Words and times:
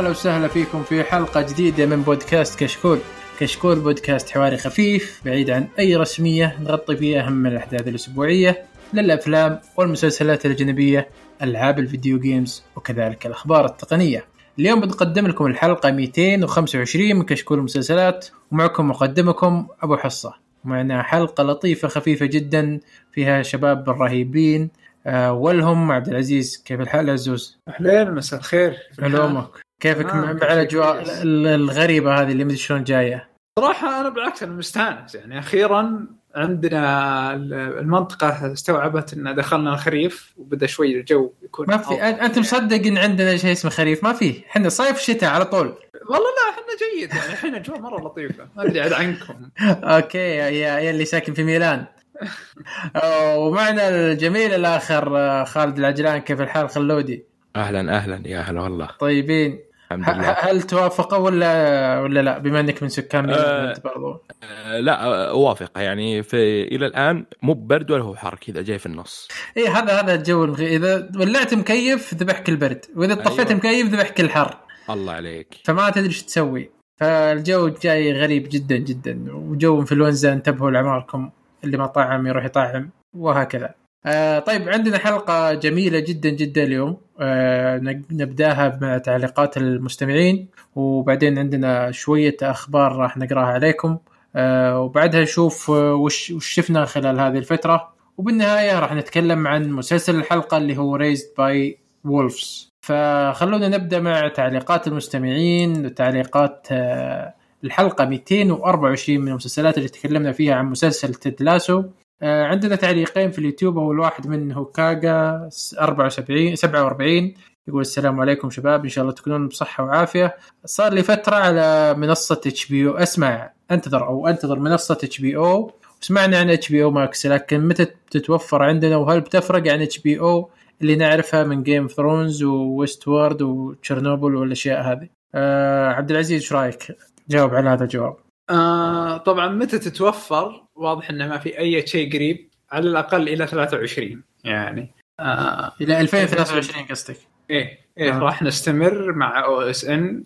يا 0.00 0.04
هلا 0.04 0.10
وسهلا 0.10 0.48
فيكم 0.48 0.82
في 0.82 1.04
حلقة 1.04 1.42
جديدة 1.42 1.86
من 1.86 2.02
بودكاست 2.02 2.58
كشكول. 2.58 2.98
كشكول 3.40 3.80
بودكاست 3.80 4.30
حواري 4.30 4.56
خفيف 4.56 5.20
بعيد 5.24 5.50
عن 5.50 5.68
أي 5.78 5.96
رسمية 5.96 6.56
نغطي 6.60 6.96
فيه 6.96 7.20
أهم 7.20 7.46
الأحداث 7.46 7.88
الأسبوعية 7.88 8.64
للأفلام 8.94 9.60
والمسلسلات 9.76 10.46
الأجنبية 10.46 11.08
ألعاب 11.42 11.78
الفيديو 11.78 12.18
جيمز 12.18 12.64
وكذلك 12.76 13.26
الأخبار 13.26 13.64
التقنية. 13.64 14.24
اليوم 14.58 14.80
بنقدم 14.80 15.26
لكم 15.26 15.46
الحلقة 15.46 15.90
225 15.90 17.16
من 17.16 17.22
كشكول 17.22 17.58
المسلسلات 17.58 18.26
ومعكم 18.52 18.88
مقدمكم 18.88 19.66
أبو 19.82 19.96
حصة. 19.96 20.34
معنا 20.64 21.02
حلقة 21.02 21.44
لطيفة 21.44 21.88
خفيفة 21.88 22.26
جدا 22.26 22.80
فيها 23.12 23.42
شباب 23.42 23.90
رهيبين 23.90 24.70
آه 25.06 25.32
ولهم 25.32 25.92
عبد 25.92 26.08
العزيز. 26.08 26.62
كيف 26.64 26.80
الحال 26.80 27.08
يا 27.08 27.12
عزوز؟ 27.12 27.58
اهلين 27.68 28.14
مساء 28.14 28.40
الخير. 28.40 28.76
علومك 28.98 29.69
كيفك 29.80 30.14
مع 30.14 30.30
الاجواء 30.30 31.04
الغريبة 31.24 32.14
هذه 32.14 32.32
اللي 32.32 32.44
مدري 32.44 32.56
شلون 32.56 32.84
جاية؟ 32.84 33.30
صراحة 33.58 34.00
أنا 34.00 34.08
بالعكس 34.08 34.42
أنا 34.42 34.52
مستانس. 34.52 35.14
يعني 35.14 35.38
أخيرا 35.38 36.06
عندنا 36.34 37.34
المنطقة 37.80 38.52
استوعبت 38.52 39.12
أن 39.12 39.34
دخلنا 39.34 39.74
الخريف 39.74 40.34
وبدأ 40.36 40.66
شوي 40.66 41.00
الجو 41.00 41.32
يكون 41.42 41.66
ما 41.68 41.76
في. 41.76 41.94
انت 42.02 42.38
مصدق 42.38 42.86
إن 42.86 42.98
عندنا 42.98 43.36
شيء 43.36 43.52
اسمه 43.52 43.70
خريف؟ 43.70 44.04
ما 44.04 44.12
في. 44.12 44.42
إحنا 44.50 44.68
صيف 44.68 44.98
شتاء 44.98 45.30
على 45.30 45.44
طول. 45.44 45.74
والله 46.08 46.26
لا 46.26 46.50
إحنا 46.50 46.62
جيد. 46.78 47.14
يعني 47.14 47.32
الحين 47.32 47.54
أجواء 47.54 47.80
مرة 47.80 48.06
لطيفة. 48.06 48.48
ما 48.56 48.62
عاد 48.62 48.92
عنكم. 48.92 49.34
أوكي 49.94 50.18
يا 50.18 50.48
يا 50.50 50.90
اللي 50.90 51.04
ساكن 51.04 51.34
في 51.34 51.44
ميلان. 51.44 51.84
ومعنا 53.40 53.88
الجميل 53.88 54.54
الآخر 54.54 55.18
آه، 55.18 55.44
خالد 55.44 55.78
العجلان. 55.78 56.18
كيف 56.18 56.40
الحال 56.40 56.68
خلودي؟ 56.70 57.24
أهلا 57.56 57.96
أهلا. 57.96 58.22
يا 58.28 58.40
هلا 58.40 58.60
والله. 58.60 58.88
طيبين. 59.00 59.69
الحمد 59.92 60.16
لله. 60.16 60.30
هل 60.30 60.62
توافقوا 60.62 61.18
ولا 61.18 62.00
ولا 62.00 62.20
لا؟ 62.20 62.38
بما 62.38 62.60
إنك 62.60 62.82
من 62.82 62.88
سكان. 62.88 63.30
انت 63.30 63.84
برضو 63.84 64.22
آه، 64.42 64.80
لا 64.80 65.04
آه، 65.04 65.30
أوافق. 65.30 65.78
يعني 65.78 66.22
في 66.22 66.62
إلى 66.62 66.86
الآن 66.86 67.26
مو 67.42 67.54
برد 67.54 67.90
ولا 67.90 68.02
هو 68.02 68.16
حر 68.16 68.34
كذا 68.34 68.62
جاي 68.62 68.78
في 68.78 68.86
النص. 68.86 69.28
اي 69.56 69.68
هذا 69.68 70.00
هذا 70.00 70.14
الجو. 70.14 70.54
إذا 70.54 71.10
ولعت 71.16 71.54
مكيف 71.54 72.14
ذبحك 72.14 72.48
البرد 72.48 72.84
وإذا 72.96 73.14
طفيت 73.14 73.46
أيوة. 73.46 73.58
مكيف 73.58 73.86
ذبحك 73.86 74.20
الحر. 74.20 74.56
الله 74.90 75.12
عليك. 75.12 75.54
فما 75.64 75.90
تدري 75.90 76.06
إيش 76.06 76.22
تسوي. 76.22 76.70
فالجو 77.00 77.68
جاي 77.68 78.12
غريب 78.12 78.48
جدا 78.50 78.76
جدا 78.76 79.26
وجو 79.34 79.80
انفلونزا 79.80 80.32
انتبهوا 80.32 80.70
لعماركم 80.70 81.30
اللي 81.64 81.76
ما 81.76 81.86
طعم 81.86 82.26
يروح 82.26 82.44
يطعم 82.44 82.90
وهكذا. 83.16 83.74
آه 84.06 84.38
طيب 84.38 84.68
عندنا 84.68 84.98
حلقة 84.98 85.54
جميلة 85.54 85.98
جدا 86.00 86.28
جدا 86.30 86.62
اليوم. 86.62 86.96
آه 87.20 87.78
نب- 87.78 88.04
نبدأها 88.12 88.78
مع 88.82 88.98
تعليقات 88.98 89.56
المستمعين 89.56 90.48
وبعدين 90.76 91.38
عندنا 91.38 91.90
شوية 91.90 92.36
أخبار 92.42 92.96
راح 92.96 93.16
نقراها 93.16 93.46
عليكم. 93.46 93.98
آه 94.36 94.80
وبعدها 94.80 95.22
نشوف 95.22 95.70
آه، 95.70 95.94
وش, 95.94 96.30
وش 96.30 96.46
شفنا 96.48 96.84
خلال 96.84 97.20
هذه 97.20 97.38
الفترة. 97.38 97.92
وبالنهاية 98.18 98.78
راح 98.78 98.92
نتكلم 98.94 99.46
عن 99.46 99.70
مسلسل 99.70 100.16
الحلقة 100.16 100.56
اللي 100.56 100.76
هو 100.78 100.98
Raised 100.98 101.26
by 101.40 101.74
Wolves. 102.08 102.70
فخلونا 102.80 103.68
نبدأ 103.68 104.00
مع 104.00 104.28
تعليقات 104.28 104.86
المستمعين 104.86 105.86
وتعليقات 105.86 106.66
آه، 106.72 107.34
الحلقة 107.64 108.04
224 108.04 109.20
من 109.20 109.28
المسلسلات 109.28 109.78
اللي 109.78 109.88
تكلمنا 109.88 110.32
فيها 110.32 110.54
عن 110.54 110.66
مسلسل 110.66 111.14
Ted 111.14 111.42
Lasso. 111.42 111.82
عندنا 112.22 112.76
تعليقين 112.76 113.30
في 113.30 113.38
اليوتيوب 113.38 113.78
أول 113.78 114.00
واحد 114.00 114.26
من 114.26 114.52
هوكاغا 114.52 115.48
74 115.80 116.56
47 116.56 117.34
يقول 117.68 117.80
السلام 117.80 118.20
عليكم 118.20 118.50
شباب 118.50 118.84
إن 118.84 118.88
شاء 118.88 119.02
الله 119.02 119.14
تكونون 119.14 119.48
بصحة 119.48 119.84
وعافية 119.84 120.36
صار 120.64 120.92
لي 120.92 121.02
فترة 121.02 121.36
على 121.36 121.94
منصة 121.94 122.34
HBO 122.34 122.96
اسمع 122.96 123.50
أنتظر 123.70 124.06
أو 124.06 124.28
أنتظر 124.28 124.58
منصة 124.58 124.94
HBO 124.94 125.72
وسمعنا 126.02 126.38
عن 126.38 126.50
HBO 126.50 126.82
Max 126.82 127.26
لكن 127.26 127.68
متى 127.68 127.84
بتتوفر 127.84 128.62
عندنا 128.62 128.96
وهل 128.96 129.20
بتفرق 129.20 129.72
عن 129.72 129.82
HBO 129.82 130.50
اللي 130.82 130.96
نعرفها 130.96 131.44
من 131.44 131.62
Game 131.62 131.86
Thrones 131.86 132.35
و 132.35 132.42
Westworld 132.42 133.42
و 133.42 133.51
Chernobyl 133.51 134.34
والأشياء 134.34 134.82
هذه. 134.82 135.08
آه 135.34 135.88
عبد 135.88 136.10
العزيز 136.10 136.32
إيش 136.32 136.52
رأيك؟ 136.52 136.96
جاوب 137.28 137.54
على 137.54 137.68
هذا 137.68 137.84
الجواب. 137.84 138.16
آه 138.50 139.16
طبعا 139.16 139.48
متى 139.48 139.78
تتوفر 139.78 140.62
واضح 140.80 141.10
أنه 141.10 141.28
ما 141.28 141.38
في 141.38 141.58
أي 141.58 141.86
شيء 141.86 142.12
قريب 142.12 142.48
على 142.72 142.88
الأقل 142.88 143.28
إلى 143.28 143.46
23 143.46 144.22
يعني 144.44 144.94
آه 145.20 145.72
إلى 145.80 146.00
2023 146.00 146.86
قصدك. 146.86 147.16
إيه 147.50 147.78
إيه 147.98 148.16
آه. 148.16 148.18
راح 148.18 148.42
نستمر 148.42 149.12
مع 149.12 149.44
OSN 149.44 150.24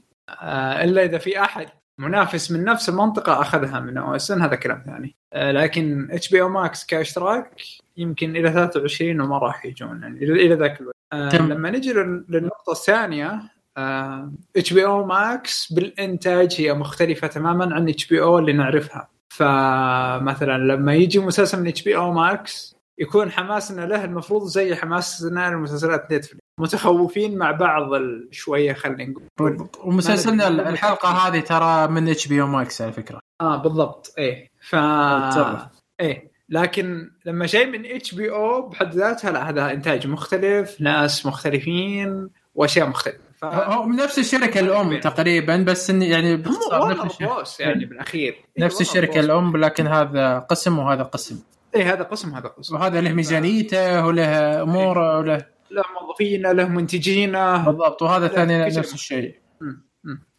إلا 0.82 1.04
إذا 1.04 1.18
في 1.18 1.40
أحد 1.40 1.68
منافس 1.98 2.50
من 2.50 2.64
نفس 2.64 2.88
المنطقة 2.88 3.40
أخذها 3.40 3.80
من 3.80 3.96
OSN 3.96 4.42
هذا 4.42 4.54
كلام 4.54 4.82
ثاني 4.86 5.16
آه، 5.32 5.52
لكن 5.52 6.08
HBO 6.10 6.42
Max 6.42 6.86
كاشتراك 6.86 7.62
يمكن 7.96 8.36
إلى 8.36 8.52
23 8.52 9.20
وما 9.20 9.38
راح 9.38 9.66
يجون 9.66 10.02
يعني 10.02 10.24
إلى 10.24 10.46
إلى 10.46 10.54
ذاك 10.54 10.80
الوقت 10.80 10.94
آه،. 11.12 11.36
لما 11.36 11.70
نجي 11.70 11.92
لل- 11.92 12.24
للنقطة 12.28 12.72
الثانية 12.72 13.40
HBO 14.56 14.84
Max 14.84 15.72
بالإنتاج 15.72 16.54
هي 16.58 16.74
مختلفة 16.74 17.26
تماما 17.26 17.74
عن 17.74 17.88
HBO 17.88 18.38
اللي 18.38 18.52
نعرفها 18.52 19.08
فمثلا 19.34 20.58
لما 20.58 20.94
يجي 20.94 21.18
مسلسل 21.18 21.60
من 21.60 21.68
HBO 21.68 21.96
Max 21.96 22.74
يكون 22.98 23.30
حماسنا 23.30 23.86
له 23.86 24.04
المفروض 24.04 24.44
زي 24.44 24.74
حماسنا 24.74 25.50
لمسلسلات 25.50 26.12
Netflix 26.12 26.44
متخوفين 26.60 27.38
مع 27.38 27.50
بعض 27.50 27.90
شوية 28.30 28.72
خلينا 28.72 29.14
نقول. 29.38 29.68
ومسلسلنا. 29.84 30.48
الحلقة 30.48 31.08
هذه 31.08 31.40
ترى 31.40 31.88
من 31.88 32.08
HBO 32.08 32.42
Max 32.42 32.82
على 32.82 32.92
فكرة. 32.92 33.20
آه 33.40 33.56
بالضبط 33.56 34.14
إيه 34.18 34.48
ف. 34.60 34.74
إيه 36.00 36.30
لكن 36.48 37.10
لما 37.26 37.46
جاي 37.46 37.66
من 37.66 37.86
HBO 37.86 38.68
بحد 38.68 38.94
ذاتها 38.94 39.30
لا 39.30 39.48
هذا 39.48 39.70
إنتاج 39.72 40.06
مختلف 40.06 40.80
ناس 40.80 41.26
مختلفين 41.26 42.28
وأشياء 42.54 42.88
مختلفة 42.88 43.18
ف... 43.50 43.54
هو 43.54 43.86
من 43.86 43.96
نفس 43.96 44.18
الشركة 44.18 44.60
الأم 44.60 45.00
تقريبا 45.00 45.56
بس 45.56 45.90
إن 45.90 46.02
يعني 46.02 46.36
باختصار 46.36 46.90
نفس 46.90 47.04
الشركة. 47.04 47.34
بوس 47.38 47.60
يعني 47.60 47.84
بالأخير. 47.84 48.44
نفس 48.58 48.74
إيه، 48.74 48.80
الشركة 48.80 49.10
ورنر 49.10 49.20
بوس. 49.20 49.30
الأم 49.30 49.56
لكن 49.56 49.86
هذا 49.86 50.38
قسم 50.38 50.78
وهذا 50.78 51.02
قسم. 51.02 51.38
إيه 51.74 51.92
هذا 51.92 52.02
قسم 52.02 52.34
هذا 52.34 52.48
قسم. 52.48 52.74
وهذا 52.74 53.00
له 53.00 53.12
ميزانيته 53.12 54.06
وله 54.06 54.62
أموره 54.62 55.18
وله 55.18 55.46
له 55.70 55.82
موظفينه 56.00 56.52
له 56.52 56.68
منتجينه. 56.68 57.64
بالضبط 57.64 58.02
وهذا 58.02 58.28
ثاني. 58.28 58.64
نفس 58.64 58.94
الشيء. 58.94 59.34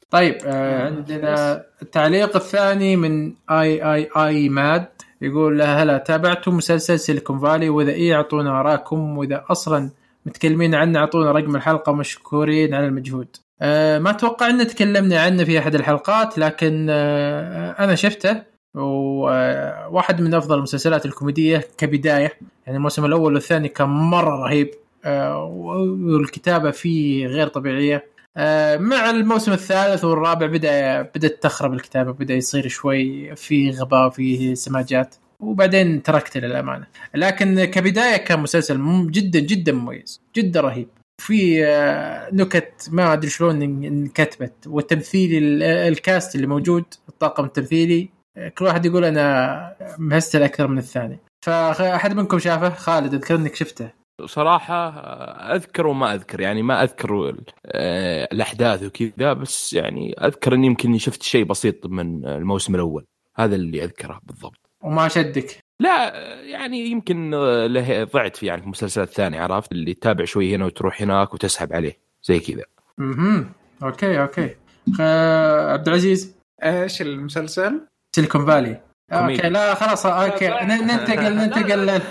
طيب 0.10 0.38
آه 0.46 0.86
عندنا 0.86 1.64
التعليق 1.82 2.36
الثاني 2.36 2.96
من 2.96 3.34
اي 3.52 3.94
اي 3.94 4.10
اي 4.18 4.50
ماد. 4.50 4.88
يقول 5.22 5.60
له 5.60 5.84
هلا 5.84 5.98
تابعتوا 5.98 6.54
مسلسل 6.54 7.00
سيليكون 7.00 7.40
فالي 7.40 7.70
وإذا 7.70 7.92
إيه 7.92 8.16
أعطونا 8.16 8.60
اراءكم 8.60 9.18
وإذا 9.18 9.46
أصلا 9.50 9.92
متكلمين 10.26 10.76
عنه 10.76 11.00
أعطونا 11.00 11.32
رقم 11.32 11.56
الحلقة 11.56 11.94
مشكورين 11.94 12.74
على 12.74 12.86
المجهود. 12.86 13.28
آه 13.62 14.00
ما 14.00 14.10
أتوقع 14.10 14.50
إن 14.50 14.68
تكلمنا 14.68 15.22
عنه 15.22 15.44
في 15.44 15.60
أحد 15.60 15.76
الحلقات 15.76 16.38
لكن 16.38 16.88
آه 16.90 17.72
أنا 17.84 17.96
شفته 17.96 18.42
وواحد 18.76 20.22
من 20.22 20.34
أفضل 20.34 20.58
المسلسلات 20.58 21.06
الكوميدية 21.06 21.68
كبداية 21.78 22.32
يعني 22.66 22.78
الموسم 22.78 23.06
الأول 23.06 23.34
والثاني 23.34 23.70
كان 23.70 23.88
مرة 23.88 24.46
رهيب 24.46 24.72
آه 25.06 25.44
والكتابة 25.46 26.72
فيه 26.72 27.28
غير 27.28 27.48
طبيعية. 27.48 28.16
آه، 28.38 28.78
مع 28.78 29.10
الموسم 29.10 29.52
الثالث 29.52 30.04
والرابع 30.04 30.46
بدا 30.46 31.02
بدأت 31.02 31.44
تخرب 31.44 31.74
الكتابة 31.74 32.12
بدأ 32.12 32.34
يصير 32.34 32.68
شوي 32.68 33.36
في 33.36 33.72
غباء 33.72 34.10
في 34.10 34.56
سماجات. 34.56 35.16
وبعدين 35.40 36.04
تركته 36.04 36.40
للأمانة. 36.40 36.88
لكن 37.16 37.66
كبداية 37.66 38.18
كان 38.18 38.40
مسلسل 38.40 39.08
جدا 39.12 39.40
جدا 39.40 39.72
مميز. 39.72 40.22
جدا 40.36 40.62
رهيب. 40.62 40.88
في 41.22 41.66
آه، 41.66 42.30
نكت 42.34 42.90
ما 42.92 43.14
أدري 43.14 43.30
شلون 43.30 43.60
إن- 43.60 43.86
انكتبت. 43.86 44.68
والتمثيل 44.68 45.44
ال- 45.44 45.64
الكاست 45.64 46.36
اللي 46.36 46.48
موجود 46.48 46.86
الطاقم 47.10 47.46
التمثيلي 47.46 48.10
آه، 48.38 48.50
كل 48.50 48.66
واحد 48.66 48.86
يقول 48.86 49.06
أنا 49.06 49.76
مهستل 50.00 50.44
أكثر 50.44 50.68
من 50.68 50.78
الثاني. 50.78 51.20
فأحد 51.46 52.14
منكم 52.16 52.40
شافه؟ 52.40 52.70
خالد 52.70 53.14
أذكر 53.14 53.36
إنك 53.36 53.56
شفته. 53.56 53.90
صراحة 54.26 54.88
آه، 54.90 55.56
أذكر 55.56 55.88
وما 55.88 56.14
أذكر. 56.14 56.42
يعني 56.42 56.64
ما 56.64 56.84
أذكر 56.84 57.36
الأحداث 58.32 58.84
وكذا 58.84 59.34
بس 59.34 59.74
يعني 59.74 60.14
أذكر 60.14 60.54
اني 60.54 60.68
يمكن 60.68 60.98
شفت 60.98 61.24
شيء 61.24 61.46
بسيط 61.46 61.86
من 61.86 62.26
الموسم 62.26 62.76
الأول. 62.76 63.06
هذا 63.38 63.56
اللي 63.56 63.84
أذكره 63.84 64.20
بالضبط. 64.24 64.65
وما 64.86 65.08
شدك. 65.08 65.58
لا 65.80 66.16
يعني 66.42 66.86
يمكن 66.86 67.34
آه، 67.34 67.68
له 67.68 68.04
ضعت 68.04 68.38
في 68.38 68.46
يعني 68.46 68.62
في 68.62 68.66
المسلسلات 68.66 69.08
الثانية 69.08 69.42
عرفت؟ 69.42 69.72
اللي 69.72 69.94
تتابع 69.94 70.26
شوي 70.26 70.56
هنا 70.56 70.66
وتروح 70.66 71.02
هناك 71.02 71.34
وتسحب 71.34 71.74
عليه 71.74 71.98
زي 72.24 72.40
كذا. 72.40 72.64
أها 73.00 73.46
okay 73.84 74.22
okay. 74.22 74.56
عبد 75.74 75.88
العزيز. 75.88 76.36
إيش 76.64 77.02
المسلسل؟ 77.02 77.88
سيليكون 78.16 78.46
فالي. 78.46 78.82
okay 79.12 79.50
لا 79.50 79.74
خلاص 79.74 80.06
okay 80.06 80.48
ننتقل 80.66 81.36
ننتقل. 81.36 82.02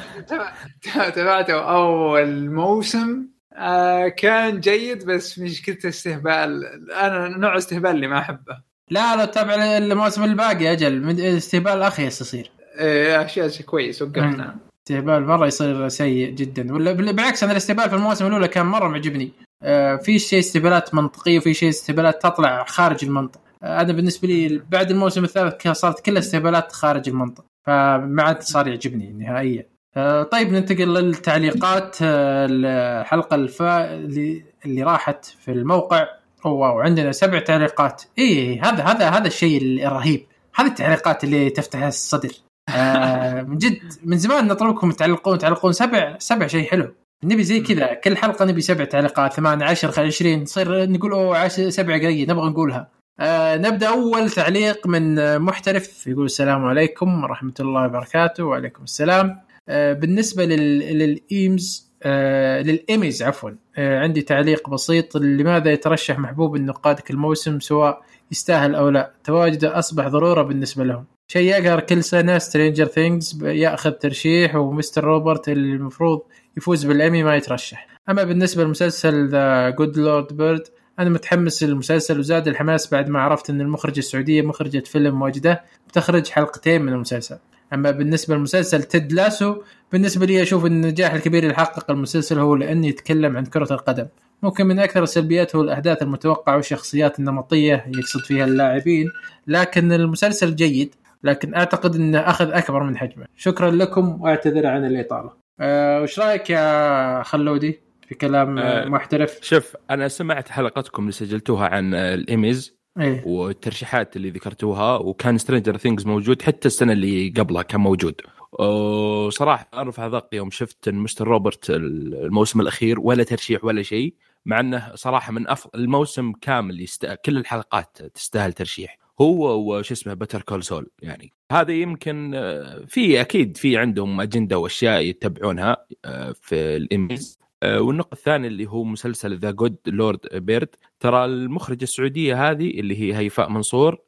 تبعته. 1.15 1.55
أول 1.55 2.51
موسم 2.51 3.27
آه 3.57 4.09
كان 4.09 4.61
جيد 4.61 5.05
بس 5.05 5.39
مشكلته 5.39 5.89
استهبال. 5.89 6.65
أنا 6.93 7.29
نوع 7.29 7.57
استهبال 7.57 7.91
اللي 7.91 8.07
ما 8.07 8.19
أحبه. 8.19 8.59
لا 8.91 9.17
لا 9.17 9.25
تتابع 9.25 9.55
المواسم 9.55 10.25
الباقي 10.25 10.73
أجل. 10.73 11.21
استهبال 11.21 11.83
اخيس 11.83 12.21
يصير. 12.21 12.51
أشياء 12.77 13.49
شيء 13.49 13.67
كويس 13.67 14.03
وقفنا. 14.03 14.57
استهبال 14.83 15.27
مرة 15.27 15.47
يصير 15.47 15.89
سيء 15.89 16.31
جدا. 16.31 16.75
ولا 16.75 16.93
بال- 16.93 17.13
بالعكس 17.13 17.43
أنا 17.43 17.53
الاستهبال 17.53 17.91
في 17.91 17.97
المواسم 17.97 18.27
الأولى 18.27 18.49
كان 18.49 18.67
مرة 18.67 18.89
معجبني. 18.89 19.33
آه 19.63 19.97
في 19.97 20.19
شيء 20.19 20.39
استهبالات 20.39 20.95
منطقية 20.95 21.39
وفي 21.39 21.55
شيء 21.55 21.69
استهبالات 21.69 22.23
تطلع 22.23 22.65
خارج 22.65 23.05
المنطق 23.05 23.41
آه 23.63 23.81
أنا 23.81 23.93
بالنسبة 23.93 24.29
لي 24.29 24.63
بعد 24.71 24.91
الموسم 24.91 25.25
الثالث 25.25 25.69
صارت 25.69 26.01
كلها 26.01 26.19
استهبالات 26.19 26.73
خارج 26.73 27.09
المنطق 27.09 27.45
فما 27.67 28.23
عاد 28.23 28.43
صار 28.43 28.69
يعجبني 28.69 29.13
نهائيا. 29.13 29.67
آه 29.97 30.23
طيب 30.23 30.53
ننتقل 30.53 30.95
للتعليقات. 30.95 31.97
الحلقة 32.03 33.35
الفا 33.35 33.95
اللي, 33.95 34.43
راحت 34.83 35.25
في 35.25 35.53
الموقع. 35.53 36.07
واو 36.45 36.81
عندنا 36.81 37.13
سبع 37.13 37.39
تعليقات. 37.39 38.03
اي 38.19 38.59
هذا 38.61 38.85
هذا 38.85 39.09
هذا 39.09 39.27
الشيء 39.27 39.87
الرهيب. 39.87 40.27
هذه 40.55 40.67
التعليقات 40.67 41.25
اللي 41.25 41.51
تفتح 41.51 41.83
الصدر. 41.83 42.33
آه 42.69 43.43
من 43.43 43.59
جد 43.59 43.79
من 44.05 44.19
زمان 44.19 44.47
نطلبكم 44.47 44.91
تعلقون 44.91 45.39
تعلقون 45.39 45.73
سبع 45.73 46.19
سبع 46.19 46.47
شيء 46.47 46.71
حلو. 46.71 46.95
نبي 47.25 47.43
زي 47.45 47.61
كذا 47.61 47.95
كل 47.95 48.17
حلقة 48.17 48.45
نبي 48.45 48.61
سبع 48.61 48.85
تعليقات 48.85 49.33
ثمان 49.33 49.63
عشر 49.63 49.89
20 49.89 50.43
نصير 50.43 50.91
نقول 50.91 51.13
أوه 51.13 51.49
سبع 51.49 51.95
قليل 51.95 52.31
نبغى 52.31 52.49
نقولها. 52.51 52.91
آه 53.21 53.57
نبدأ 53.57 53.89
أول 53.89 54.31
تعليق 54.31 54.87
من 54.87 55.39
محترف 55.39 56.07
يقول 56.07 56.25
السلام 56.25 56.65
عليكم 56.65 57.25
ورحمة 57.25 57.55
الله 57.61 57.87
وبركاته 57.87 58.45
وعليكم 58.45 58.83
السلام. 58.83 59.41
آه 59.69 59.93
بالنسبة 59.93 60.45
لل... 60.45 60.79
للإيمز 60.99 61.93
آه 62.03 62.63
للايميز 62.63 63.23
عفوا. 63.23 63.51
آه 63.77 63.99
عندي 64.01 64.23
تعليق 64.23 64.71
بسيط 64.71 65.17
لماذا 65.17 65.73
يترشح 65.73 66.19
محبوب 66.19 66.57
النقاد 66.57 67.01
كل 67.01 67.17
موسم 67.17 67.61
سواء 67.61 68.03
يستاهل 68.31 68.75
أو 68.75 68.89
لا؟ 68.89 69.13
تواجده 69.25 69.79
أصبح 69.79 70.09
ضرورة 70.09 70.43
بالنسبة 70.43 70.85
لهم. 70.85 71.05
شيء 71.29 71.43
يقهر 71.43 71.81
كل 71.81 72.05
سنة 72.05 72.39
سترينجر 72.39 72.85
ثينجز 72.87 73.45
يأخذ 73.45 73.91
ترشيح 73.91 74.55
ومستر 74.55 75.05
روبرت 75.05 75.49
اللي 75.49 75.77
المفروض 75.77 76.23
يفوز 76.57 76.85
بالامي 76.87 77.23
ما 77.23 77.37
يترشح. 77.37 77.87
أما 78.09 78.25
بالنسبة 78.25 78.65
لمسلسل 78.65 79.29
ذا 79.29 79.71
جود 79.71 79.99
لورد 79.99 80.37
بيرد 80.37 80.63
أنا 80.99 81.11
متحمس 81.11 81.63
للمسلسل 81.63 82.19
وزاد 82.19 82.49
الحماس 82.49 82.91
بعد 82.91 83.09
ما 83.09 83.21
عرفت 83.21 83.51
إن 83.51 83.61
المخرجة 83.61 83.99
السعودية 83.99 84.43
مخرجة 84.43 84.79
فيلم 84.87 85.23
واجدة 85.23 85.63
بتخرج 85.89 86.29
حلقتين 86.29 86.83
من 86.83 86.93
المسلسل. 86.93 87.39
أما 87.73 87.91
بالنسبة 87.91 88.35
لمسلسل 88.37 88.83
تيد 88.83 89.13
لاسو 89.13 89.63
بالنسبة 89.93 90.27
لي 90.27 90.43
أشوف 90.43 90.67
إن 90.67 90.85
النجاح 90.85 91.13
الكبير 91.13 91.43
اللي 91.43 91.55
حقق 91.55 91.91
المسلسل 91.91 92.39
هو 92.39 92.55
لأنه 92.55 92.87
يتكلم 92.87 93.37
عن 93.37 93.45
كرة 93.45 93.73
القدم. 93.73 94.07
ممكن 94.43 94.67
من 94.67 94.79
أكثر 94.79 95.03
السلبيات 95.03 95.57
هو 95.57 95.63
الأحداث 95.63 96.03
المتوقعة 96.03 96.57
والشخصيات 96.57 97.19
النمطية 97.19 97.85
يقصد 97.97 98.21
فيها 98.21 98.45
اللاعبين 98.45 99.11
لكن 99.47 99.93
المسلسل 99.93 100.57
جيد. 100.57 100.95
لكن 101.25 101.55
أعتقد 101.55 101.95
إنه 101.95 102.19
أخذ 102.19 102.51
أكبر 102.51 102.83
من 102.83 102.97
حجمه. 102.97 103.27
شكرا 103.37 103.71
لكم 103.71 104.23
وأعتذر 104.23 104.67
عن 104.67 104.85
الاطاله 104.85 105.33
أه 105.61 106.03
وش 106.03 106.19
رأيك 106.21 106.51
يا 106.51 107.23
خلودي 107.23 107.81
في 108.09 108.15
كلام 108.15 108.59
أه 108.59 108.85
محترف؟ 108.85 109.39
شوف 109.43 109.77
أنا 109.91 110.09
سمعت 110.09 110.49
حلقتكم 110.49 111.03
اللي 111.03 111.13
سجلتوها 111.13 111.69
عن 111.69 111.95
الإيميز 111.95 112.75
إيه. 113.01 113.23
والترشيحات 113.27 114.17
اللي 114.17 114.31
ذكرتوها 114.31 114.97
وكان 114.97 115.39
سترينجر 115.39 115.77
ثينجز 115.77 116.07
موجود 116.07 116.43
حتى 116.43 116.69
السنة 116.69 116.93
اللي 116.93 117.29
قبلها 117.29 117.63
كان 117.63 117.81
موجود. 117.81 118.21
وصراحة 118.59 119.69
ارفع 119.75 120.09
ضغط 120.09 120.35
يوم 120.35 120.51
شفت 120.51 120.89
مستر 120.89 121.29
روبرت 121.29 121.71
الموسم 121.71 122.61
الأخير 122.61 123.01
ولا 123.01 123.25
ترشيح 123.25 123.65
ولا 123.65 123.83
شيء 123.83 124.15
مع 124.47 124.61
إنه 124.61 124.91
صراحة 124.95 125.33
من 125.33 125.49
أفضل 125.49 125.71
الموسم 125.81 126.33
كامل 126.33 126.81
يست... 126.81 127.07
كل 127.25 127.37
الحلقات 127.37 127.99
تستاهل 128.15 128.53
ترشيح. 128.53 129.04
هو 129.21 129.77
وش 129.79 129.93
اسمه 129.93 130.15
Better 130.15 130.43
Call 130.43 130.63
Saul 130.65 130.91
يعني 131.03 131.33
هذا 131.53 131.73
يمكن 131.73 132.33
آه، 132.35 132.85
في 132.89 133.21
أكيد 133.21 133.57
في 133.57 133.77
عندهم 133.77 134.21
أجندة 134.21 134.59
وأشياء 134.59 135.01
يتبعونها 135.01 135.77
آه، 136.05 136.35
في 136.41 136.77
الايميز 136.77 137.39
آه، 137.63 137.81
والنقطة 137.81 138.15
الثانية 138.15 138.49
اللي 138.49 138.67
هو 138.67 138.85
مسلسل 138.85 139.39
ذا 139.39 139.51
جود 139.51 139.77
لورد 139.87 140.19
بيرد 140.33 140.69
ترى 141.01 141.25
المخرجة 141.25 141.83
السعودية 141.83 142.51
هذه 142.51 142.71
اللي 142.71 143.01
هي 143.01 143.19
هيفاء 143.19 143.49
منصور. 143.49 143.99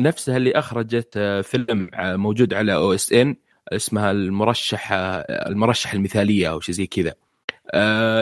نفسها 0.00 0.36
اللي 0.36 0.52
أخرجت 0.52 1.18
فيلم 1.44 1.90
موجود 1.94 2.54
على 2.54 2.74
أو 2.74 2.94
اس 2.94 3.12
ان 3.12 3.36
اسمها 3.68 4.10
المرشح 4.10 4.88
المرشح 5.30 5.92
المثالية 5.94 6.50
أو 6.50 6.60
شيء 6.60 6.74
زي 6.74 6.86
كذا. 6.86 7.14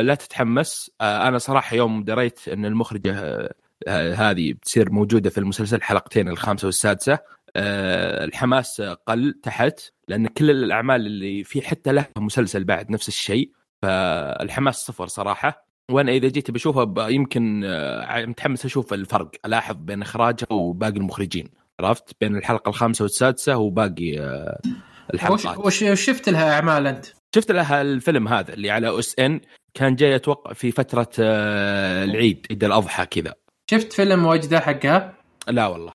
لا 0.03 0.15
تتحمس. 0.15 0.91
أنا 1.01 1.39
صراحة 1.39 1.77
يوم 1.77 2.05
دريت 2.05 2.49
إن 2.49 2.67
المخرجة 2.67 3.19
آه، 3.19 3.55
هذه 3.89 4.53
بتصير 4.53 4.91
موجودة 4.91 5.31
في 5.31 5.39
المسلسل 5.39 5.83
حلقتين 5.83 6.29
الخامسة 6.29 6.67
والسادسة. 6.67 7.19
آه، 7.57 8.25
الحماس 8.25 8.81
قل 8.81 9.41
تحت 9.43 9.81
لأن 10.09 10.27
كل 10.27 10.51
الأعمال 10.51 11.07
اللي 11.07 11.45
في 11.45 11.63
حتى 11.63 11.93
لها 11.93 12.09
مسلسل 12.19 12.65
بعد 12.65 12.91
نفس 12.91 13.09
الشيء. 13.09 13.51
فالحماس 13.83 14.77
صفر 14.77 15.07
صراحة. 15.07 15.67
وأنا 15.91 16.13
إذا 16.13 16.29
جيت 16.29 16.51
بشوفها 16.51 17.09
يمكن 17.09 17.63
آه، 17.65 18.25
متحمس 18.27 18.65
أشوف 18.65 18.93
الفرق 18.93 19.31
ألاحظ 19.47 19.77
بين 19.77 20.03
اخراجها 20.03 20.53
وباقي 20.53 20.97
المخرجين. 20.97 21.49
عرفت؟ 21.81 22.17
بين 22.21 22.37
الحلقة 22.37 22.69
الخامسة 22.69 23.03
والسادسة 23.03 23.57
وباقي 23.57 24.19
آه، 24.19 24.61
الحلقات. 25.15 25.59
وش, 25.59 25.85
شفت 25.85 26.29
لها 26.29 26.55
أعمال 26.55 26.87
أنت؟ 26.87 27.07
شفت 27.35 27.51
لها 27.51 27.83
الفيلم 27.83 28.29
هذا 28.29 28.55
اللي 28.55 28.71
على 28.71 28.99
أس 28.99 29.15
إن. 29.19 29.41
كان 29.75 29.95
جاي 29.95 30.17
أتوقع 30.17 30.53
في 30.53 30.71
فترة 30.71 31.09
آه، 31.19 32.05
العيد 32.05 32.47
عيد 32.51 32.65
الأضحى 32.65 33.07
كذا. 33.07 33.35
شفت 33.73 33.93
فيلم 33.93 34.27
وجده 34.27 34.61
حقها؟ 34.61 35.15
لا 35.49 35.67
والله. 35.67 35.93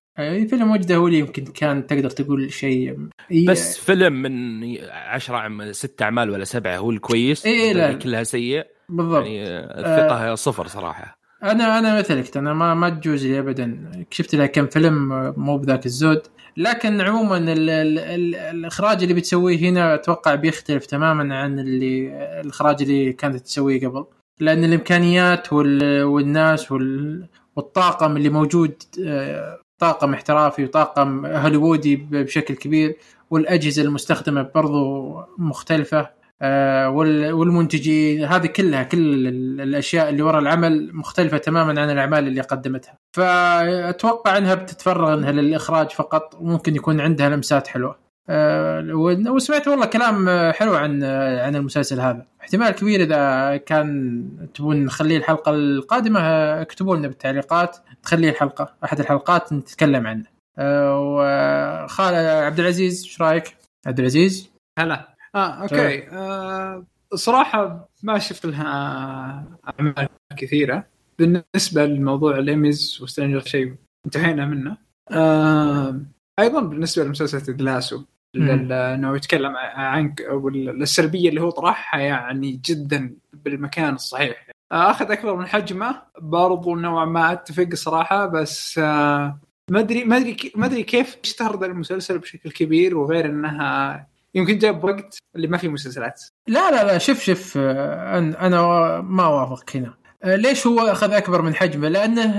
فيلم 0.48 0.70
وجده 0.70 0.96
هو 0.96 1.06
اللي 1.06 1.18
يمكن 1.18 1.44
كان 1.44 1.86
تقدر 1.86 2.10
تقول 2.10 2.52
شيء. 2.52 2.96
إي- 3.32 3.48
بس 3.48 3.78
فيلم 3.78 4.12
من 4.12 4.76
عشرة 4.90 5.36
عم 5.36 5.72
ست 5.72 6.02
أعمال 6.02 6.30
ولا 6.30 6.44
سبعة 6.44 6.76
هو 6.76 6.90
الكويس. 6.90 7.46
إيه، 7.46 7.52
إيه، 7.60 7.72
لا. 7.72 7.92
كلها 7.92 8.22
سيء. 8.22 8.66
بالضبط. 8.88 9.24
يعني 9.24 9.46
آه، 9.46 9.80
الثقه 9.80 10.34
صفر 10.34 10.66
صراحة. 10.66 11.18
أنا 11.42 11.78
أنا 11.78 11.98
مثلك 11.98 12.36
أنا 12.36 12.52
ما 12.52 12.74
ما 12.74 12.88
تجوز 12.88 13.26
لي 13.26 13.38
ابدا. 13.38 13.90
شفت 14.10 14.34
لها 14.34 14.46
كم 14.46 14.66
فيلم 14.66 15.08
مو 15.36 15.58
بذاك 15.58 15.86
الزود. 15.86 16.22
لكن 16.56 17.00
عموما 17.00 17.36
ال 17.36 17.70
ال 17.70 17.98
ال 17.98 18.34
الإخراج 18.34 19.02
اللي 19.02 19.14
بتسويه 19.14 19.58
هنا 19.70 19.94
أتوقع 19.94 20.34
بيختلف 20.34 20.86
تماما 20.86 21.36
عن 21.36 21.58
اللي 21.58 22.12
الإخراج 22.40 22.82
اللي 22.82 23.12
كانت 23.12 23.36
تسويه 23.40 23.88
قبل. 23.88 24.04
لأن 24.40 24.64
الإمكانيات 24.64 25.52
وال 25.52 26.02
والناس 26.02 26.72
وال 26.72 27.28
والطاقم 27.58 28.16
اللي 28.16 28.28
موجود 28.28 28.82
آه، 29.06 29.58
طاقم 29.78 30.14
احترافي 30.14 30.64
وطاقم 30.64 31.26
هوليوودي 31.26 31.96
بشكل 31.96 32.54
كبير 32.54 32.96
والأجهزة 33.30 33.82
المستخدمة 33.82 34.50
برضو 34.54 35.14
مختلفة 35.38 36.10
آه، 36.42 36.90
وال- 36.90 37.32
والمنتجين 37.32 38.24
هذه 38.24 38.46
كلها 38.46 38.82
كل 38.82 38.98
ال- 39.28 39.60
الأشياء 39.60 40.08
اللي 40.08 40.22
وراء 40.22 40.40
العمل 40.40 40.90
مختلفة 40.96 41.38
تماما 41.38 41.80
عن 41.80 41.90
الأعمال 41.90 42.28
اللي 42.28 42.40
قدمتها. 42.40 42.94
فأتوقع 43.16 44.36
إنها 44.38 44.54
بتتفرغ 44.54 45.14
إنها 45.14 45.32
للإخراج 45.32 45.90
فقط 45.90 46.34
وممكن 46.40 46.76
يكون 46.76 47.00
عندها 47.00 47.28
لمسات 47.28 47.66
حلوة. 47.66 48.07
وسمعت 49.28 49.68
والله 49.68 49.86
كلام 49.86 50.28
آه، 50.28 50.52
حلو 50.52 50.74
عن 50.74 51.02
آه، 51.02 51.46
عن 51.46 51.56
المسلسل 51.56 52.00
هذا. 52.00 52.26
احتمال 52.40 52.70
كبير 52.70 53.02
إذا 53.02 53.56
كان 53.56 54.48
تبون 54.54 54.84
نخليه 54.84 55.16
الحلقة 55.16 55.50
القادمة 55.54 56.20
آه، 56.20 56.62
اكتبوا 56.62 56.96
لنا 56.96 57.08
بالتعليقات 57.08 57.76
تخليه 58.02 58.30
الحلقة 58.30 58.74
أحد 58.84 59.00
الحلقات 59.00 59.52
نتكلم 59.52 60.06
عنه. 60.06 60.24
آه، 60.58 61.00
وخال 61.00 62.14
عبد 62.14 62.60
العزيز 62.60 63.04
إيش 63.04 63.22
رأيك؟ 63.22 63.56
عبد 63.86 63.98
العزيز؟ 63.98 64.50
هلا. 64.78 65.14
آه 65.34 65.62
okay. 65.62 66.08
آه 66.08 66.86
صراحة 67.14 67.88
ما 68.02 68.18
شفت 68.18 68.46
لها 68.46 68.64
أعمال 69.68 70.08
كثيرة. 70.36 70.86
بالنسبة 71.18 71.86
لموضوع 71.86 72.38
الايميز 72.38 72.98
وسترينجر 73.02 73.40
ثينجز 73.40 73.74
انتهينا 74.06 74.46
منه. 74.46 74.76
آه 75.10 76.00
أيضا 76.38 76.60
بالنسبة 76.60 77.04
لمسلسل 77.04 77.40
تيد 77.40 77.71
لاسو 77.71 78.02
مم. 78.34 78.72
انه 78.72 79.16
يتكلم 79.16 79.56
عن 79.56 80.14
السلبية 80.82 81.28
اللي 81.28 81.40
هو 81.40 81.50
طرحها 81.50 82.00
يعني 82.00 82.60
جدا 82.64 83.14
بالمكان 83.32 83.94
الصحيح. 83.94 84.46
أخذ 84.72 85.10
أكبر 85.10 85.36
من 85.36 85.46
حجمه 85.46 86.02
برضو 86.20 86.76
نوعا 86.76 87.04
ما 87.04 87.32
أتفق 87.32 87.74
صراحة 87.74 88.26
بس 88.26 88.78
آه، 88.78 89.38
ما 89.70 89.80
أدري 89.80 90.04
ما 90.04 90.16
أدري 90.16 90.36
ما 90.54 90.66
أدري 90.66 90.82
كيف 90.82 91.16
اشتهر 91.24 91.60
ذا 91.60 91.66
المسلسل 91.66 92.18
بشكل 92.18 92.50
كبير 92.50 92.98
وغير 92.98 93.26
إنها 93.26 94.06
يمكن 94.34 94.58
جاب 94.58 94.84
وقت 94.84 95.18
اللي 95.36 95.46
ما 95.46 95.58
في 95.58 95.68
مسلسلات. 95.68 96.22
لا 96.46 96.70
لا 96.70 96.84
لا 96.84 96.98
شوف 96.98 97.22
شوف 97.22 97.54
آه، 97.56 98.18
أنا 98.18 98.60
ما 99.00 99.24
اوافقك 99.24 99.76
هنا. 99.76 99.94
آه، 100.22 100.36
ليش 100.36 100.66
هو 100.66 100.80
أخذ 100.80 101.12
أكبر 101.12 101.42
من 101.42 101.54
حجمه؟ 101.54 101.88
لأنه 101.88 102.34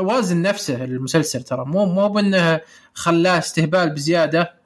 وازن 0.00 0.42
نفسه 0.42 0.84
المسلسل 0.84 1.42
ترى. 1.42 1.64
مو 1.64 1.86
مو 1.86 2.08
بأنه 2.08 2.60
خلاه 2.94 3.38
استهبال 3.38 3.90
بزيادة. 3.90 4.63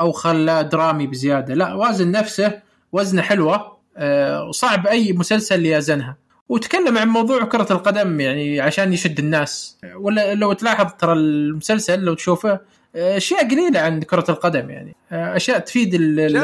أو 0.00 0.12
خلاه 0.12 0.62
درامي 0.62 1.06
بزيادة، 1.06 1.54
لا 1.54 1.74
وازن 1.74 2.10
نفسه 2.10 2.60
وزنه 2.92 3.22
حلوة. 3.22 3.72
آه، 3.96 4.44
وصعب 4.44 4.86
أي 4.86 5.12
مسلسل 5.12 5.66
يازنها 5.66 6.16
وتكلم 6.48 6.98
عن 6.98 7.08
موضوع 7.08 7.44
كرة 7.44 7.66
القدم 7.70 8.20
يعني 8.20 8.60
عشان 8.60 8.92
يشد 8.92 9.18
الناس. 9.18 9.78
ولا 9.96 10.34
لو 10.34 10.52
تلاحظ 10.52 10.90
ترى 10.98 11.12
المسلسل 11.12 12.00
لو 12.00 12.14
تشوفه 12.14 12.60
أشياء 12.96 13.48
قليلة 13.48 13.80
عن 13.80 14.02
كرة 14.02 14.24
القدم 14.28 14.70
يعني. 14.70 14.96
أشياء 15.12 15.58
تفيد 15.58 15.94
ال- 15.94 16.20
ال- 16.20 16.36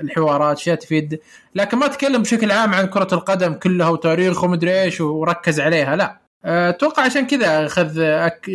الحوارات 0.00 0.56
أشياء 0.56 0.76
تفيد. 0.76 1.20
لكن 1.54 1.78
ما 1.78 1.86
تكلم 1.86 2.22
بشكل 2.22 2.50
عام 2.50 2.74
عن 2.74 2.86
كرة 2.86 3.08
القدم 3.12 3.52
كلها 3.52 3.88
وتاريخ 3.88 4.44
ومدري 4.44 4.82
إيش 4.82 5.00
وركز 5.00 5.60
عليها 5.60 5.96
لا. 5.96 6.18
أتوقع 6.44 7.02
عشان 7.02 7.26
كذا 7.26 7.66
أخذ 7.66 8.00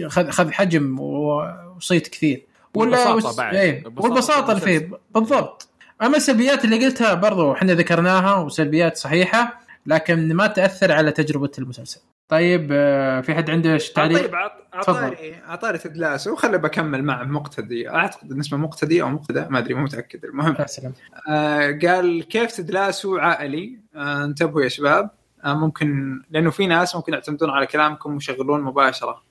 اخذ 0.05 0.51
حجم 0.51 0.99
وصيت 0.99 2.07
كثير. 2.07 2.45
والبساطة 2.73 3.35
بعد. 3.37 3.55
إيه 3.55 3.83
والبساطة 3.97 4.51
اللي 4.51 4.61
فيه 4.61 4.89
بالضبط. 5.15 5.67
أما 6.01 6.17
السلبيات 6.17 6.65
اللي 6.65 6.85
قلتها 6.85 7.13
برضو 7.13 7.53
إحنا 7.53 7.73
ذكرناها 7.73 8.35
وسلبيات 8.35 8.97
صحيحة 8.97 9.61
لكن 9.85 10.33
ما 10.33 10.47
تأثر 10.47 10.91
على 10.91 11.11
تجربة 11.11 11.51
المسلسل. 11.59 12.01
طيب 12.29 12.69
آه، 12.71 13.21
في 13.21 13.33
حد 13.35 13.49
عنده 13.49 13.77
تعليق 13.95 14.21
طيب 14.21 14.35
عط- 14.35 14.51
عطاري 14.73 15.35
عطاري 15.47 15.77
تدلاسه 15.77 16.31
وخلي 16.33 16.57
بكمل 16.57 17.03
مع 17.03 17.23
مقتدي. 17.23 17.89
أعتقد 17.89 18.31
ان 18.31 18.39
اسمه 18.39 18.57
مقتدي 18.59 19.01
أو 19.01 19.09
مقتدى 19.09 19.45
ما 19.49 19.59
أدري 19.59 19.73
مو 19.73 19.83
متأكد. 19.83 20.25
المهم 20.25 20.55
يا 20.59 20.65
سلام. 20.67 20.93
آه 21.29 21.79
قال 21.85 22.23
كيف 22.27 22.51
تدلاسوا 22.51 23.19
عائلي؟ 23.19 23.79
آه 23.95 24.23
انتبهوا 24.23 24.61
يا 24.61 24.67
شباب. 24.69 25.09
آه 25.45 25.53
ممكن 25.53 26.21
لأنه 26.31 26.49
في 26.49 26.67
ناس 26.67 26.95
ممكن 26.95 27.13
يعتمدون 27.13 27.49
على 27.49 27.67
كلامكم 27.67 28.13
ويشغلون 28.13 28.61
مباشرة. 28.61 29.21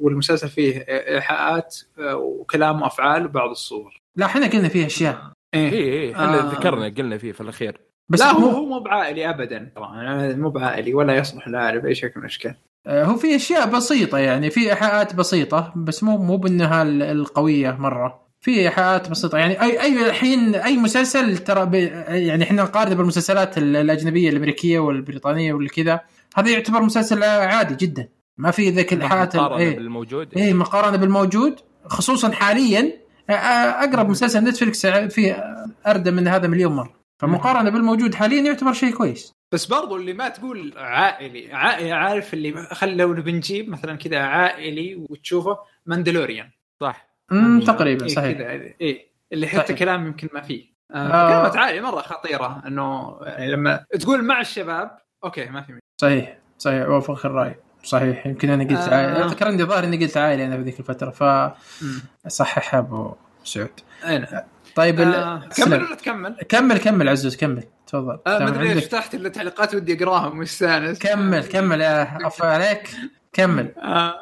والمسلسل 0.00 0.48
فيه 0.48 0.84
إيحاءات 0.88 1.76
آه 1.98 2.16
وكلام 2.16 2.82
وأفعال 2.82 3.24
وبعض 3.26 3.50
الصور. 3.50 4.00
لا 4.16 4.26
إحنا 4.26 4.46
قلنا 4.46 4.68
فيه 4.68 4.86
أشياء. 4.86 5.32
إيه. 5.54 5.70
اي 5.72 5.92
اي 6.02 6.12
إحنا 6.12 6.38
آه. 6.40 6.52
ذكرنا 6.54 6.88
قلنا 6.88 7.18
فيه 7.18 7.32
في 7.32 7.40
الأخير. 7.40 7.80
بس 8.08 8.20
لا 8.20 8.30
هو 8.32 8.48
هو 8.48 8.64
مو 8.66 8.80
بعائلي 8.80 9.30
ابدا. 9.30 9.72
طبعا 9.76 10.32
مو 10.34 10.50
بعائلي 10.50 10.94
ولا 10.94 11.16
يصلح 11.16 11.48
لعائلي 11.48 11.80
بأي 11.80 11.94
شكل 11.94 12.12
من 12.16 12.20
الأشكال. 12.22 12.54
آه، 12.86 13.04
هو 13.04 13.16
في 13.16 13.36
أشياء 13.36 13.70
بسيطة 13.70 14.18
يعني 14.18 14.50
في 14.50 14.70
إيحاءات 14.70 15.14
بسيطة 15.14 15.72
بس 15.76 16.02
مو 16.04 16.16
مو 16.18 16.36
بانها 16.36 16.82
ال- 16.82 17.02
القوية 17.02 17.70
مرة. 17.70 18.28
في 18.40 18.60
إيحاءات 18.60 19.10
بسيطة 19.10 19.38
يعني 19.38 19.62
اي 19.62 19.80
أي 19.82 20.06
الحين 20.06 20.54
أي 20.54 20.76
مسلسل 20.76 21.38
ترى 21.38 21.66
ب- 21.66 21.74
يعني 22.08 22.44
إحنا 22.44 22.62
نقارن 22.62 22.94
بالمسلسلات 22.94 23.58
ال- 23.58 23.76
الأجنبية 23.76 24.30
الأمريكية 24.30 24.78
والبريطانية 24.78 25.52
واللي 25.52 25.68
كذا 25.68 26.00
هذا 26.36 26.50
يعتبر 26.50 26.82
مسلسل 26.82 27.22
عادي 27.24 27.86
جدا. 27.86 28.08
ما 28.38 28.50
في 28.50 28.70
ذاك 28.70 28.92
الايحاءات 28.92 29.34
ال- 29.34 29.40
مقارنة 29.40 29.58
إيه. 29.64 29.76
بالموجود. 29.76 30.36
إيه 30.36 30.54
مقارنة 30.54 30.96
بالموجود 30.96 31.60
خصوصا 31.86 32.30
حاليا 32.32 32.92
أقرب 33.30 34.08
مسلسل 34.08 34.44
نتفلكس 34.44 34.86
فيه 34.86 35.54
أردى 35.86 36.10
من 36.10 36.28
هذا 36.28 36.46
مليون 36.48 36.72
مرة. 36.76 36.92
فمقارنة 37.18 37.70
بالموجود 37.70 38.14
حاليا 38.14 38.42
يعتبر 38.42 38.72
شيء 38.72 38.94
كويس. 38.94 39.32
بس 39.52 39.66
برضو 39.66 39.96
اللي 39.96 40.12
ما 40.12 40.28
تقول 40.28 40.74
عائلي 40.76 41.52
عائلي 41.52 41.92
عارف 41.92 42.34
اللي 42.34 42.52
خل 42.72 42.96
لو 42.96 43.12
بنجيب 43.12 43.68
مثلا 43.68 43.96
كذا 43.96 44.18
عائلي 44.18 45.06
وتشوفه 45.10 45.58
ماندلوريان. 45.86 46.50
صح. 46.80 47.08
امم 47.32 47.60
تقريبا 47.60 48.06
إيه 48.06 48.14
صحيح. 48.14 48.38
كذا 48.38 48.50
إيه 48.80 49.08
اللي 49.32 49.46
حتى 49.46 49.58
صحيح. 49.66 49.78
كلام 49.78 50.06
يمكن 50.06 50.28
ما 50.34 50.40
فيه. 50.40 50.64
آه 50.94 50.96
آه. 50.96 51.48
كلمة 51.48 51.60
عائلي 51.60 51.80
مرة 51.80 52.00
خطيرة 52.00 52.62
إنه 52.66 53.16
يعني 53.22 53.52
لما 53.52 53.84
تقول 54.00 54.24
مع 54.24 54.40
الشباب 54.40 54.98
okay 55.24 55.44
ما 55.46 55.62
في. 55.62 55.78
صحيح 56.00 56.38
صحيح 56.58 56.82
اوافقك 56.84 57.26
الرأي. 57.26 57.56
صحيح 57.88 58.26
يمكن 58.26 58.50
أنا 58.50 58.64
قلت 58.64 58.88
آه. 58.88 58.94
عائلة 58.94 59.24
اذكر 59.26 59.46
عندي 59.46 59.64
ظاهر 59.64 59.84
إني 59.84 60.04
قلت 60.04 60.16
عائلة 60.16 60.44
أنا 60.46 60.56
في 60.56 60.62
ذيك 60.62 60.80
الفترة 60.80 61.14
مم. 61.82 62.00
فصححها 62.24 62.78
أبو 62.80 63.14
سعود 63.44 63.70
نعم. 64.04 64.24
طيب 64.74 65.00
آه. 65.00 65.42
كمل. 65.56 65.82
ولا 65.84 65.94
تكمل؟ 65.94 66.36
كمل 66.48 66.78
كمل 66.78 67.08
عزوز 67.08 67.36
كمل 67.36 67.64
تفضل 67.86 68.18
آه 68.26 68.38
ما 68.38 68.48
أدري 68.48 68.74
ليش. 68.74 68.84
فتحت 68.84 69.14
التعليقات 69.14 69.74
ودي 69.74 70.04
أقراهم 70.04 70.38
مستانس 70.38 70.98
كمل 70.98 71.44
كمل 71.44 71.80
يا 71.80 72.18
عفا 72.24 72.46
عليك 72.46 72.90
كمل 73.32 73.72
آه 73.78 74.14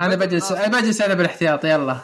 أنا 0.00 0.14
بجلس 0.14 0.52
أنا 0.52 0.80
بجلس 0.80 1.00
أنا 1.02 1.14
بالاحتياط 1.14 1.64
يلا 1.64 1.96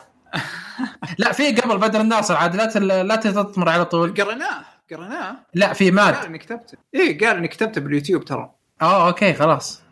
لا 1.18 1.32
في 1.32 1.52
قبل 1.52 1.78
بدر 1.78 2.00
الناصر 2.00 2.36
عاد 2.36 2.56
لا 2.56 2.66
تل- 2.66 2.86
لا 3.08 3.16
تطمر 3.16 3.68
على 3.68 3.84
طول 3.84 4.14
قريناه 4.14 4.64
قريناه 4.90 5.36
لا 5.54 5.72
في 5.72 5.84
قال 5.84 5.94
ماد 5.94 6.14
إني 6.24 6.38
كتبته 6.38 6.78
إيه 6.94 7.18
قال 7.26 7.36
إني 7.36 7.48
كتبته 7.48 7.80
باليوتيوب 7.80 8.24
ترى 8.24 8.50
آه 8.82 9.06
okay 9.08 9.34
خلاص. 9.34 9.82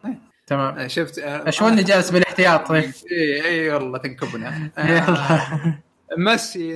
تمام. 0.46 0.78
آه، 0.78 0.86
شفت 0.86 1.18
آه، 1.18 1.50
شلوني 1.50 1.82
جالس 1.82 2.10
بالاحتياط؟ 2.10 2.70
اي 2.70 2.92
اي 3.44 3.70
والله 3.70 3.98
تنكبنا. 3.98 4.70
آه، 4.78 4.86
يلا. 4.86 5.74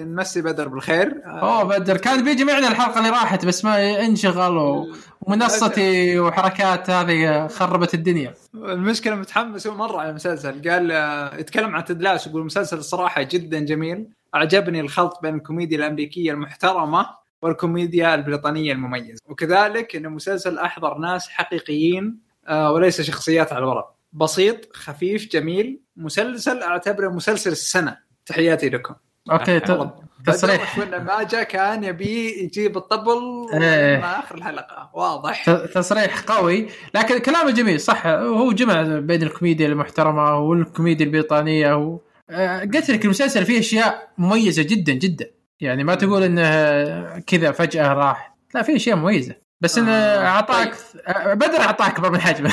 نمسي 0.05 0.43
بدر 0.43 0.69
بالخير. 0.69 1.23
آه، 1.27 1.29
أوه 1.29 1.79
بدر. 1.79 1.97
كان 1.97 2.25
بيجي 2.25 2.45
معنا 2.45 2.69
الحلقة 2.69 2.99
اللي 2.99 3.11
راحت 3.11 3.45
بس 3.45 3.65
ما 3.65 4.01
انشغل. 4.07 4.85
ومنصتي 5.21 6.19
وحركات 6.19 6.91
هذه 6.91 7.47
خربت 7.49 7.95
الدنيا. 7.95 8.35
المشكلة 8.55 9.15
متحمس. 9.15 9.67
هو 9.67 9.75
مرة 9.75 10.01
على 10.01 10.11
المسلسل. 10.11 10.71
قال 10.71 10.93
آه، 10.93 11.37
يتكلم 11.37 11.77
عن 11.77 11.85
تدلاس 11.85 12.27
يقول 12.27 12.41
المسلسل 12.41 12.79
الصراحه 12.79 13.23
جدا 13.23 13.59
جميل. 13.61 14.09
أعجبني 14.35 14.81
الخلط 14.81 15.19
بين 15.23 15.35
الكوميديا 15.35 15.79
الأمريكية 15.79 16.33
المحترمة 16.33 17.07
والكوميديا 17.43 18.15
البريطانية 18.15 18.73
المميزة. 18.73 19.21
وكذلك 19.29 19.97
انه 19.97 20.09
مسلسل 20.09 20.59
أحضر 20.59 20.99
ناس 20.99 21.29
حقيقيين 21.29 22.05
آه، 22.05 22.28
وليس 22.51 23.01
شخصيات 23.01 23.53
على 23.53 23.65
الورق. 23.65 23.95
بسيط 24.13 24.77
خفيف 24.77 25.29
جميل 25.33 25.81
مسلسل 25.97 26.63
أعتبره 26.63 27.09
مسلسل 27.09 27.53
السنة. 27.53 27.99
تحياتي 28.27 28.69
لكم. 28.69 28.95
okay. 29.31 29.61
والله. 29.69 29.95
تصريح. 30.27 30.79
ما 30.79 31.23
جاء 31.23 31.43
كان 31.43 31.85
يبي 31.85 32.43
يجيب 32.43 32.77
الطبل 32.77 33.47
إيه. 33.53 33.99
مع 33.99 34.19
آخر 34.19 34.35
الحلقة. 34.35 34.91
واضح. 34.95 35.51
تصريح 35.51 36.21
قوي. 36.21 36.67
لكن 36.95 37.19
كلامه 37.19 37.51
جميل 37.51 37.81
صح. 37.81 38.07
هو 38.07 38.53
جمع 38.53 38.83
بين 38.83 39.23
الكوميديا 39.23 39.67
المحترمة 39.67 40.39
والكوميديا 40.39 41.07
البريطانية 41.07 41.77
و... 41.77 42.01
آه، 42.31 42.61
قلت 42.61 42.91
لك 42.91 43.05
المسلسل 43.05 43.45
فيه 43.45 43.59
أشياء 43.59 44.09
مميزة 44.19 44.63
جدا 44.63 44.93
جدا. 44.93 45.31
يعني 45.61 45.85
ما 45.85 45.95
تقول 45.95 46.23
إنه 46.23 47.19
كذا 47.19 47.53
فجأة 47.53 47.93
راح. 47.93 48.37
لا 48.55 48.63
في 48.63 48.77
أشياء 48.77 48.97
مميزة. 48.97 49.35
بس 49.61 49.79
انه 49.79 49.91
آه، 49.91 50.27
أعطاك 50.27 50.75
آه، 51.07 51.35
بدر 51.35 51.61
أعطاك 51.61 51.91
اكبر 51.91 52.11
من 52.11 52.21
حجمه 52.21 52.53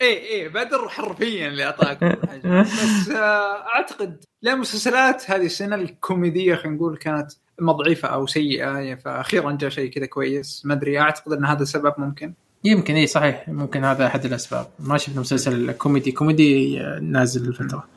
إيه 0.00 0.18
إيه 0.18 0.48
بدر 0.48 0.88
حرفيا 0.88 1.48
اللي 1.48 1.64
أعطاك 1.64 2.04
بس 2.44 3.08
آه 3.10 3.64
أعتقد 3.74 4.24
لا 4.42 4.54
مسلسلات 4.54 5.30
هذه 5.30 5.46
السنة 5.46 5.76
الكوميدية 5.76 6.54
خلينا 6.54 6.76
نقول 6.76 6.96
كانت 6.96 7.32
اما 7.60 7.72
ضعيفه 7.72 8.08
أو 8.08 8.26
سيئة 8.26 8.78
يعني 8.78 8.96
فاخيرا 8.96 9.52
جاء 9.52 9.70
شيء 9.70 9.90
كذا 9.90 10.06
كويس. 10.06 10.62
ما 10.64 10.74
أدري 10.74 11.00
أعتقد 11.00 11.32
إن 11.32 11.44
هذا 11.44 11.64
سبب 11.64 11.94
ممكن. 11.98 12.34
يمكن 12.64 12.94
اي 12.94 13.06
صحيح. 13.06 13.48
ممكن 13.48 13.84
هذا 13.84 14.06
أحد 14.06 14.24
الأسباب. 14.24 14.66
ما 14.78 14.98
شفنا 14.98 15.20
مسلسل 15.20 15.72
كوميدي 15.72 16.12
كوميدي 16.12 16.78
نازل 17.02 17.48
الفترة. 17.48 17.88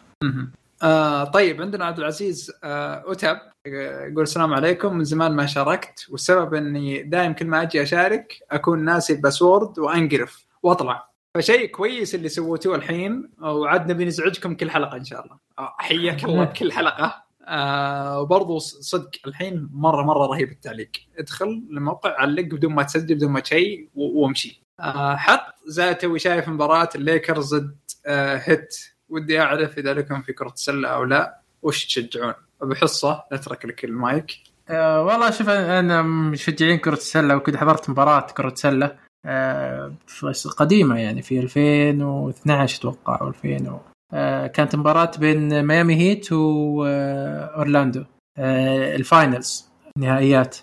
آه 0.83 1.23
طيب 1.23 1.61
عندنا 1.61 1.85
عبد 1.85 1.99
العزيز 1.99 2.51
آه 2.63 3.03
أتب 3.11 3.37
آه، 3.67 4.05
يقول 4.05 4.23
السلام 4.23 4.53
عليكم 4.53 4.97
من 4.97 5.03
زمان 5.03 5.31
ما 5.35 5.45
شاركت 5.45 6.07
والسبب 6.09 6.53
إني 6.53 7.03
دائم 7.03 7.33
كل 7.33 7.45
ما 7.45 7.61
أجي 7.61 7.81
أشارك 7.81 8.39
أكون 8.51 8.85
ناسي 8.85 9.13
ال 9.13 9.20
password 9.20 9.79
وأنقرف 9.79 10.45
وأطلع. 10.63 11.11
فشيء 11.35 11.65
كويس 11.65 12.15
اللي 12.15 12.29
سويتوه 12.29 12.75
الحين 12.75 13.29
وعاد 13.41 13.91
نبي 13.91 14.05
نزعجكم 14.05 14.55
كل 14.55 14.71
حلقة 14.71 14.97
إن 14.97 15.03
شاء 15.03 15.23
الله. 15.25 15.37
آه، 15.59 15.75
حياك 15.79 16.23
الله 16.23 16.43
بكل 16.53 16.71
حلقة. 16.71 17.23
آه 17.47 18.21
وبرضو 18.21 18.59
صدق 18.59 19.11
الحين 19.27 19.69
مرة 19.71 20.03
مرة 20.03 20.25
رهيب 20.25 20.51
التعليق. 20.51 20.91
ادخل 21.17 21.63
الموقع 21.71 22.21
علق 22.21 22.43
بدون 22.43 22.73
ما 22.73 22.83
تسجل 22.83 23.15
بدون 23.15 23.31
ما 23.31 23.43
شيء 23.43 23.89
وامشي. 23.95 24.63
آه 24.79 25.15
حط 25.15 25.53
زي 25.65 25.93
توي 25.93 26.19
شايف 26.19 26.47
مباراة 26.49 26.89
الليكرز 26.95 27.55
ضد 27.55 27.77
آه 28.05 28.41
هيت. 28.43 28.75
ودي 29.11 29.41
أعرف 29.41 29.77
إذا 29.77 29.93
لكم 29.93 30.21
في 30.21 30.33
كره 30.33 30.49
السله 30.49 30.87
أو 30.87 31.03
لا 31.03 31.41
وش 31.63 31.85
تشجعون؟ 31.85 32.33
بحصه 32.61 33.23
اترك 33.31 33.65
لك 33.65 33.85
المايك. 33.85 34.31
أه 34.69 35.03
والله 35.03 35.31
شوف 35.31 35.49
أنا 35.49 36.01
مشجعين 36.01 36.77
كرة 36.77 36.93
السلة 36.93 37.35
وكنت 37.35 37.55
حضرت 37.55 37.89
مباراة 37.89 38.27
كرة 38.37 38.53
سلة 38.55 38.95
أه 39.25 39.93
بس 40.23 40.47
قديمة 40.47 40.99
يعني 40.99 41.21
في 41.21 41.39
2012 41.39 42.79
أتوقع 42.79 43.21
أو 43.21 43.27
2000 43.27 43.71
و... 43.71 43.79
أه 44.13 44.47
كانت 44.47 44.75
مباراة 44.75 45.11
بين 45.19 45.65
ميامي 45.65 45.95
هيت 45.95 46.31
واورلاندو 46.31 48.03
أه 48.37 48.95
ال 48.95 49.06
finals 49.06 49.71
نهائيات. 49.97 50.57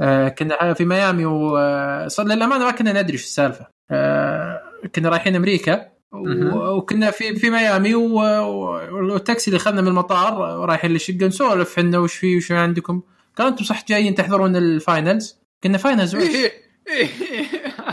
أه 0.00 0.28
كنا 0.28 0.74
في 0.74 0.84
ميامي 0.84 1.26
وصار 1.26 2.26
للأمانة 2.26 2.64
ما 2.64 2.70
كنا 2.70 3.02
ندري 3.02 3.18
شو 3.18 3.24
السالفة. 3.24 3.66
أه 3.90 4.62
كنا 4.94 5.08
رايحين 5.08 5.36
أمريكا 5.36 5.95
وكنا 6.54 7.10
في 7.10 7.36
في 7.36 7.50
ميامي 7.50 7.94
والتاكسي 7.94 9.50
اللي 9.50 9.56
اخذنا 9.56 9.80
من 9.80 9.88
المطار 9.88 10.34
رايحين 10.68 10.90
للشقة 10.90 11.26
نسولف 11.26 11.78
إحنا 11.78 11.98
وش 11.98 12.14
في 12.14 12.36
وش 12.36 12.52
عندكم. 12.52 13.02
قال 13.38 13.46
أنتم 13.46 13.64
صح 13.64 13.84
جايين 13.88 14.14
تحضرون 14.14 14.56
ال 14.56 14.67
finals 14.67 15.36
قلنا 15.64 15.78
finals 15.78 16.14
ويش 16.14 16.34
إيه. 16.34 16.52
إيه 16.88 17.08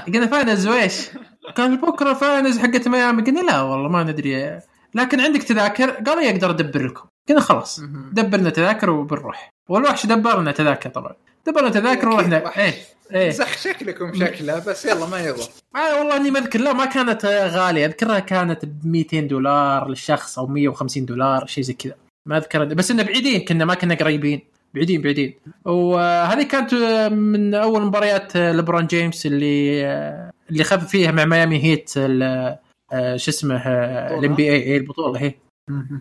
قلنا 0.07 0.27
finals 0.27 0.67
ويش 0.67 1.09
قال 1.55 1.77
بكرة 1.77 2.13
finals 2.13 2.59
حقت 2.59 2.87
ميامي. 2.87 3.23
قلنا 3.23 3.39
لا 3.39 3.61
والله 3.61 3.89
ما 3.89 4.03
ندري. 4.03 4.59
لكن 4.95 5.19
عندك 5.19 5.43
تذاكر؟ 5.43 5.89
قال 5.91 6.23
يقدر 6.23 6.49
أدبر 6.49 6.85
لكم. 6.85 7.05
قلنا 7.29 7.41
خلاص. 7.41 7.79
دبرنا 8.11 8.49
تذاكر 8.49 8.89
وبنروح. 8.89 9.49
والوحش 9.69 10.05
دبر 10.05 10.41
لنا 10.41 10.51
تذاكر 10.51 10.89
طبعا. 10.89 11.15
دبرنا 11.47 11.69
تذاكر 11.69 12.07
أكيد 12.07 12.13
ورحنا. 12.13 12.57
إيه. 12.57 12.73
إيه. 13.11 13.29
زخ 13.29 13.57
شكلكم 13.57 14.13
شكله 14.13 14.59
بس 14.59 14.85
يلا 14.85 15.05
ما 15.05 15.19
يضر 15.19 15.43
آه 15.75 15.99
والله 15.99 16.17
إني 16.17 16.31
ما 16.31 16.39
أذكر 16.39 16.59
لا 16.59 16.73
ما 16.73 16.85
كانت 16.85 17.25
آه، 17.25 17.47
غالية. 17.47 17.85
أذكرها 17.85 18.19
كانت 18.19 18.65
ب 18.65 18.85
200 18.87 19.19
دولار 19.19 19.87
للشخص 19.87 20.39
أو 20.39 20.47
150 20.47 21.05
دولار 21.05 21.45
شيء 21.45 21.63
زي 21.63 21.73
كذا. 21.73 21.95
ما 22.25 22.37
أذكر 22.37 22.65
بس 22.65 22.91
إنه 22.91 23.03
بعيدين 23.03 23.45
كنا 23.45 23.65
ما 23.65 23.73
كنا 23.73 23.95
قريبين. 23.95 24.41
بعيدين 24.73 25.01
بعيدين. 25.01 25.33
وهذه 25.65 26.43
كانت 26.43 26.73
آه، 26.73 27.09
من 27.09 27.53
أول 27.53 27.81
مباريات 27.81 28.35
آه، 28.35 28.51
لبرون 28.51 28.87
جيمس 28.87 29.25
اللي 29.25 29.85
اللي 30.49 30.63
خذ 30.63 30.81
فيها 30.87 31.11
مع 31.11 31.25
ميامي 31.25 31.63
هيت 31.63 31.89
شو 33.15 33.31
اسمه 33.31 33.67
ال 34.19 34.35
MVP 34.35 34.77
البطولة 34.77 35.19
هي 35.19 35.33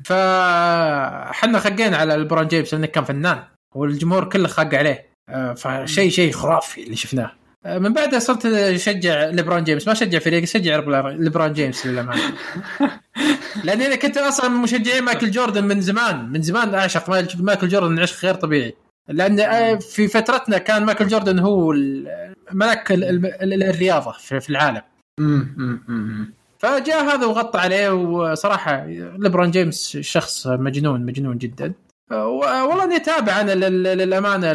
فحنا 0.05 1.59
خقينا 1.59 1.97
على 1.97 2.15
لبرون 2.15 2.49
جيمس 2.49 2.75
لأنه 2.75 2.87
كان 2.87 3.05
فنان 3.05 3.43
والجمهور 3.75 4.25
كله 4.29 4.49
خاق 4.49 4.75
عليه. 4.75 5.12
فشيء 5.57 6.11
شيء 6.11 6.33
خرافي 6.33 6.83
اللي 6.83 6.97
شفناه. 6.97 7.33
آه، 7.67 7.79
من 7.79 7.93
بعدها 7.93 8.19
صرت 8.19 8.47
أشجع 8.47 9.25
ليبرون 9.25 9.65
جيمس. 9.65 9.87
ما 9.87 9.93
اشجع 9.93 10.19
فريق 10.19 10.43
اشجع 10.43 10.77
ليبرون 11.09 11.53
جيمس 11.53 11.87
للأمانة. 11.87 12.23
لاني 13.65 13.87
أنا 13.87 13.97
كنت 13.97 14.17
أصلا 14.17 14.49
من 14.51 14.61
مشجعين 14.63 15.05
مايكل 15.05 15.31
جوردن 15.31 15.65
من 15.65 15.81
زمان 15.81 16.29
من 16.33 16.43
زمان 16.43 16.75
أعشق 16.75 17.11
مايكل 17.41 17.69
جوردن. 17.69 17.99
عشق 17.99 18.25
غير 18.25 18.35
طبيعي. 18.35 18.75
لأن 19.09 19.41
آه، 19.41 19.75
في 19.75 20.09
فترتنا 20.09 20.59
كان 20.59 20.85
مايكل 20.85 21.09
جوردن 21.09 21.39
هو 21.39 21.73
ملك 22.53 22.93
ال- 22.93 23.05
ال- 23.05 23.43
ال- 23.43 23.63
الرياضة 23.63 24.13
في 24.13 24.51
العالم. 24.51 24.83
فجاء 26.59 27.05
هذا 27.05 27.27
وغطى 27.27 27.59
عليه 27.59 27.91
وصراحة 27.95 28.87
ليبرون 29.19 29.51
جيمس 29.51 29.97
شخص 29.97 30.47
مجنون 30.47 31.07
مجنون 31.07 31.39
جدا. 31.39 31.73
والله 32.13 32.85
إني 32.85 32.97
أتابع 32.97 33.41
أنا 33.41 33.53
لل- 33.53 33.83
للأمانة 33.99 34.53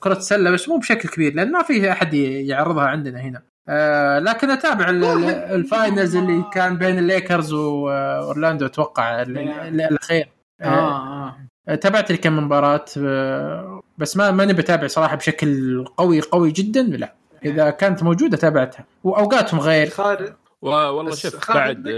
كره 0.00 0.12
السلة 0.12 0.50
بس 0.50 0.68
مو 0.68 0.78
بشكل 0.78 1.08
كبير 1.08 1.34
لأن 1.34 1.52
ما 1.52 1.62
في 1.62 1.92
أحد 1.92 2.14
يعرضها 2.14 2.84
عندنا 2.84 3.20
هنا. 3.20 3.42
آه، 3.68 4.18
لكن 4.18 4.50
أتابع 4.50 4.88
ال- 4.90 5.04
ال- 5.04 5.30
ال 5.30 5.42
finals 5.42 6.16
اللي 6.16 6.44
كان 6.52 6.76
بين 6.76 6.98
الليكرز 6.98 7.52
وأورلاندو 7.52 8.66
أتوقع 8.66 9.22
ال- 9.22 9.38
ال- 9.38 9.80
الأخير. 9.80 10.28
آه 10.60 11.34
آه 11.68 11.74
تابعت 11.74 12.10
لي 12.10 12.16
كم 12.16 12.36
مباراة 12.44 12.84
آه، 12.98 13.82
بس 13.98 14.16
ما 14.16 14.30
ماني 14.30 14.52
بتابع 14.52 14.86
صراحة 14.86 15.16
بشكل 15.16 15.84
قوي 15.96 16.20
قوي 16.20 16.50
جدا 16.50 16.82
لا. 16.82 17.14
إذا 17.44 17.70
كانت 17.70 18.02
موجودة 18.02 18.36
تابعتها. 18.36 18.84
وأوقاتهم 19.04 19.60
غير. 19.60 19.90
خالد 19.90 20.34
والله 20.62 21.14
شوف 21.14 21.52
بعد 21.52 21.88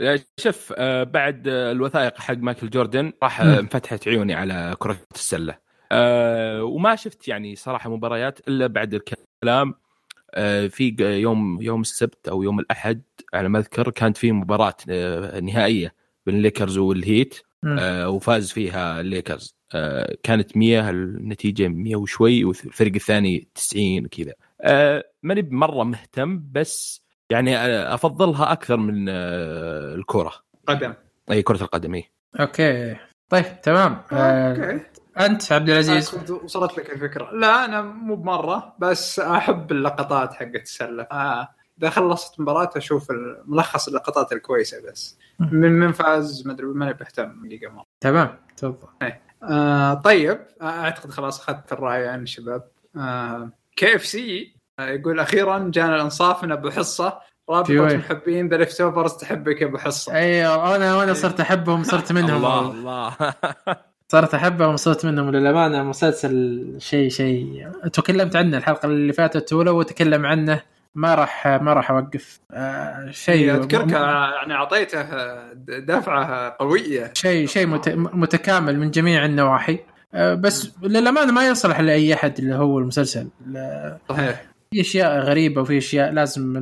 آه، 0.00 0.20
شوف 0.40 0.72
آه، 0.76 1.02
بعد 1.04 1.48
الوثائق 1.48 2.18
حق 2.18 2.36
مايكل 2.36 2.70
جوردن 2.70 3.12
راح 3.22 3.40
انفتحت 3.40 4.08
عيوني 4.08 4.34
على 4.34 4.76
كرة 4.78 4.96
السلة. 5.14 5.58
آه، 5.92 6.64
وما 6.64 6.96
شفت 6.96 7.28
يعني 7.28 7.56
صراحة 7.56 7.90
مباريات 7.90 8.48
إلا 8.48 8.66
بعد 8.66 8.94
الكلام 8.94 9.74
في 10.68 10.96
يوم 11.00 11.62
يوم 11.62 11.80
السبت 11.80 12.28
أو 12.28 12.42
يوم 12.42 12.60
الأحد 12.60 13.02
على 13.34 13.48
ما 13.48 13.58
أذكر 13.58 13.90
كانت 13.90 14.16
في 14.16 14.32
مباراة 14.32 14.76
آه، 14.90 15.40
نهائية 15.40 15.94
بين 16.26 16.36
الليكرز 16.36 16.78
والهيت 16.78 17.40
وفاز 18.06 18.50
فيها 18.52 19.00
الليكرز. 19.00 19.56
كانت 20.22 20.56
100 20.56 20.90
النتيجة 20.90 21.68
100 21.68 21.96
وشوي 21.96 22.44
والفريق 22.44 22.94
الثاني 22.94 23.48
90 23.54 24.06
كذا 24.06 24.34
آه، 24.60 25.04
ماني 25.22 25.42
مرة 25.50 25.84
مهتم 25.84 26.42
بس 26.52 27.03
يعني 27.30 27.56
آه، 27.56 27.94
أفضلها 27.94 28.52
أكثر 28.52 28.76
من 28.76 29.08
آه، 29.08 29.94
الكرة. 29.94 30.32
قدم. 30.66 30.94
أي 31.30 31.42
كرة 31.42 31.62
القدم 31.62 31.94
إي. 31.94 32.04
okay. 32.40 32.96
طيب 33.28 33.60
تمام. 33.62 34.02
آه، 34.12 34.50
okay. 34.50 34.80
أنت 35.20 35.52
عبد 35.52 35.70
العزيز. 35.70 36.30
وصلت 36.30 36.78
لك 36.78 36.92
الفكرة. 36.92 37.30
لا 37.34 37.64
أنا 37.64 37.82
مو 37.82 38.16
بمرة 38.16 38.74
بس 38.78 39.18
أحب 39.18 39.72
اللقطات 39.72 40.32
حقت 40.32 40.62
السلة. 40.62 41.02
آه. 41.02 41.48
إذا 41.78 41.90
خلصت 41.90 42.40
مباراة 42.40 42.70
أشوف 42.76 43.06
ملخص 43.44 43.88
اللقطات 43.88 44.32
الكويسة 44.32 44.76
بس. 44.90 45.18
من 45.38 45.72
من 45.72 45.92
فاز 45.92 46.46
ما 46.46 46.52
أدري 46.52 46.66
ماني 46.66 46.92
بمهتم 46.92 47.46
دقيقة 47.48 47.72
مرة. 47.72 47.84
تمام 48.00 48.38
تفضل. 48.56 48.88
آه 49.42 49.94
طيب. 49.94 50.38
آه 50.60 50.64
أعتقد 50.64 51.10
خلاص 51.10 51.40
أخذت 51.40 51.72
الرأي 51.72 52.08
عن 52.08 52.22
الشباب. 52.22 52.68
آه 52.96 53.50
كي 53.76 53.94
إف 53.96 54.06
سي 54.06 54.53
يقول 54.80 55.20
أخيرا 55.20 55.70
جانا 55.74 55.96
الإنصاف 55.96 56.44
من 56.44 56.52
أبو 56.52 56.70
حصة. 56.70 57.18
رابطة 57.50 57.74
جوي. 57.74 57.96
محبين 57.96 58.48
The 58.48 58.56
Leftovers 58.56 59.12
تحبك 59.12 59.62
يا 59.62 59.66
أبو 59.66 59.78
حصة. 59.78 60.14
أيوه 60.14 60.76
أنا 60.76 60.96
وأنا 60.96 61.12
صرت 61.14 61.40
أحبهم 61.40 61.82
صرت 61.82 62.12
منهم. 62.12 62.36
الله 62.36 62.56
والله. 62.66 63.14
الله. 63.18 63.34
صرت 64.12 64.34
أحبهم 64.34 64.76
صرت 64.76 65.06
منهم. 65.06 65.30
للأمانة 65.30 65.82
مسلسل 65.82 66.64
شيء 66.78 67.08
شيء. 67.08 67.68
تكلمت 67.92 68.36
عنه 68.36 68.56
الحلقة 68.58 68.86
اللي 68.86 69.12
فاتت 69.12 69.52
ولو 69.52 69.80
اتكلم 69.80 70.26
عنه. 70.26 70.60
ما 70.94 71.14
راح 71.14 71.46
ما 71.46 71.72
راح 71.72 71.90
أوقف. 71.90 72.40
آه 72.52 73.10
شيء 73.10 73.54
أذكرك 73.54 73.92
يعني 73.92 74.54
أعطيته 74.54 75.02
دفعة 75.78 76.56
قوية. 76.60 77.10
شيء 77.14 77.46
شيء 77.46 77.66
مت- 77.66 77.88
متكامل 77.94 78.78
من 78.78 78.90
جميع 78.90 79.24
النواحي. 79.24 79.78
آه 80.14 80.34
بس 80.34 80.70
للأمانة 80.82 81.32
ما 81.32 81.48
يصلح 81.48 81.80
لأي 81.80 82.14
أحد 82.14 82.38
اللي 82.38 82.54
هو 82.54 82.78
المسلسل. 82.78 83.28
صحيح. 84.08 84.53
في 84.74 84.80
أشياء 84.80 85.18
غريبة 85.20 85.62
وفي 85.62 85.78
أشياء 85.78 86.12
لازم 86.12 86.52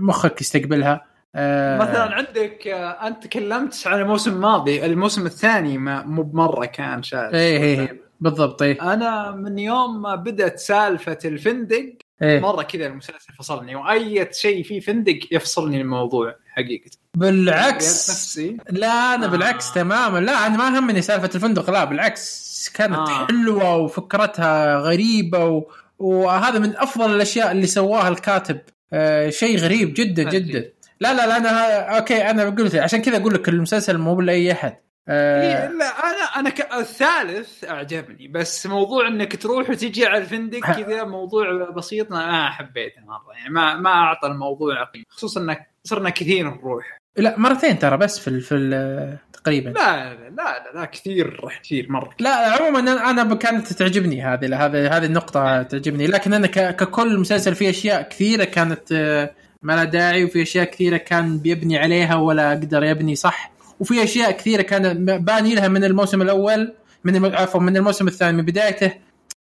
مخك 0.00 0.40
يستقبلها. 0.40 1.04
آه 1.34 1.78
مثلا 1.78 2.14
عندك 2.14 2.68
آه، 2.68 3.06
أنت 3.06 3.24
تكلمت 3.24 3.82
عن 3.86 4.00
الموسم 4.00 4.32
الماضي 4.32 4.86
الموسم 4.86 5.26
الثاني 5.26 5.78
ما 5.78 6.02
مو 6.02 6.22
بمرة 6.22 6.64
كان 6.64 7.02
شاذ. 7.02 7.34
إيه 7.34 7.58
إيه 7.58 8.00
بالضبط 8.20 8.62
إيه. 8.62 8.92
أنا 8.92 9.30
من 9.30 9.58
يوم 9.58 10.02
ما 10.02 10.14
بدأت 10.14 10.58
سالفة 10.58 11.18
الفندق 11.24 11.94
إيه. 12.22 12.40
مرة 12.40 12.62
كذا 12.62 12.86
المسلسل 12.86 13.32
فصلني 13.38 13.76
وأي 13.76 14.28
شيء 14.32 14.62
فيه 14.62 14.80
فندق 14.80 15.18
يفصلني 15.32 15.80
الموضوع 15.80 16.34
حقيقة. 16.48 16.90
بالعكس. 17.14 18.10
نفسي. 18.10 18.56
لا 18.70 19.14
أنا 19.14 19.26
آه. 19.26 19.28
بالعكس 19.28 19.72
تماما. 19.72 20.18
لا 20.18 20.46
أنا 20.46 20.56
ما 20.56 20.78
همني 20.78 21.02
سالفة 21.02 21.30
الفندق 21.34 21.70
لا 21.70 21.84
بالعكس. 21.84 22.44
كانت. 22.74 22.94
آه. 22.94 23.26
حلوة 23.26 23.76
وفكرتها 23.76 24.78
غريبة 24.78 25.44
و... 25.44 25.64
وهذا 25.98 26.58
من 26.58 26.76
أفضل 26.76 27.14
الأشياء 27.14 27.50
اللي 27.50 27.66
سواها 27.66 28.08
الكاتب. 28.08 28.60
آه 28.92 29.30
شيء 29.30 29.58
غريب 29.58 29.94
جدا. 29.94 30.22
جدا. 30.22 30.70
لا 31.00 31.14
لا 31.14 31.26
لا 31.26 31.36
أنا 31.36 31.80
okay 31.98 32.30
أنا 32.30 32.50
قلت 32.50 32.74
عشان 32.74 33.02
كذا 33.02 33.16
أقول 33.16 33.34
لك 33.34 33.48
المسلسل 33.48 33.98
مو 33.98 34.20
لاي 34.20 34.52
أحد. 34.52 34.76
آه 35.08 35.42
إيه، 35.42 35.68
لا 35.68 35.84
أنا 35.84 36.24
أنا 36.36 36.50
ك... 36.50 36.74
الثالث 36.74 37.64
أعجبني 37.64 38.28
بس 38.28 38.66
موضوع 38.66 39.08
إنك 39.08 39.42
تروح 39.42 39.70
وتجي 39.70 40.06
على 40.06 40.18
الفندق 40.18 40.60
كذا 40.60 41.04
موضوع 41.04 41.70
بسيط 41.70 42.10
ما 42.10 42.50
حبيته 42.50 43.00
مرة 43.00 43.34
يعني 43.36 43.50
ما 43.50 43.76
ما 43.76 43.90
أعطى 43.90 44.28
الموضوع 44.28 44.84
قيمه 44.84 45.04
خصوصا 45.08 45.40
إنك 45.40 45.70
صرنا 45.84 46.10
كثير 46.10 46.50
نروح. 46.50 46.98
لا 47.16 47.38
مرتين 47.38 47.78
ترى 47.78 47.96
بس 47.96 48.18
في 48.18 48.28
ال... 48.28 48.40
في 48.40 48.54
ال... 48.54 49.18
تقريبا. 49.44 49.70
لا 49.70 50.14
لا 50.14 50.30
لا, 50.30 50.72
لا 50.74 50.84
كثير 50.84 51.48
كثير 51.62 51.86
مرة. 51.90 52.10
لا 52.18 52.30
عموما 52.30 53.10
أنا 53.10 53.34
كانت 53.34 53.72
تعجبني 53.72 54.22
هذه 54.22 54.66
هذه 54.66 54.96
هذه 54.96 55.04
النقطة 55.04 55.62
تعجبني. 55.62 56.06
لكن 56.06 56.32
أنا 56.32 56.46
ككل 56.70 57.18
مسلسل 57.18 57.54
فيه 57.54 57.70
أشياء 57.70 58.08
كثيرة 58.08 58.44
كانت 58.44 58.92
آه، 58.92 59.30
ما 59.62 59.72
لها 59.72 59.84
داعي 59.84 60.24
وفي 60.24 60.42
أشياء 60.42 60.64
كثيرة 60.64 60.96
كان 60.96 61.38
بيبني 61.38 61.78
عليها 61.78 62.14
ولا 62.14 62.50
قدر 62.50 62.84
يبني 62.84 63.14
صح. 63.14 63.52
وفي 63.80 64.04
أشياء 64.04 64.30
كثيرة 64.30 64.62
كان 64.62 65.04
باني 65.18 65.54
لها 65.54 65.68
من 65.68 65.84
الموسم 65.84 66.22
الأول 66.22 66.74
من 67.04 67.34
عفوا 67.34 67.60
من 67.60 67.76
الموسم 67.76 68.08
الثاني 68.08 68.36
من 68.36 68.44
بدايته. 68.44 68.92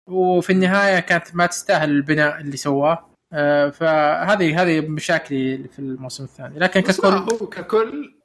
وفي 0.07 0.49
النهاية 0.49 0.99
كانت 0.99 1.35
ما 1.35 1.45
تستاهل 1.45 1.89
البناء 1.89 2.41
اللي 2.41 2.57
سواه. 2.57 3.09
آه، 3.33 3.69
فهذه 3.69 4.61
هذه 4.61 4.81
مشاكلي 4.81 5.67
في 5.67 5.79
الموسم 5.79 6.23
الثاني. 6.23 6.59
لكن 6.59 6.79
ككل 6.79 7.07
هو 7.07 7.47
ككل 7.47 8.22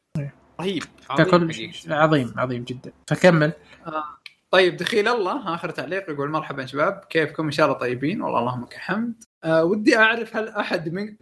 رهيب. 0.61 0.83
عظيم. 1.11 1.27
ككل 1.27 1.53
حقيقة. 1.55 1.95
عظيم 1.95 2.35
عظيم 2.37 2.65
جدا. 2.65 2.93
فكمل. 3.07 3.53
طيب 4.51 4.77
دخيل 4.77 5.09
الله. 5.09 5.55
آخر 5.55 5.71
تعليق. 5.71 6.11
يقول 6.11 6.31
مرحبا 6.31 6.67
شباب. 6.67 7.05
كيفكم؟ 7.11 7.45
إن 7.45 7.51
شاء 7.51 7.67
الله 7.67 7.79
طيبين. 7.79 8.23
والله 8.23 8.39
اللهم 8.39 8.63
لك 8.63 8.75
الحمد. 8.75 9.15
أه 9.45 9.65
ودي 9.65 9.97
أعرف 9.97 10.37
هل 10.37 10.49
أحد 10.49 10.89
من... 10.89 11.17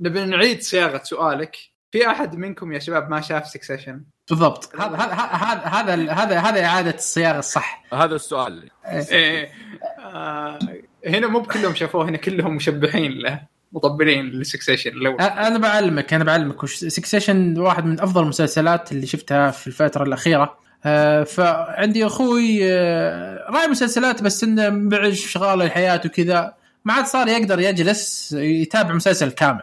نبي 0.00 0.24
نعيد 0.24 0.62
صياغة 0.62 1.02
سؤالك. 1.02 1.56
في 1.92 2.06
أحد 2.06 2.36
منكم 2.36 2.72
يا 2.72 2.78
شباب 2.78 3.10
ما 3.10 3.20
شاف 3.20 3.46
سكسيشن 3.46 4.04
بالضبط. 4.30 4.76
هذا 4.76 4.96
هذا 4.96 5.12
هذا 5.14 5.66
هذا 5.66 6.12
هذا 6.12 6.38
هذا 6.38 6.64
إعادة 6.64 6.94
الصياغة 6.94 7.38
الصح. 7.38 7.84
هذا 7.92 8.14
السؤال. 8.14 8.70
إيه. 8.86 9.52
آه 9.98 10.58
هنا 11.06 11.26
مو 11.26 11.40
بكلهم 11.40 11.74
شافوه 11.74 12.08
هنا 12.08 12.16
كلهم 12.16 12.54
مشبحين 12.56 13.12
له. 13.12 13.51
مطبلين 13.72 14.30
ل 14.30 14.36
Succession 14.36 14.90
الأول 14.90 15.20
أنا 15.20 15.58
بعلمك 15.58 16.14
أنا 16.14 16.24
بعلمك. 16.24 16.66
Succession 16.66 17.58
واحد 17.58 17.84
من 17.86 18.00
أفضل 18.00 18.22
المسلسلات 18.22 18.92
اللي 18.92 19.06
شفتها 19.06 19.50
في 19.50 19.66
الفترة 19.66 20.04
الأخيرة. 20.04 20.58
آه، 20.84 21.22
فعندي 21.22 22.06
أخوي 22.06 22.58
آه، 22.72 23.50
راعي 23.50 23.66
مسلسلات 23.68 24.22
بس 24.22 24.44
إنه 24.44 24.68
بعد 24.68 25.12
شغال 25.12 25.62
الحياة 25.62 26.00
وكذا. 26.04 26.54
ما 26.84 26.92
عاد 26.92 27.06
صار 27.06 27.28
يقدر 27.28 27.60
يجلس 27.60 28.32
يتابع 28.32 28.94
مسلسل 28.94 29.30
كامل. 29.30 29.62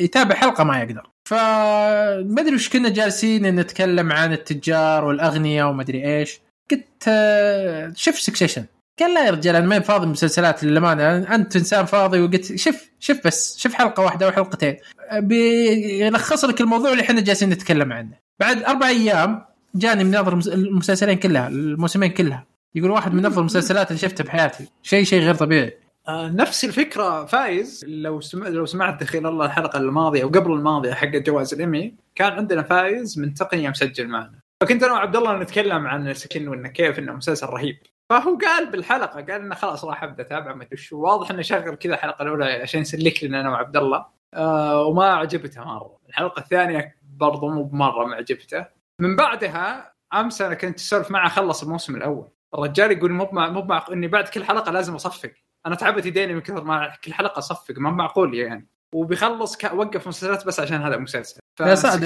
يتابع 0.00 0.34
حلقة 0.34 0.64
ما 0.64 0.78
يقدر. 0.78 1.10
فما 1.24 2.40
أدري 2.40 2.54
وش 2.54 2.68
كنا 2.68 2.88
جالسين 2.88 3.56
نتكلم 3.60 4.12
عن 4.12 4.32
التجار 4.32 5.04
والأغنياء 5.04 5.68
وما 5.68 5.82
أدري 5.82 6.18
إيش. 6.18 6.40
قلت 6.70 7.04
آه، 7.08 7.92
شوف 7.96 8.20
سكسيشن 8.20 8.64
قال 9.00 9.14
لا 9.14 9.26
يا 9.26 9.30
رجال 9.30 9.56
أنا 9.56 9.66
ما 9.66 9.80
فاضي 9.80 10.06
مسلسلات 10.06 10.64
للامانه 10.64 11.34
أنت 11.34 11.56
إنسان 11.56 11.84
فاضي 11.84 12.20
وقلت 12.20 12.56
شوف 12.56 12.90
شوف 13.00 13.26
بس 13.26 13.58
شوف 13.58 13.74
حلقة 13.74 14.02
واحدة 14.02 14.26
أو 14.26 14.32
حلقتين. 14.32 14.76
بيلخص 15.12 16.44
لك 16.44 16.60
الموضوع 16.60 16.92
اللي 16.92 17.02
إحنا 17.02 17.20
جالسين 17.20 17.50
نتكلم 17.50 17.92
عنه. 17.92 18.18
بعد 18.40 18.62
أربع 18.62 18.88
أيام 18.88 19.44
جاني 19.74 20.04
من 20.04 20.14
أفضل 20.14 20.52
المسلسلين 20.52 21.18
كلها 21.18 21.48
الموسمين 21.48 22.10
كلها. 22.10 22.46
يقول 22.74 22.90
واحد 22.90 23.14
من 23.14 23.26
أفضل 23.26 23.40
المسلسلات 23.40 23.88
اللي 23.88 23.98
شفتها 23.98 24.24
بحياتي. 24.24 24.68
شيء 24.82 25.04
شيء 25.04 25.20
غير 25.20 25.34
طبيعي. 25.34 25.78
آه 26.08 26.28
نفس 26.28 26.64
الفكرة 26.64 27.24
فايز. 27.24 27.84
لو 27.88 28.20
سمع 28.20 28.48
لو 28.48 28.66
سمعت 28.66 29.00
دخيل 29.00 29.26
الله 29.26 29.46
الحلقة 29.46 29.76
الماضية 29.76 30.24
وقبل 30.24 30.52
الماضية 30.52 30.94
حق 30.94 31.08
جوائز 31.08 31.54
الإيمي 31.54 31.94
كان 32.14 32.32
عندنا 32.32 32.62
فايز 32.62 33.18
من 33.18 33.34
تقنيه 33.34 33.68
مسجل 33.68 34.08
معنا. 34.08 34.38
فكنت 34.60 34.82
أنا 34.82 34.92
وعبد 34.92 35.16
الله 35.16 35.38
نتكلم 35.38 35.86
عن 35.86 36.08
السكن 36.08 36.48
وإنه 36.48 36.68
كيف 36.68 36.98
إنه 36.98 37.12
مسلسل 37.12 37.46
رهيب. 37.46 37.76
فهو 38.12 38.36
قال 38.36 38.70
بالحلقة 38.70 39.20
قال 39.20 39.30
إنه 39.30 39.54
خلاص 39.54 39.84
راح 39.84 40.02
أبدأ 40.02 40.22
أتابع 40.22 40.54
ما 40.54 40.64
أدري 40.64 40.76
شو. 40.76 41.00
واضح 41.00 41.30
إنه 41.30 41.42
شغل 41.42 41.74
كذا 41.74 41.94
الحلقة 41.94 42.22
الأولى 42.22 42.44
عشان 42.44 42.80
يسلك 42.80 43.24
لنا 43.24 43.40
أنا 43.40 43.50
وعبد 43.50 43.76
الله. 43.76 44.06
آه 44.34 44.84
وما 44.84 45.06
عجبته 45.06 45.64
مرة. 45.64 45.98
الحلقة 46.08 46.40
الثانية 46.40 46.96
برضو 47.02 47.48
مو 47.48 47.62
بمرة 47.62 48.06
ما 48.06 48.16
عجبته 48.16 48.66
من 48.98 49.16
بعدها 49.16 49.92
أمس 50.14 50.42
أنا 50.42 50.54
كنت 50.54 50.78
أسولف 50.78 51.10
معه 51.10 51.28
خلص 51.28 51.62
الموسم 51.62 51.96
الأول. 51.96 52.28
الرجال 52.54 52.92
يقول 52.92 53.12
مو 53.12 53.28
مو 53.32 53.78
إني 53.92 54.08
بعد 54.08 54.28
كل 54.28 54.44
حلقة 54.44 54.72
لازم 54.72 54.94
أصفق. 54.94 55.32
أنا 55.66 55.74
تعبت 55.74 56.06
يديني 56.06 56.34
من 56.34 56.40
كثر 56.40 56.64
ما 56.64 56.96
كل 57.04 57.12
حلقة 57.12 57.38
أصفق 57.38 57.74
ما 57.78 57.90
معقول 57.90 58.34
يعني. 58.34 58.68
وبيخلص 58.94 59.56
ك... 59.56 59.72
وقف 59.74 60.08
مسلسلات 60.08 60.46
بس 60.46 60.60
عشان 60.60 60.82
هذا 60.82 60.94
المسلسل. 60.94 61.40
يا 61.60 61.74
سعد 61.74 62.04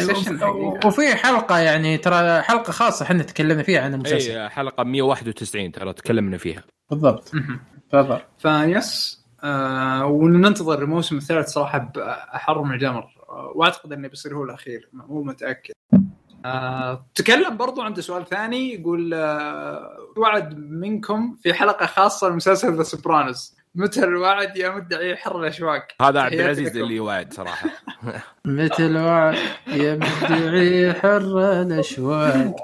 وفي 0.85 1.15
حلقة 1.15 1.59
يعني 1.59 1.99
ترى 1.99 2.43
حلقة 2.43 2.71
خاصة 2.73 3.03
إحنا 3.03 3.23
تكلمنا 3.23 3.63
فيها 3.63 3.81
عن 3.81 3.95
المسلسل. 3.95 4.31
اي 4.31 4.49
حلقة 4.49 4.85
191 4.85 5.73
ترى 5.73 5.93
تكلمنا 5.93 6.39
فيها. 6.39 6.63
بالضبط. 6.91 7.33
تفضل 7.91 8.21
فيس 8.39 9.21
آه 9.45 10.07
وننتظر 10.07 10.83
الموسم 10.83 11.17
الثالث 11.17 11.49
صراحة 11.49 11.79
بأحر 11.79 12.63
من 12.63 12.75
الجمر. 12.75 13.05
آه 13.29 13.53
وأعتقد 13.55 13.93
إنه 13.93 14.09
بيصير 14.09 14.37
هو 14.37 14.45
الأخير 14.45 14.89
مو 14.93 15.23
متأكد. 15.23 15.73
آه، 16.45 17.07
تكلم 17.15 17.57
برضو 17.57 17.83
عنده 17.83 18.03
سؤال 18.03 18.27
ثاني 18.27 18.75
يقول 18.75 19.15
آه 19.15 19.97
وعد 20.17 20.59
منكم 20.59 21.37
في 21.43 21.55
حلقة 21.55 21.87
خاصة 21.87 22.29
لمسلسل 22.29 22.77
The 22.77 22.83
Sopranos 22.83 23.57
متى 23.77 24.05
الوعد 24.05 24.57
يا 24.57 24.71
مدعي 24.71 25.17
حر 25.17 25.41
الاشواق 25.41 25.89
هذا 26.03 26.21
عبد 26.21 26.35
العزيز 26.35 26.77
اللي 26.77 26.97
يوعد 26.97 27.33
صراحة. 27.33 27.69
متى 28.45 28.87
الوعد 28.87 29.37
يا 29.67 29.95
مدعي 29.95 30.95
حر 30.95 31.63
الاشواق 31.63 32.57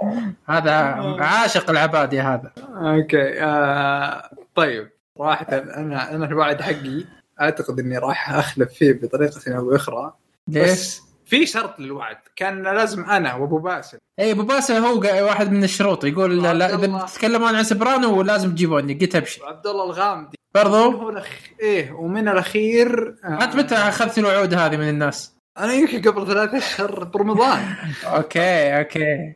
هذا 0.48 0.72
عاشق 1.20 1.70
العبادي 1.70 2.20
هذا. 2.20 2.52
okay 2.58 3.42
آه 3.42 4.30
طيب 4.54 4.90
صراحة 5.18 5.46
أنا 5.50 6.14
أنا 6.14 6.26
الوعد 6.26 6.60
حقي 6.62 7.04
أعتقد 7.40 7.78
إني 7.78 7.98
راح 7.98 8.30
أخلف 8.30 8.72
فيه 8.72 8.92
بطريقة 8.92 9.56
أو 9.56 9.68
بأخرى. 9.68 10.12
ليش؟ 10.48 11.00
في 11.26 11.46
شرط 11.46 11.80
للوعد. 11.80 12.16
كان 12.36 12.62
لازم 12.62 13.04
أنا 13.04 13.34
وأبو 13.34 13.58
باسل. 13.58 13.98
اي 14.18 14.32
أبو 14.32 14.42
باسل 14.42 14.74
هو 14.74 15.00
واحد 15.00 15.52
من 15.52 15.64
الشروط. 15.64 16.04
يقول 16.04 16.42
لا, 16.42 16.54
لا 16.54 16.74
إذا 16.74 17.06
تتكلمون 17.06 17.54
عن 17.54 17.64
Soprano 17.64 18.22
لازم 18.22 18.50
تجيبوني. 18.50 18.94
قلت 18.94 19.16
أبشر. 19.16 19.46
عبد 19.46 19.66
الله 19.66 19.84
الغامدي. 19.84 20.41
برضو؟ 20.54 21.10
الأخ... 21.10 21.26
إيه 21.60 21.92
ومن 21.92 22.28
الأخير 22.28 23.16
انت 23.24 23.56
متى 23.56 23.74
اخذت 23.74 24.18
الوعود 24.18 24.54
هذه 24.54 24.76
من 24.76 24.88
الناس؟ 24.88 25.36
أنا 25.58 25.72
يمكن 25.72 26.10
قبل 26.10 26.26
ثلاثة 26.26 26.58
اشهر 26.58 27.04
برمضان 27.04 27.74
okay 28.16 28.78
okay. 28.78 29.34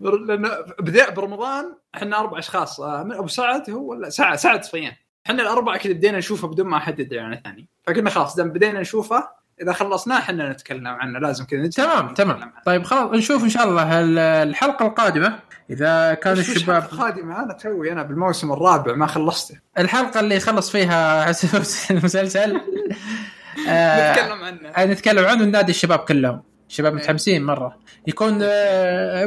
لأنه 0.00 0.50
بدأ 0.80 1.10
برمضان 1.10 1.76
إحنا 1.94 2.20
أربع 2.20 2.38
أشخاص 2.38 2.80
أبو 2.80 3.26
سعد 3.26 3.70
هو 3.70 3.90
ولا 3.90 4.10
سعد 4.10 4.38
سعد 4.38 4.64
صفيان. 4.64 4.92
إحنا 5.26 5.42
الأربعة 5.42 5.78
كذا 5.78 5.92
بدينا 5.92 6.18
نشوفه 6.18 6.48
بدون 6.48 6.66
ما 6.66 6.76
أحدد 6.76 7.12
يعني 7.12 7.40
ثاني 7.44 7.68
فقلنا 7.86 8.10
خلاص 8.10 8.36
دام 8.36 8.50
بدينا 8.50 8.80
نشوفه 8.80 9.28
إذا 9.62 9.72
خلصناه 9.72 10.18
إحنا 10.18 10.52
نتكلم 10.52 10.86
عنه 10.86 11.18
لازم 11.18 11.44
كذا 11.44 11.66
تمام 11.66 12.14
تمام. 12.14 12.52
طيب 12.66 12.82
خلاص 12.82 13.10
نشوف 13.12 13.44
إن 13.44 13.48
شاء 13.48 13.68
الله 13.68 14.00
الحلقة 14.42 14.86
القادمة. 14.86 15.38
إذا 15.70 16.14
كان 16.14 16.32
الشباب 16.32 16.82
القادمة؟ 16.92 17.42
أنا 17.42 17.52
توي 17.52 17.92
أنا 17.92 18.02
بالموسم 18.02 18.52
الرابع 18.52 18.94
ما 18.94 19.06
خلصته. 19.06 19.60
الحلقة 19.78 20.20
اللي 20.20 20.40
خلص 20.40 20.70
فيها 20.70 21.30
المسلسل. 21.90 22.60
نتكلم 23.60 24.44
عنه. 24.44 24.84
نتكلم 24.84 25.24
عنه 25.24 25.44
ننادي 25.44 25.70
الشباب 25.70 25.98
كلهم. 25.98 26.42
الشباب 26.68 26.94
متحمسين 26.94 27.44
مرة. 27.44 27.78
يكون 28.06 28.38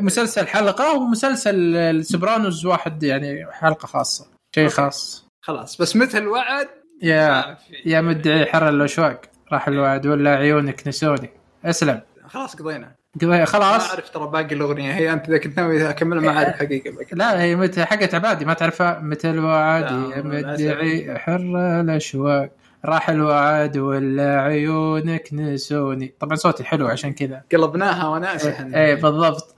مسلسل 0.05 0.47
حلقة 0.47 0.93
ومسلسل 0.97 1.75
السوبرانوز 1.75 2.65
واحد 2.65 3.03
يعني 3.03 3.45
حلقة 3.51 3.85
خاصة. 3.85 4.27
شيء 4.55 4.69
خاص. 4.69 5.27
خلاص 5.41 5.81
بس 5.81 5.95
مثل 5.95 6.17
الوعد؟ 6.17 6.67
يا 7.01 7.57
يا 7.85 8.01
مدعي 8.01 8.45
حر 8.45 8.69
الأشواق. 8.69 9.21
راح 9.51 9.67
الوعد 9.67 10.07
ولا 10.07 10.35
عيونك 10.35 10.88
نسوني. 10.88 11.29
اسلم. 11.65 12.01
خلاص 12.27 12.55
قضينا. 12.55 12.91
قضينا 13.15 13.45
خلاص. 13.45 13.83
ما 13.83 13.89
أعرف 13.89 14.09
ترى 14.09 14.27
باقي 14.27 14.55
الأغنية. 14.55 14.93
هي 14.93 15.13
أنت 15.13 15.29
اذا 15.29 15.38
كنت 15.38 15.57
ناوي 15.57 15.89
أكملها؟ 15.89 16.21
ما 16.21 16.38
أعرف 16.38 16.55
حقيقة 16.55 17.05
لا 17.12 17.41
هي 17.41 17.55
متى 17.55 17.85
حقت 17.85 18.15
عبادي. 18.15 18.45
ما 18.45 18.53
تعرفها؟ 18.53 18.99
متى 18.99 19.29
الوعد 19.29 19.91
يا 19.91 20.21
مدعي 20.21 21.19
حر 21.19 21.79
الأشواق. 21.81 22.49
راح 22.85 23.09
الوعد 23.09 23.77
ولا 23.77 24.41
عيونك 24.41 25.33
نسوني. 25.33 26.13
طبعا 26.19 26.35
صوتي 26.35 26.63
حلو 26.63 26.88
عشان 26.88 27.13
كذا. 27.13 27.41
قلبناها 27.51 28.07
وناسها 28.07 28.75
إيه 28.75 28.95
بالضبط. 28.95 29.55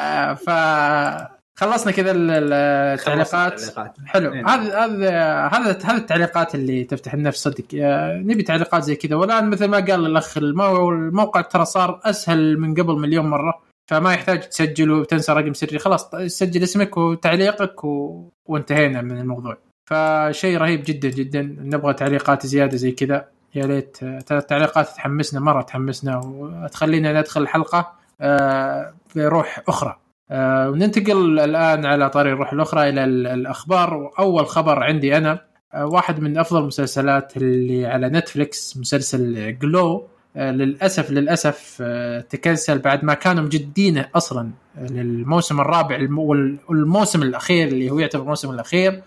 آه 0.00 0.34
ف 0.34 0.50
خلصنا 1.60 1.92
كذا 1.92 2.12
التعليقات. 2.14 3.62
حلو. 4.06 4.32
هذا 4.32 4.78
هذا 4.78 5.10
هذا 5.46 5.78
هذا 5.84 5.96
التعليقات 5.96 6.54
اللي 6.54 6.84
تفتح 6.84 7.14
النفس 7.14 7.42
صدق. 7.42 7.64
نبي 8.24 8.42
تعليقات 8.42 8.82
زي 8.82 8.96
كذا. 8.96 9.16
والآن 9.16 9.50
مثل 9.50 9.64
ما 9.64 9.76
قال 9.76 10.06
الأخ 10.06 10.38
الموقع 10.38 11.40
ترى 11.40 11.64
صار 11.64 12.00
أسهل 12.04 12.58
من 12.58 12.74
قبل 12.74 12.94
مليون 12.94 13.26
مرة. 13.26 13.62
فما 13.90 14.14
يحتاج 14.14 14.40
تسجل 14.40 14.90
وتنسى 14.90 15.32
رقم 15.32 15.52
سري. 15.52 15.78
خلاص 15.78 16.10
سجل 16.26 16.62
اسمك 16.62 16.96
وتعليقك 16.96 17.84
و... 17.84 18.24
وانتهينا 18.46 19.02
من 19.02 19.18
الموضوع. 19.18 19.56
فشيء 19.90 20.58
رهيب 20.58 20.82
جدا 20.84 21.08
جدا. 21.08 21.42
نبغى 21.42 21.94
تعليقات 21.94 22.46
زيادة 22.46 22.76
زي 22.76 22.92
كذا. 22.92 23.24
يا 23.54 23.66
ليت 23.66 23.96
تعليقات 24.48 24.88
تحمسنا 24.88 25.40
مرة 25.40 25.62
تحمسنا 25.62 26.20
وتخلينا 26.24 27.20
ندخل 27.20 27.42
الحلقة 27.42 27.92
بروح 29.16 29.62
أخرى. 29.68 29.96
آه 30.30 30.70
وننتقل 30.70 31.40
الآن 31.40 31.86
على 31.86 32.10
طريق 32.10 32.32
الروح 32.32 32.52
الأخرى 32.52 32.88
إلى 32.88 33.04
الأخبار. 33.04 33.94
وأول 33.94 34.46
خبر 34.46 34.82
عندي 34.82 35.16
أنا 35.16 35.40
آه 35.74 35.86
واحد 35.86 36.20
من 36.20 36.38
أفضل 36.38 36.60
المسلسلات 36.60 37.36
اللي 37.36 37.86
على 37.86 38.08
نتفلكس 38.08 38.76
مسلسل 38.76 39.58
GLOW 39.58 40.08
آه 40.36 40.50
للاسف 40.50 41.10
للأسف 41.10 41.82
تكنسل 42.30 42.78
بعد 42.78 43.04
ما 43.04 43.14
كانوا 43.14 43.42
مجددينه 43.44 44.08
أصلا 44.14 44.50
للموسم 44.90 45.60
الرابع 45.60 46.08
والموسم 46.68 47.22
الأخير 47.22 47.68
اللي 47.68 47.90
هو 47.90 47.98
يعتبر 47.98 48.22
الموسم 48.22 48.50
الأخير. 48.50 49.02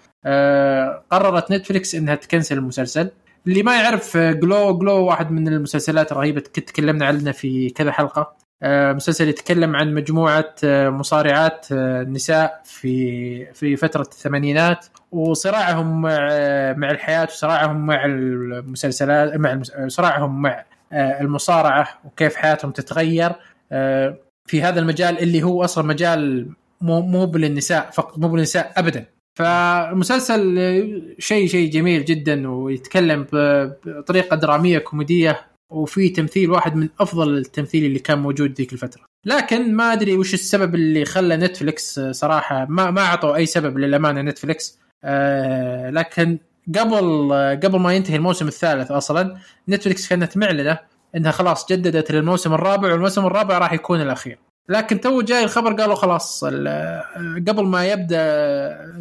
قررت 1.11 1.51
نتفلكس 1.51 1.95
إنها 1.95 2.15
تكنسل 2.15 2.57
المسلسل. 2.57 3.09
اللي 3.47 3.63
ما 3.63 3.75
يعرف 3.81 4.17
GLOW 4.17 4.77
GLOW 4.77 5.05
واحد 5.05 5.31
من 5.31 5.47
المسلسلات 5.47 6.11
الرهيبه 6.11 6.39
تكلمنا 6.39 7.05
عنها 7.05 7.31
في 7.31 7.69
كذا 7.69 7.91
حلقة. 7.91 8.42
مسلسل 8.65 9.29
يتكلم 9.29 9.75
عن 9.75 9.93
مجموعة 9.93 10.55
مصارعات 10.89 11.73
نساء 12.07 12.61
في 12.63 13.53
في 13.53 13.75
فترة 13.75 14.01
الثمانينات 14.01 14.85
وصراعهم 15.11 16.01
مع 16.01 16.91
الحياة 16.91 17.23
وصراعهم 17.23 17.85
مع 17.85 18.05
المسلسلات 18.05 19.35
مع 19.35 19.61
صراعهم 19.87 20.41
مع 20.41 20.65
المصارعة 20.93 21.87
وكيف 22.05 22.35
حياتهم 22.35 22.71
تتغير. 22.71 23.31
في 24.45 24.61
هذا 24.61 24.79
المجال 24.79 25.19
اللي 25.19 25.43
هو 25.43 25.63
أصلا 25.63 25.87
مجال 25.87 26.49
مو 26.81 27.01
مو 27.01 27.31
للنساء 27.35 27.89
فقط 27.91 28.17
مو 28.17 28.35
للنساء 28.35 28.73
ابدا. 28.77 29.05
فمسلسل 29.35 31.15
شيء 31.19 31.47
شيء 31.47 31.71
جميل 31.71 32.05
جدا 32.05 32.49
ويتكلم 32.49 33.27
بطريقة 33.85 34.35
درامية 34.35 34.79
كوميدية 34.79 35.39
وفي 35.73 36.09
تمثيل 36.09 36.51
واحد 36.51 36.75
من 36.75 36.89
أفضل 36.99 37.37
التمثيل 37.37 37.85
اللي 37.85 37.99
كان 37.99 38.19
موجود 38.19 38.53
ذيك 38.53 38.73
الفترة. 38.73 39.01
لكن 39.25 39.75
ما 39.75 39.93
أدري 39.93 40.17
وش 40.17 40.33
السبب 40.33 40.75
اللي 40.75 41.05
خلى 41.05 41.37
نتفلكس 41.37 41.99
صراحة 41.99 42.65
ما 42.69 42.91
ما 42.91 43.01
أعطوا 43.01 43.35
أي 43.35 43.45
سبب 43.45 43.77
للأمانة 43.77 44.21
نتفلكس 44.21 44.79
آه 45.03 45.89
لكن 45.89 46.37
قبل 46.77 47.33
قبل 47.63 47.79
ما 47.79 47.93
ينتهي 47.93 48.15
الموسم 48.15 48.47
الثالث 48.47 48.91
أصلا 48.91 49.37
نتفلكس 49.69 50.09
كانت 50.09 50.37
معلنة 50.37 50.79
إنها 51.15 51.31
خلاص 51.31 51.71
جددت 51.71 52.11
للموسم 52.11 52.53
الرابع 52.53 52.91
والموسم 52.91 53.25
الرابع 53.25 53.57
راح 53.57 53.73
يكون 53.73 54.01
الأخير. 54.01 54.39
لكن 54.69 55.01
تو 55.01 55.21
جاي 55.21 55.43
الخبر 55.43 55.73
قالوا 55.73 55.95
خلاص 55.95 56.43
قبل 57.47 57.65
ما 57.65 57.85
يبدأ 57.85 58.17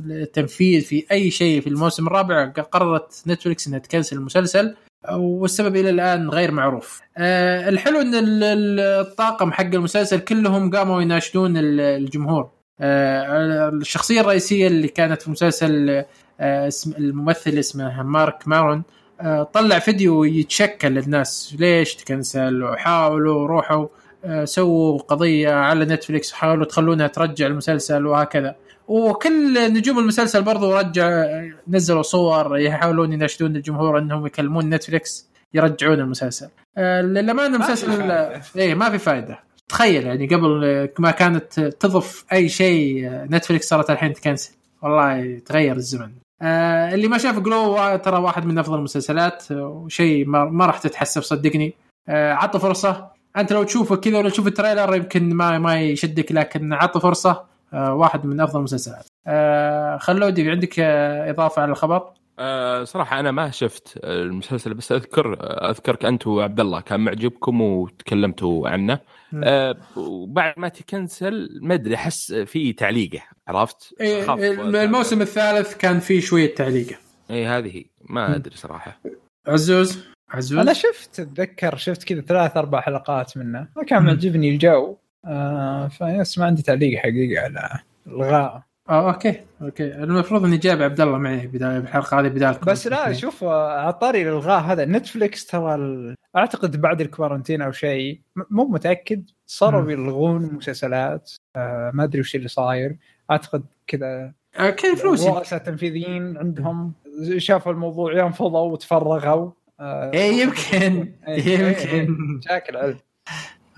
التنفيذ 0.07 0.81
في 0.81 1.07
أي 1.11 1.31
شيء 1.31 1.61
في 1.61 1.67
الموسم 1.67 2.07
الرابع 2.07 2.49
قررت 2.49 3.23
نتفلكس 3.27 3.67
إنها 3.67 3.79
تكنسل 3.79 4.17
المسلسل. 4.17 4.75
والسبب 5.11 5.77
إلى 5.77 5.91
الآن 5.91 6.29
غير 6.29 6.51
معروف. 6.51 7.01
أه 7.17 7.69
الحلو 7.69 8.01
إن 8.01 8.11
الطاقم 8.15 9.53
حق 9.53 9.65
المسلسل 9.75 10.21
كلهم 10.21 10.71
قاموا 10.71 11.03
يناشدون 11.03 11.53
الجمهور. 11.57 12.51
آه، 12.81 13.69
الشخصية 13.69 14.21
الرئيسية 14.21 14.67
اللي 14.67 14.89
كانت 14.89 15.23
في 15.23 15.31
مسلسل 15.31 16.05
آه، 16.41 16.69
اسم 16.69 16.93
الممثل 16.99 17.51
اسمه 17.51 18.03
مارك 18.03 18.49
مارون 18.49 18.83
آه، 19.21 19.43
طلع 19.43 19.79
فيديو 19.79 20.25
يتشكل 20.25 20.89
للناس. 20.89 21.57
ليش 21.59 21.95
تكنسل؟ 21.95 22.63
وحاولوا 22.63 23.47
روحوا 23.47 23.87
آه، 24.25 24.45
سووا 24.45 24.99
قضية 24.99 25.51
على 25.51 25.85
نتفلكس 25.85 26.33
حاولوا 26.33 26.65
تخلونها 26.65 27.07
ترجع 27.07 27.47
المسلسل 27.47 28.07
وهكذا. 28.07 28.55
وكل 28.93 29.73
نجوم 29.73 29.99
المسلسل 29.99 30.43
برضو 30.43 30.77
رجع 30.77 31.27
نزلوا 31.69 32.03
صور 32.03 32.59
يحاولون 32.59 33.13
يناشدون 33.13 33.57
الجمهور 33.57 33.99
إنهم 33.99 34.27
يكلمون 34.27 34.71
نتفلكس 34.71 35.29
يرجعون 35.55 36.01
المسلسل. 36.01 36.49
آه، 36.79 37.03
للأمانة 37.03 37.57
المسلسل. 37.57 38.11
إيه 38.57 38.75
ما 38.75 38.91
في 38.91 38.99
فائده 38.99 39.39
تخيل 39.69 40.07
يعني 40.07 40.27
قبل 40.27 40.89
ما 40.99 41.11
كانت 41.11 41.61
تضيف 41.61 42.25
أي 42.33 42.49
شيء 42.49 43.09
آه، 43.09 43.27
نتفلكس 43.31 43.69
صارت 43.69 43.91
الحين 43.91 44.13
تكنسل. 44.13 44.53
والله 44.83 45.39
تغير 45.47 45.77
الزمن. 45.77 46.11
آه 46.43 46.95
اللي 46.95 47.09
ما 47.09 47.19
شاف 47.19 47.39
GLOW 47.39 47.97
ترى 47.97 48.19
واحد 48.19 48.47
من 48.47 48.59
أفضل 48.59 48.79
المسلسلات 48.79 49.45
وشيء 49.53 50.27
ما, 50.27 50.45
ما 50.45 50.67
راح 50.67 50.79
تتحسف 50.79 51.23
صدقني. 51.23 51.75
عطوا 52.09 52.61
فرصة. 52.61 53.07
أنت 53.37 53.53
لو 53.53 53.63
تشوفه 53.63 53.97
كذا 53.97 54.19
ولا 54.19 54.31
تشوف 54.31 54.47
ال 54.47 54.53
trailer 54.53 54.95
يمكن 54.95 55.35
ما 55.35 55.59
ما 55.59 55.81
يشدك 55.81 56.33
لكن 56.33 56.73
عطوا 56.73 57.01
فرصة. 57.01 57.52
واحد 57.73 58.27
من 58.27 58.41
أفضل 58.41 58.59
المسلسلات. 58.59 59.07
آه 59.27 59.97
خلودي 59.97 60.51
عندك 60.51 60.81
آه 60.81 61.31
إضافة 61.31 61.63
على 61.63 61.71
الخبر؟ 61.71 62.11
أه 62.39 62.85
صراحة 62.85 63.21
أنا 63.21 63.31
ما 63.31 63.51
شفت 63.51 64.01
المسلسل 64.05 64.75
بس 64.75 64.93
أذكر 64.93 65.37
أذكرك 65.71 66.05
أنت 66.05 66.27
وعبد 66.27 66.61
الله 66.61 66.81
كان 66.81 67.01
معجبكم 67.01 67.61
وتكلمتوا 67.61 68.69
عنه. 68.69 68.99
أه 69.45 69.77
وبعد 69.97 70.55
ما 70.57 70.69
تكنسل 70.69 71.59
ما 71.63 71.75
أدري 71.75 71.95
أحس 71.95 72.33
في 72.33 72.73
تعليقة 72.73 73.21
عرفت؟ 73.49 73.95
إيه 74.01 74.27
أخاف- 74.27 74.41
الموسم 74.75 75.23
الثالث 75.23 75.77
كان 75.77 75.99
فيه 75.99 76.21
شوية 76.21 76.55
تعليقة. 76.55 76.97
إي 77.31 77.47
هذه 77.47 77.77
هي. 77.77 77.85
ما 78.09 78.37
أدري 78.37 78.57
صراحة. 78.57 79.01
عزوز؟ 79.47 80.05
عزوز؟ 80.31 80.59
أنا 80.59 80.73
شفت 80.73 81.21
أتذكر 81.21 81.77
شفت 81.77 82.05
كذا 82.05 82.21
ثلاث 82.21 82.57
أربع 82.57 82.81
حلقات 82.81 83.37
منه. 83.37 83.69
ما 83.77 83.85
كان. 83.85 84.03
معجبني 84.03 84.51
الجو. 84.51 84.97
آه 85.25 85.89
فيس 85.89 86.39
ما 86.39 86.45
عندي 86.47 86.63
تعليق 86.63 86.99
حقيقي 86.99 87.39
على 87.39 87.79
الغاء. 88.07 88.63
آه 88.89 89.13
okay 89.13 89.41
okay. 89.63 89.95
المفروض 89.95 90.45
إني 90.45 90.57
جايب 90.57 90.83
عبد 90.83 91.01
الله 91.01 91.19
معي 91.19 91.47
بدايه 91.47 91.79
بالحلقة 91.79 92.21
هذه 92.21 92.29
بداية 92.29 92.59
بس 92.67 92.87
لا 92.87 93.13
شوف 93.13 93.45
آه، 93.45 93.81
على 93.81 93.93
طاري 93.93 94.23
الالغاء 94.23 94.61
هذا 94.61 94.85
نتفلكس 94.85 95.47
ترى 95.47 95.75
ال... 95.75 96.15
أعتقد 96.37 96.81
بعد 96.81 97.01
الكوارنتين 97.01 97.63
أو 97.63 97.73
شيء 97.73 98.21
مو 98.51 98.65
متأكد 98.65 99.31
صاروا. 99.47 99.91
يلغون 99.91 100.43
مسلسلات 100.55 101.33
آه 101.57 101.91
ما 101.95 102.05
أدري 102.05 102.21
وش 102.21 102.37
اللي 102.37 102.49
صاير. 102.49 102.97
أعتقد 103.31 103.65
كذا 103.87 104.33
آه 104.59 104.71
كيف 104.71 105.03
فلوس 105.03 105.27
رؤساء 105.27 105.59
تنفيذيين 105.59 106.37
عندهم 106.37 106.93
شافوا 107.37 107.73
الموضوع 107.73 108.19
ينفضوا 108.19 108.73
وتفرغوا. 108.73 109.51
آه 109.81 110.11
إيه 110.13 110.33
يمكن. 110.43 111.13
إيه، 111.29 111.47
إيه، 111.47 111.59
يمكن. 112.03 112.41
شاكل 112.49 112.77
علم 112.77 112.99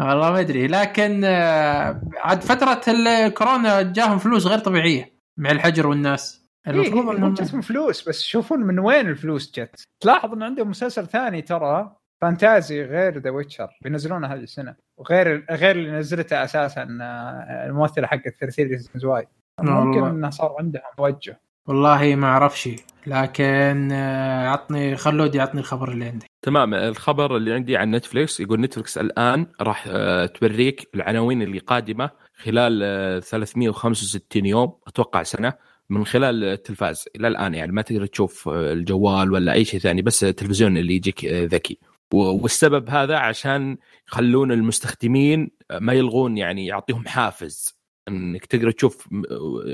والله 0.00 0.30
ما 0.32 0.40
أدري. 0.40 0.66
لكن 0.66 1.24
آه، 1.24 2.00
عاد 2.16 2.40
فترة 2.40 2.80
الكورونا 2.88 3.82
جاهم 3.82 4.18
فلوس 4.18 4.46
غير 4.46 4.58
طبيعية 4.58 5.12
مع 5.38 5.50
الحجر 5.50 5.86
والناس. 5.86 6.44
المفروض 6.68 6.92
المفروض 6.92 7.16
انهم 7.16 7.34
جتهم 7.34 7.60
فلوس 7.60 8.08
بس 8.08 8.22
شوفون 8.22 8.60
من 8.60 8.78
وين 8.78 9.08
الفلوس 9.08 9.52
جت. 9.52 9.84
تلاحظ 10.00 10.32
إن 10.32 10.42
عندهم 10.42 10.70
مسلسل 10.70 11.06
ثاني 11.06 11.42
ترى 11.42 11.96
fantasy 12.22 12.82
غير 12.82 13.18
ذا 13.18 13.30
Witcher 13.30 13.68
بينزلونه 13.82 14.26
هذه 14.26 14.40
السنة. 14.40 14.74
وغير 14.98 15.46
غير 15.50 15.76
اللي 15.76 15.92
نزلته 15.92 16.44
أساسا 16.44 16.98
آه، 17.02 17.66
الممثله 17.66 18.06
حقت 18.06 18.34
30 18.40 18.66
Reasons 18.66 19.04
Why 19.04 19.26
ممكن. 19.60 20.04
إنه 20.04 20.30
صار 20.30 20.56
عندهم 20.58 20.82
توجه. 20.96 21.40
والله 21.68 22.14
ما 22.16 22.26
اعرف 22.26 22.60
شيء 22.60 22.80
لكن 23.06 23.92
آه، 23.92 24.48
عطني 24.48 24.96
خلودي 24.96 25.40
عطني 25.40 25.60
الخبر 25.60 25.92
اللي 25.92 26.04
عندك. 26.04 26.26
تمام 26.42 26.74
الخبر 26.74 27.36
اللي 27.36 27.52
عندي 27.52 27.76
عن 27.76 27.90
نتفليكس 27.90 28.40
يقول 28.40 28.60
نتفليكس 28.60 28.98
الآن 28.98 29.46
راح 29.60 29.84
آه، 29.88 30.26
توريك 30.26 30.88
العناوين 30.94 31.42
اللي 31.42 31.58
قادمة 31.58 32.10
خلال 32.36 32.80
آه، 32.82 33.20
365 33.20 34.46
يوم 34.46 34.72
أتوقع 34.86 35.22
سنة 35.22 35.52
من 35.90 36.06
خلال 36.06 36.44
التلفاز 36.44 37.04
إلى 37.16 37.28
الآن. 37.28 37.54
يعني 37.54 37.72
ما 37.72 37.82
تقدر 37.82 38.06
تشوف 38.06 38.48
آه، 38.48 38.72
الجوال 38.72 39.32
ولا 39.32 39.52
أي 39.52 39.64
شيء 39.64 39.80
ثاني 39.80 40.02
بس 40.02 40.24
التلفزيون 40.24 40.76
اللي 40.76 40.94
يجيك 40.94 41.24
آه، 41.24 41.44
ذكي. 41.44 41.78
والسبب 42.12 42.90
هذا 42.90 43.16
عشان 43.16 43.76
يخلون 44.08 44.52
المستخدمين 44.52 45.50
آه، 45.70 45.78
ما 45.78 45.92
يلغون 45.92 46.38
يعني 46.38 46.66
يعطيهم 46.66 47.06
حافز. 47.06 47.83
إنك 48.08 48.46
تقدر 48.46 48.70
تشوف 48.70 49.08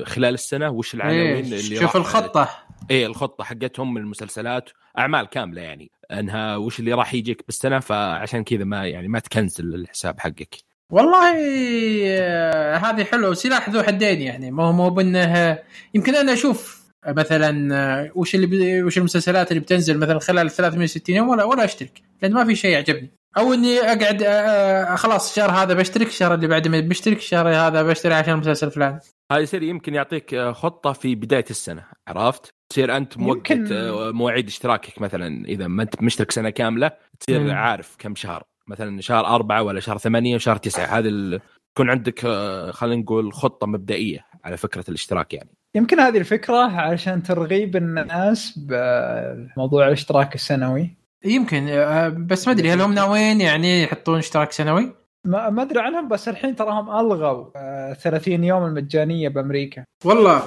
خلال 0.05 0.35
السنة 0.35 0.71
وش 0.71 0.95
العناوين 0.95 1.45
إيه 1.45 1.61
اللي 1.61 1.77
شوف 1.77 1.97
الخطة. 1.97 2.51
إيه 2.91 3.07
الخطة 3.07 3.45
حقتهم 3.45 3.95
من 3.95 4.01
المسلسلات 4.01 4.71
أعمال 4.99 5.27
كاملة 5.27 5.63
يعني. 5.63 5.91
أنها 6.13 6.57
وش 6.57 6.81
اللي 6.81 6.93
راح 6.93 7.15
يجيك 7.15 7.47
بالسنة 7.47 7.79
فعشان 7.79 8.45
كذا 8.45 8.65
ما 8.65 8.87
يعني 8.87 9.09
ما 9.09 9.19
تكنسل 9.19 9.75
الحساب 9.75 10.21
حقك. 10.21 10.57
والله 10.91 11.37
آه، 12.07 12.77
هذه 12.77 13.05
حلوة. 13.05 13.35
سلاح 13.35 13.69
ذو 13.69 13.83
حدين 13.83 14.23
يعني. 14.23 14.51
ما 14.51 14.65
هو 14.65 14.73
مو 14.73 14.91
بأنه 14.91 15.59
يمكن 15.95 16.15
أنا 16.15 16.33
أشوف 16.33 16.81
مثلا 17.09 17.75
آه، 17.75 18.11
وش 18.15 18.35
اللي 18.35 18.83
وش 18.83 18.99
المسلسلات 18.99 19.51
اللي 19.51 19.61
بتنزل 19.61 19.99
مثلا 19.99 20.19
خلال 20.19 20.51
360 20.51 21.17
يوم 21.17 21.29
ولا 21.29 21.45
ولا 21.45 21.65
أشترك. 21.65 22.03
لأن 22.23 22.33
ما 22.33 22.45
في 22.45 22.55
شيء 22.55 22.71
يعجبني. 22.71 23.20
أو 23.39 23.53
إني 23.53 23.79
أقعد 23.81 24.23
آه، 24.23 24.29
آه، 24.29 24.95
خلاص 24.97 25.31
الشهر 25.31 25.51
هذا 25.51 25.75
بشترك 25.75 26.07
الشهر 26.07 26.35
اللي 26.35 26.47
بعده 26.47 26.71
ما 26.71 26.81
بشترك 26.81 27.17
الشهر 27.17 27.49
هذا 27.49 27.83
بشتري 27.83 28.15
عشان 28.15 28.33
المسلسل 28.35 28.67
الفلاني 28.67 28.99
هذا 29.33 29.41
يصير 29.41 29.63
يمكن 29.63 29.95
يعطيك 29.95 30.35
آه، 30.35 30.53
خطة 30.53 30.93
في 30.93 31.15
بداية 31.15 31.45
السنة 31.51 31.85
عرفت؟ 32.09 32.51
تصير 32.73 32.97
أنت 32.97 33.19
موقت 33.19 33.51
يمكن- 33.51 34.11
مواعيد 34.15 34.47
اشتراكك 34.47 35.01
مثلا 35.01 35.45
إذا 35.45 35.67
ما 35.67 35.83
أنت 35.83 36.03
مشترك 36.03 36.31
سنة 36.31 36.51
كاملة 36.51 36.91
تصير 37.21 37.41
مم. 37.41 37.51
عارف 37.51 37.97
كم 37.99 38.15
شهر 38.15 38.43
مثلا 38.69 39.01
شهر 39.01 39.27
أربعة 39.27 39.63
ولا 39.63 39.81
شهر 39.81 39.99
ثمانية 39.99 40.35
وشهر 40.35 40.57
تسعة 40.57 40.87
هذا 40.99 41.09
ال- 41.09 41.41
يكون 41.77 41.91
عندك 41.91 42.21
خلينا 42.71 43.03
نقول 43.03 43.33
خطة 43.33 43.67
مبدئية 43.67 44.25
على 44.45 44.57
فكرة 44.57 44.85
الاشتراك 44.89 45.35
يعني 45.35 45.51
يمكن 45.75 46.01
هذه 46.01 46.19
الفكرة 46.19 46.57
علشان 46.57 47.23
ترغيب 47.23 47.77
الناس 47.77 48.59
بموضوع 48.59 49.87
الاشتراك 49.89 50.35
السنوي 50.35 50.97
يمكن 51.25 51.69
آه، 51.69 52.09
بس 52.09 52.47
ما 52.49 52.53
أدري 52.55 52.73
هل 52.73 52.81
هم 52.81 52.95
ناويين 52.95 53.41
يعني 53.41 53.83
يحطون 53.83 54.19
اشتراك 54.19 54.53
سنوي؟ 54.53 54.93
ما 55.25 55.51
ما 55.51 55.63
أدري 55.63 55.81
عنهم 55.81 56.09
بس 56.09 56.29
الحين 56.29 56.57
تراهم 56.57 56.91
ألغوا 56.91 57.47
آه، 57.57 57.93
30 57.93 58.45
يوم 58.45 58.65
المجانية 58.65 59.29
بأمريكا. 59.29 59.85
والله. 60.05 60.43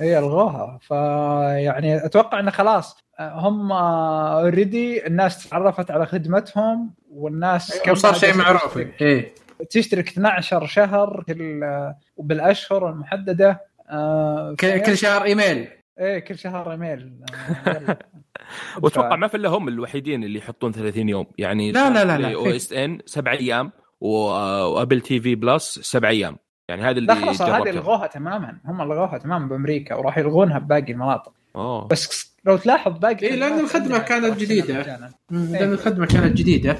هي 0.00 0.18
ألغوها. 0.18 0.78
فيعني 0.82 2.04
أتوقع 2.04 2.40
انه 2.40 2.50
خلاص 2.50 2.96
آه، 3.18 3.32
هم 3.34 3.72
اوريدي 3.72 5.06
الناس 5.06 5.48
تعرفت 5.48 5.90
على 5.90 6.06
خدمتهم 6.06 6.94
والناس 7.10 7.80
كم 7.84 7.92
وصار 7.92 8.14
شيء 8.14 8.34
معروف. 8.34 8.78
إيه 9.00 9.34
تشترك 9.70 10.08
12 10.08 10.66
شهر 10.66 11.24
كل 11.26 11.64
آه، 11.64 11.98
وبالاشهر 12.16 12.90
المحددة 12.90 13.60
آه، 13.90 14.54
كل 14.60 14.98
شهر 14.98 15.24
إيميل. 15.24 15.68
إيه 16.00 16.18
كل 16.18 16.38
شهر 16.38 16.70
إيميل. 16.72 17.12
وأتوقع 18.82 19.16
ما 19.16 19.28
في 19.28 19.36
إلا 19.36 19.48
هم 19.48 19.68
الوحيدين 19.68 20.24
اللي 20.24 20.38
يحطون 20.38 20.72
30 20.72 21.08
يوم 21.08 21.26
يعني 21.38 21.72
لا، 21.72 21.90
لا، 21.90 22.04
لا، 22.04 22.18
لا. 22.18 22.34
أو 22.34 22.46
إس 22.46 22.72
إن 22.72 22.98
سبع 23.06 23.32
أيام 23.32 23.72
وأبل 24.00 25.00
تي 25.00 25.20
في 25.20 25.34
بلس 25.34 25.78
سبع 25.82 26.08
أيام 26.08 26.36
يعني 26.68 26.82
هذا 26.82 26.98
اللي 26.98 27.06
لا 27.06 27.14
خلاص 27.14 27.42
هذه. 27.42 27.70
الغوها 27.70 28.06
تماما 28.06 28.58
هم 28.64 28.80
الغوها 28.80 29.18
تماما 29.18 29.48
بأمريكا 29.48 29.94
وراح 29.94 30.18
يلغونها 30.18 30.58
بباقي 30.58 30.92
المناطق 30.92 31.32
أوه 31.56 31.86
بس 31.86 32.34
لو 32.44 32.56
تلاحظ 32.56 32.98
باقي 32.98 33.26
إيه، 33.26 33.60
الخدمة 33.60 33.74
عندنا 33.74 33.98
كانت. 33.98 34.52
مم، 35.30 35.54
إيه. 35.54 35.60
لأن 35.60 35.72
الخدمة 35.72 36.06
كانت 36.06 36.36
جديدة 36.36 36.76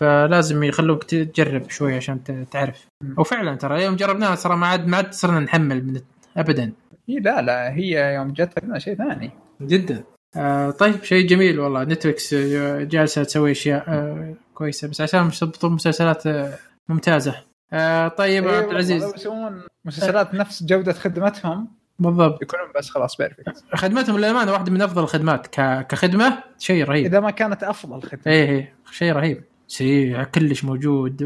فلازم 0.00 0.62
يخلوك 0.62 1.04
تجرب 1.04 1.70
شوي 1.70 1.96
عشان 1.96 2.46
تعرف. 2.50 2.86
وفعلا 3.18 3.54
ترى 3.54 3.84
يوم 3.84 3.96
جربناها 3.96 4.34
ترى 4.34 4.56
ما 4.56 4.66
عاد 4.66 4.86
ما 4.86 4.96
عاد 4.96 5.12
صرنا 5.12 5.40
نحمل 5.40 5.86
من 5.86 6.00
ابدا. 6.36 6.72
هي 7.08 7.18
لا 7.18 7.42
لا 7.42 7.72
هي 7.74 8.14
يوم 8.14 8.32
جت 8.32 8.50
شيء 8.76 8.94
ثاني. 8.94 9.30
جدا. 9.62 10.04
آه 10.36 10.70
طيب 10.70 11.04
شيء 11.04 11.26
جميل 11.26 11.60
والله. 11.60 11.84
نتفلكس 11.84 12.34
جالسة 12.84 13.22
تسوي 13.22 13.50
أشياء 13.50 13.84
آه 13.88 14.34
كويسة. 14.54 14.88
بس 14.88 15.00
عشان 15.00 15.30
يضبطون 15.42 15.72
مسلسلات 15.72 16.26
آه 16.26 16.54
ممتازة. 16.88 17.34
آه 17.72 18.08
طيب 18.08 18.44
إيه 18.44 18.50
عبد 18.50 18.58
والله 18.58 18.70
العزيز. 18.72 19.14
يسوون 19.14 19.62
مسلسلات 19.84 20.34
نفس 20.34 20.62
جودة 20.62 20.92
خدمتهم. 20.92 21.68
بالضبط. 21.98 22.42
يكونون 22.42 22.66
بس 22.76 22.90
خلاص 22.90 23.16
perfect 23.16 23.64
خدمتهم 23.74 24.18
للأمانة 24.18 24.52
واحدة 24.52 24.72
من 24.72 24.82
أفضل 24.82 25.02
الخدمات. 25.02 25.46
ك... 25.46 25.86
كخدمة 25.86 26.38
شيء 26.58 26.84
رهيب. 26.84 27.06
إذا 27.06 27.20
ما 27.20 27.30
كانت 27.30 27.62
أفضل 27.62 28.02
خدمة. 28.02 28.22
إيه 28.26 28.48
إيه 28.50 28.74
شيء 28.92 29.12
رهيب. 29.12 29.44
سريع 29.66 30.24
كلش 30.24 30.64
موجود. 30.64 31.22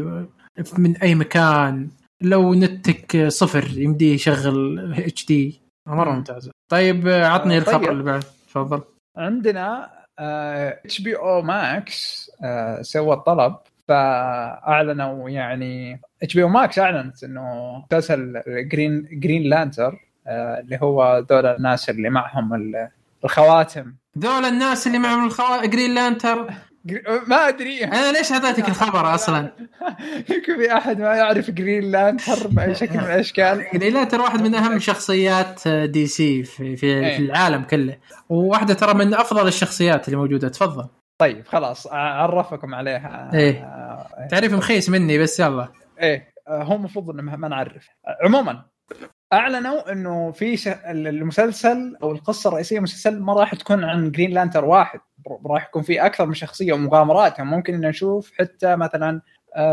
من 0.77 0.97
أي 0.97 1.15
مكان. 1.15 1.87
لو 2.21 2.53
نتك 2.53 3.27
صفر 3.27 3.77
يمديه 3.77 4.13
يشغل 4.13 4.93
HD 4.97 5.61
مرة 5.87 6.09
مم. 6.09 6.15
ممتازه 6.15 6.51
طيب 6.71 7.07
عطني 7.07 7.55
آه، 7.55 7.59
الخبر 7.59 7.79
طيب. 7.83 7.89
اللي 7.91 8.03
بعد. 8.03 8.23
تفضل. 8.49 8.81
عندنا 9.17 9.89
HBO 10.19 11.15
Max 11.15 12.31
سوى 12.81 13.13
الطلب 13.13 13.55
فأعلنوا 13.87 15.29
يعني 15.29 16.01
HBO 16.23 16.43
Max 16.43 16.79
أعلنت 16.79 17.23
إنه 17.23 17.77
مسلسل 17.91 18.41
Green 18.47 19.07
Green 19.11 19.43
Lantern 19.49 19.99
آه، 20.27 20.59
اللي 20.59 20.79
هو 20.81 21.25
دول 21.29 21.45
الناس 21.45 21.89
اللي 21.89 22.09
معهم 22.09 22.53
ال- 22.53 22.89
الخواتم. 23.23 23.93
ذول 24.17 24.45
الناس 24.45 24.87
اللي 24.87 24.99
معهم 24.99 25.25
الخوا... 25.25 25.65
Green 25.65 25.95
Lantern 25.95 26.47
ما 27.27 27.47
أدري. 27.47 27.83
أنا 27.83 28.11
ليش 28.11 28.31
اعطيتك 28.31 28.69
الخبر 28.69 29.15
أصلا؟ 29.15 29.51
يمكن 30.29 30.57
في 30.57 30.73
أحد 30.77 30.99
ما 30.99 31.15
يعرف 31.15 31.51
Green 31.51 31.91
Lantern 31.91 32.47
بأي 32.47 32.75
شكل 32.81 32.97
من 32.97 33.03
الأشكال. 33.03 33.65
Green 33.73 33.93
Lantern 33.93 34.21
واحد 34.21 34.41
من 34.41 34.55
أهم 34.55 34.79
شخصيات 34.89 35.67
DC 35.67 36.43
في 36.43 36.75
في, 36.75 36.85
إيه. 36.85 37.17
في 37.17 37.23
العالم 37.23 37.63
كله. 37.63 37.97
وواحدة 38.29 38.73
ترى 38.73 38.93
من 38.93 39.13
أفضل 39.13 39.47
الشخصيات 39.47 40.07
اللي 40.07 40.17
موجودة. 40.17 40.49
تفضل. 40.49 40.87
طيب 41.21 41.47
خلاص 41.47 41.87
اعرفكم 41.87 42.75
عليها. 42.75 43.31
إيه. 43.33 43.63
آه، 43.63 44.27
تعريف 44.31 44.53
مخيس 44.53 44.89
مني 44.89 45.17
بس 45.17 45.39
يلا. 45.39 45.67
إيه 46.01 46.33
آه، 46.47 46.63
هو 46.63 46.75
المفروض 46.75 47.09
إنه 47.09 47.35
ما 47.35 47.47
نعرف. 47.47 47.87
آه، 48.07 48.25
عموما 48.25 48.63
أعلنوا 49.33 49.91
إنه 49.91 50.31
في 50.31 50.57
ش... 50.57 50.67
المسلسل 50.87 51.97
أو 52.03 52.11
القصة 52.11 52.47
الرئيسية 52.47 52.77
المسلسل 52.77 53.19
ما 53.19 53.33
راح 53.33 53.55
تكون 53.55 53.83
عن 53.83 54.11
Green 54.11 54.31
Lantern 54.31 54.65
واحد. 54.65 54.99
راح 55.45 55.67
يكون 55.67 55.81
في 55.81 56.05
أكثر 56.05 56.25
من 56.25 56.33
شخصية 56.33 56.73
ومغامرات 56.73 57.37
يعني 57.37 57.49
ممكن 57.49 57.73
إن 57.73 57.89
نشوف 57.89 58.31
حتى 58.39 58.75
مثلا 58.75 59.21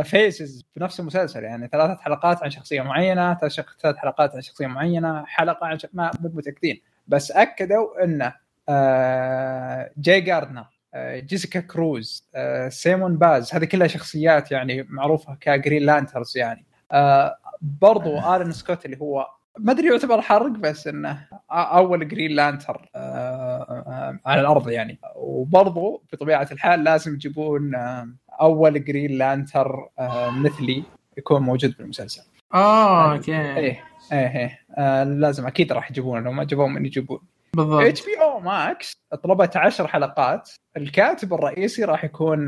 phases 0.05 0.65
في 0.75 0.81
نفس 0.81 1.01
المسلسل 1.01 1.45
يعني 1.45 1.69
ثلاثة 1.69 1.97
حلقات 1.97 2.43
عن 2.43 2.51
شخصية 2.51 2.83
معينة 2.83 3.35
ثلاث 3.35 3.97
حلقات 3.97 4.35
عن 4.35 4.41
شخصية 4.41 4.67
معينة 4.67 5.25
حلقة 5.25 5.67
عن 5.67 5.79
ش... 5.79 5.87
ما 5.93 6.11
مو 6.21 6.31
متأكدين. 6.35 6.81
بس 7.09 7.31
أكدوا 7.31 8.05
انه 8.05 8.33
آه، 8.69 9.91
Guy 9.97 10.21
Gardner 10.21 10.67
آه، 10.95 11.19
Jessica 11.19 11.61
Cruz 11.61 12.29
آه، 12.35 12.69
Simon 12.69 13.17
Baz 13.17 13.55
هذه 13.55 13.65
كلها 13.65 13.87
شخصيات 13.87 14.51
يعني 14.51 14.83
معروفة 14.83 15.37
ك 15.41 15.48
Green 15.48 15.83
Lanterns 15.83 16.37
يعني. 16.39 16.65
آه، 16.93 17.39
برضو 17.63 18.19
Alan 18.19 18.53
Scott 18.53 18.85
اللي 18.85 19.01
هو 19.01 19.27
ما 19.59 19.73
أدري 19.73 19.89
يعتبر 19.89 20.21
حرق 20.21 20.51
بس 20.51 20.87
إنه 20.87 21.27
أول 21.51 22.09
Green 22.09 22.31
Lantern 22.31 22.91
آه، 22.97 23.63
آه، 23.87 24.19
على 24.27 24.41
الأرض 24.41 24.69
يعني. 24.69 24.99
وبرضو 25.17 26.03
بطبيعة 26.13 26.49
الحال 26.53 26.85
لازم 26.85 27.15
يجيبون 27.15 27.75
آه، 27.75 28.09
أول 28.41 28.85
Green 28.85 29.19
Lantern 29.19 29.89
مثلي 30.31 30.83
يكون 31.19 31.43
موجود 31.43 31.71
في 31.73 31.81
المسلسل 31.81 32.23
آه 32.55 33.13
okay. 33.15 33.33
إيه 33.41 33.85
إيه 34.13 34.59
إيه 34.79 35.05
لازم 35.05 35.47
أكيد 35.47 35.73
راح 35.73 35.91
يجيبونه 35.91 36.21
لو 36.25 36.33
ما 36.33 36.45
جابوه 36.45 36.67
من 36.69 36.87
يجيبون. 36.87 37.19
بالضبط. 37.55 37.83
HBO 37.83 38.23
Max 38.23 38.93
طلبت 39.23 39.57
عشر 39.57 39.87
حلقات. 39.89 40.51
الكاتب 40.77 41.35
الرئيسي 41.35 41.85
راح 41.85 42.05
يكون 42.05 42.47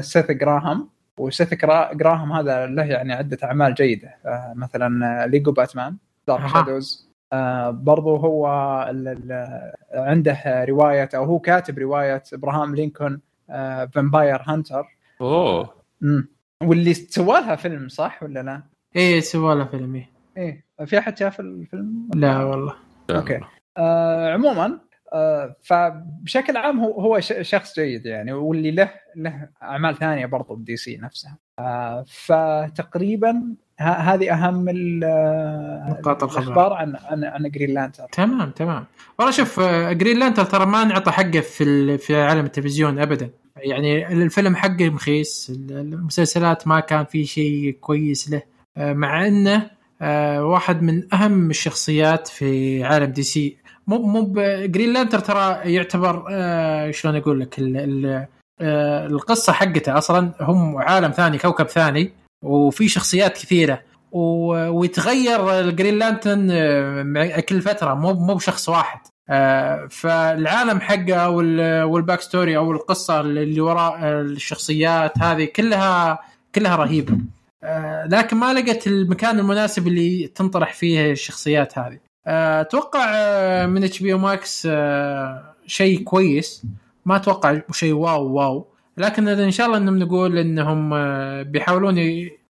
Seth 0.00 0.30
Grahame 0.30 0.88
و 1.18 1.25
Seth 1.25 1.54
Gra- 1.54 1.92
Grahame 1.94 2.32
هذا 2.32 2.66
له 2.66 2.84
يعني 2.84 3.12
عدة 3.12 3.38
أعمال 3.44 3.74
جيدة. 3.74 4.14
مثلا 4.54 5.26
Lego 5.26 5.52
Batman 5.52 5.96
Dark. 6.36 6.48
Shadows 6.52 7.08
برضو 7.70 8.16
هو 8.16 8.46
ال- 8.90 9.08
ال- 9.08 9.72
عنده 9.94 10.64
رواية 10.68 11.08
أو 11.14 11.24
هو 11.24 11.38
كاتب 11.38 11.78
رواية 11.78 12.22
Abraham 12.32 12.74
Lincoln 12.74 13.20
Vampire 13.92 14.42
Hunter 14.46 14.84
أوه. 15.20 15.74
واللي 16.62 16.94
سوى 16.94 17.40
لها 17.40 17.56
فيلم 17.56 17.88
صح 17.88 18.22
ولا 18.22 18.42
لا؟ 18.42 18.62
إيه 18.96 19.20
سوى 19.20 19.54
له 19.54 19.64
فيلم 19.64 19.94
إيه. 19.94 20.10
إيه. 20.36 20.64
في 20.86 20.98
أحد 20.98 21.18
شاف 21.18 21.40
الفيلم؟ 21.40 22.08
لا 22.14 22.38
والله. 22.44 22.74
okay. 23.10 23.40
آه 23.78 24.32
عموما 24.32 24.78
آه 25.12 25.56
فبشكل 25.62 26.56
عام 26.56 26.80
هو 26.80 27.00
هو 27.00 27.20
ش- 27.20 27.32
شخص 27.40 27.74
جيد 27.80 28.06
يعني 28.06 28.32
واللي 28.32 28.70
له 28.70 28.90
له 29.16 29.48
أعمال 29.62 29.96
ثانية 29.96 30.26
برضو 30.26 30.54
ب 30.54 30.76
DC 30.76 30.96
نفسها. 30.96 31.38
آه 31.58 32.04
فتقريبا 32.08 33.54
هذه 33.80 34.32
أهم 34.32 34.68
ال- 34.68 35.04
آه، 35.04 35.96
نقاط 36.00 36.22
الخبر. 36.24 36.42
الأخبار 36.42 36.72
عن 36.72 36.96
عن 36.96 37.24
عن 37.24 37.50
Green 37.50 37.74
Lantern 37.74 38.04
تمام 38.12 38.50
تمام. 38.50 38.84
والله 39.18 39.32
شوف 39.32 39.60
آه، 39.60 39.92
Green 39.92 40.18
Lantern 40.18 40.44
ترى 40.44 40.66
ما 40.66 40.82
انعطى 40.82 41.10
حقه 41.10 41.40
في 41.40 41.98
في 41.98 42.16
عالم 42.22 42.44
التلفزيون 42.44 42.98
ابدا. 42.98 43.30
يعني 43.56 44.12
الفيلم 44.12 44.56
حقه 44.56 44.90
مخيس 44.90 45.52
ال- 45.54 45.78
المسلسلات 45.78 46.68
ما 46.68 46.80
كان 46.80 47.04
في 47.04 47.24
شيء 47.26 47.76
كويس 47.80 48.30
له. 48.30 48.42
آه، 48.76 48.92
مع 48.92 49.26
إنه 49.26 49.70
آه، 50.02 50.44
واحد 50.44 50.82
من 50.82 51.14
أهم 51.14 51.50
الشخصيات 51.50 52.28
في 52.28 52.84
عالم 52.84 53.04
DC. 53.10 53.56
مو 53.86 53.98
مو 53.98 54.32
Green 54.66 54.92
Lantern 54.92 55.18
ترى 55.18 55.74
يعتبر 55.74 56.24
آه، 56.30 56.90
شلون 56.90 57.16
أقول 57.16 57.40
لك 57.40 57.58
ال- 57.58 57.76
ال- 57.76 58.26
آه، 58.60 59.06
القصة 59.06 59.52
حقته 59.52 59.98
أصلا 59.98 60.32
هم 60.40 60.76
عالم 60.78 61.10
ثاني 61.10 61.38
كوكب 61.38 61.66
ثاني. 61.66 62.12
وفي 62.44 62.88
شخصيات 62.88 63.38
كثيرة. 63.38 63.82
و- 64.12 64.68
ويتغير 64.68 65.60
ال 65.60 65.66
Green 65.66 65.98
Lantern 65.98 66.48
آه، 66.50 67.40
كل 67.40 67.60
فترة 67.62 67.94
مو 67.94 68.12
مو 68.12 68.34
بشخص 68.34 68.68
واحد. 68.68 69.00
آه، 69.30 69.86
فالعالم 69.90 70.80
حقه 70.80 71.28
وال- 71.30 71.82
وال 71.82 71.95
back 71.95 72.20
story 72.20 72.56
أو 72.56 72.72
القصة 72.72 73.20
اللي 73.20 73.60
وراء 73.60 73.98
الشخصيات 74.20 75.18
هذه 75.18 75.44
كلها 75.44 76.18
كلها 76.54 76.76
رهيبة. 76.76 77.18
آه، 77.64 78.06
لكن 78.06 78.36
ما 78.36 78.52
لقيت 78.52 78.86
المكان 78.86 79.38
المناسب 79.38 79.86
اللي 79.86 80.26
تنطرح 80.26 80.74
فيه 80.74 81.12
الشخصيات 81.12 81.78
هذه. 81.78 81.98
آه، 82.26 82.60
أتوقع 82.60 83.04
آه، 83.14 83.66
من 83.66 83.84
HB 83.84 84.14
Max 84.14 84.68
شيء 85.66 86.02
كويس. 86.02 86.62
ما 87.06 87.16
أتوقع 87.16 87.60
شيء 87.72 87.92
wow 87.92 88.26
wow. 88.32 88.66
لكن 88.98 89.28
إن 89.28 89.50
شاء 89.50 89.66
الله 89.66 89.78
إنهم 89.78 89.98
نقول 89.98 90.38
إنهم 90.38 90.94
آه، 90.94 91.42
بيحاولون 91.42 91.98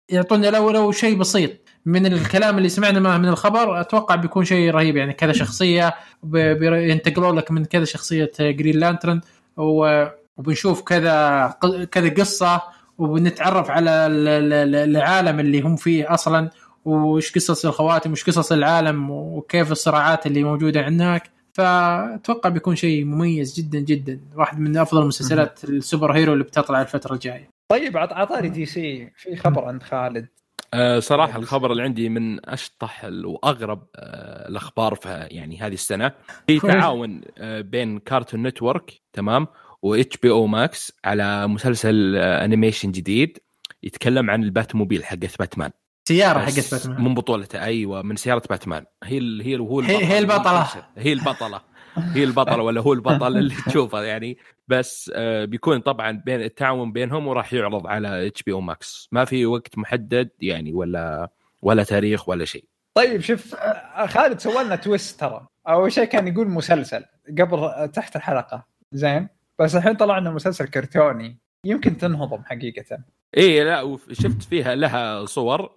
يعطونا 0.09 0.47
لو 0.47 0.71
لو 0.71 0.93
شيء 0.93 1.17
بسيط 1.19 1.51
من 1.87 2.07
الكلام 2.07 2.59
اللي 2.59 2.69
سمعنا 2.69 3.19
من 3.19 3.29
الخبر 3.29 3.81
أتوقع 3.81 4.15
بيكون 4.15 4.45
شيء 4.45 4.71
رهيب 4.71 4.97
يعني 4.97 5.13
كذا 5.13 5.33
شخصية 5.33 5.95
ينتقلوا 6.35 7.33
لك 7.33 7.51
من 7.51 7.65
كذا 7.65 7.85
شخصية 7.85 8.31
Green 8.41 8.77
Lantern 8.79 9.21
و- 9.57 10.05
وبنشوف 10.37 10.83
كذا 10.83 11.55
كذا 11.91 12.09
قصة 12.09 12.63
وبنتعرف 12.99 13.71
على 13.71 13.91
ال- 14.07 14.29
ال- 14.29 14.53
ال- 14.75 14.97
العالم 14.97 15.41
اللي 15.41 15.61
هم 15.61 15.77
فيه 15.77 16.15
أصلا 16.15 16.51
وش 16.85 17.33
قصص 17.33 17.67
الخواتم 17.67 18.13
وش 18.13 18.25
قصص 18.25 18.53
العالم 18.53 19.11
وكيف 19.11 19.73
الصراعات 19.73 20.27
اللي 20.27 20.45
موجودة 20.45 20.89
هناك. 20.89 21.31
فأتوقع 21.61 22.51
بيكون 22.51 22.77
شيء 22.77 23.05
مميز 23.05 23.55
جدا 23.61 23.79
جدا 23.79 24.21
واحد 24.35 24.61
من 24.61 24.77
أفضل 24.77 25.07
مسلسلات 25.07 25.65
ال 25.65 26.13
superhero 26.13 26.33
اللي 26.33 26.45
بتطلع 26.45 26.81
الفترة 26.83 27.15
الجاية. 27.15 27.49
طيب 27.73 27.97
عط- 27.97 28.13
عطاري 28.13 28.49
DC 28.49 29.11
في 29.17 29.37
خبر 29.37 29.65
عند 29.65 29.83
خالد؟ 29.83 30.29
آه، 30.75 30.99
صراحة 30.99 31.39
الخبر 31.39 31.73
اللي 31.73 31.83
عندي 31.83 32.09
من 32.09 32.49
أشطح 32.49 33.05
ال- 33.05 33.27
وأغرب 33.27 33.87
آه، 33.97 34.49
الأخبار 34.49 34.95
في 34.95 35.09
يعني 35.31 35.61
هذه 35.61 35.75
السنة. 35.75 36.13
في. 36.47 36.61
تعاون 36.61 37.21
آه، 37.39 37.61
بين 37.61 37.99
Cartoon 37.99 38.43
Network 38.47 39.01
تمام 39.13 39.47
و 39.83 40.17
HBO 40.17 40.31
Max 40.31 40.93
على 41.05 41.47
مسلسل 41.49 42.17
animation 42.17 42.91
جديد 42.93 43.39
يتكلم 43.83 44.31
عن 44.31 44.43
ال 44.43 44.75
Batmobile 44.75 45.05
حقت 45.05 45.39
باتمان 45.39 45.71
سيارة 46.09 46.39
حقت 46.39 46.75
باتمان. 46.75 47.05
من 47.05 47.15
بطولته 47.15 47.63
أيوه 47.65 48.03
من 48.03 48.17
سيارة 48.17 48.43
باتمان. 48.51 48.85
هي 49.05 49.19
ال- 49.19 49.43
هي 49.43 49.57
هو 49.59 49.81
هي- 49.81 50.05
هي 50.05 50.19
البطلة. 50.19 50.67
هي 50.97 51.13
البطلة. 51.13 51.61
هي 51.97 52.25
البطلة 52.25 52.63
ولا 52.63 52.81
هو 52.81 52.93
البطل 52.93 53.37
اللي 53.37 53.55
تشوفه 53.67 54.03
يعني. 54.03 54.39
بس 54.69 55.11
آه، 55.15 55.45
بيكون 55.45 55.81
طبعا 55.81 56.23
بين 56.27 56.41
التعاون 56.41 56.93
بينهم 56.93 57.27
وراح 57.27 57.53
يعرض 57.53 57.87
على 57.87 58.27
HBO 58.27 58.53
Max 58.53 59.09
ما 59.13 59.25
في 59.25 59.47
وقت 59.47 59.79
محدد 59.79 60.29
يعني 60.41 60.73
ولا 60.73 61.29
ولا 61.63 61.85
تاريخ 61.85 62.29
ولا 62.29 62.45
شيء. 62.45 62.65
طيب 62.95 63.21
شوف 63.21 63.55
آه، 63.55 64.07
خالد 64.07 64.39
سوى 64.39 64.65
لنا 64.65 64.77
twist 64.77 65.21
ترى. 65.21 65.47
أول 65.69 65.93
شيء 65.93 66.05
كان 66.05 66.29
يقول 66.29 66.49
مسلسل 66.49 67.05
قبل 67.39 67.59
آه، 67.59 67.87
تحت 67.87 68.17
الحلقة. 68.17 68.67
زين؟ 68.93 69.29
بس 69.59 69.77
الحين 69.77 69.95
طلع 69.95 70.19
لنا 70.19 70.31
مسلسل 70.31 70.69
كرتوني. 70.69 71.39
يمكن 71.65 71.97
تنهضم 71.97 72.43
حقيقة. 72.45 72.99
إيه 73.37 73.63
لا 73.65 73.99
شفت 74.13 74.43
فيها 74.43 74.75
لها 74.75 75.25
صور. 75.25 75.71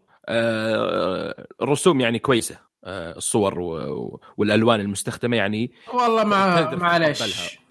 الرسوم 1.61 2.01
يعني 2.01 2.19
كويسة. 2.19 2.69
آه، 2.85 3.17
الصور 3.17 3.59
والألوان 4.37 4.79
المستخدمة 4.79 5.37
يعني 5.37 5.71
والله 5.93 6.23
ما 6.23 6.61
تتقبلها. 6.61 7.13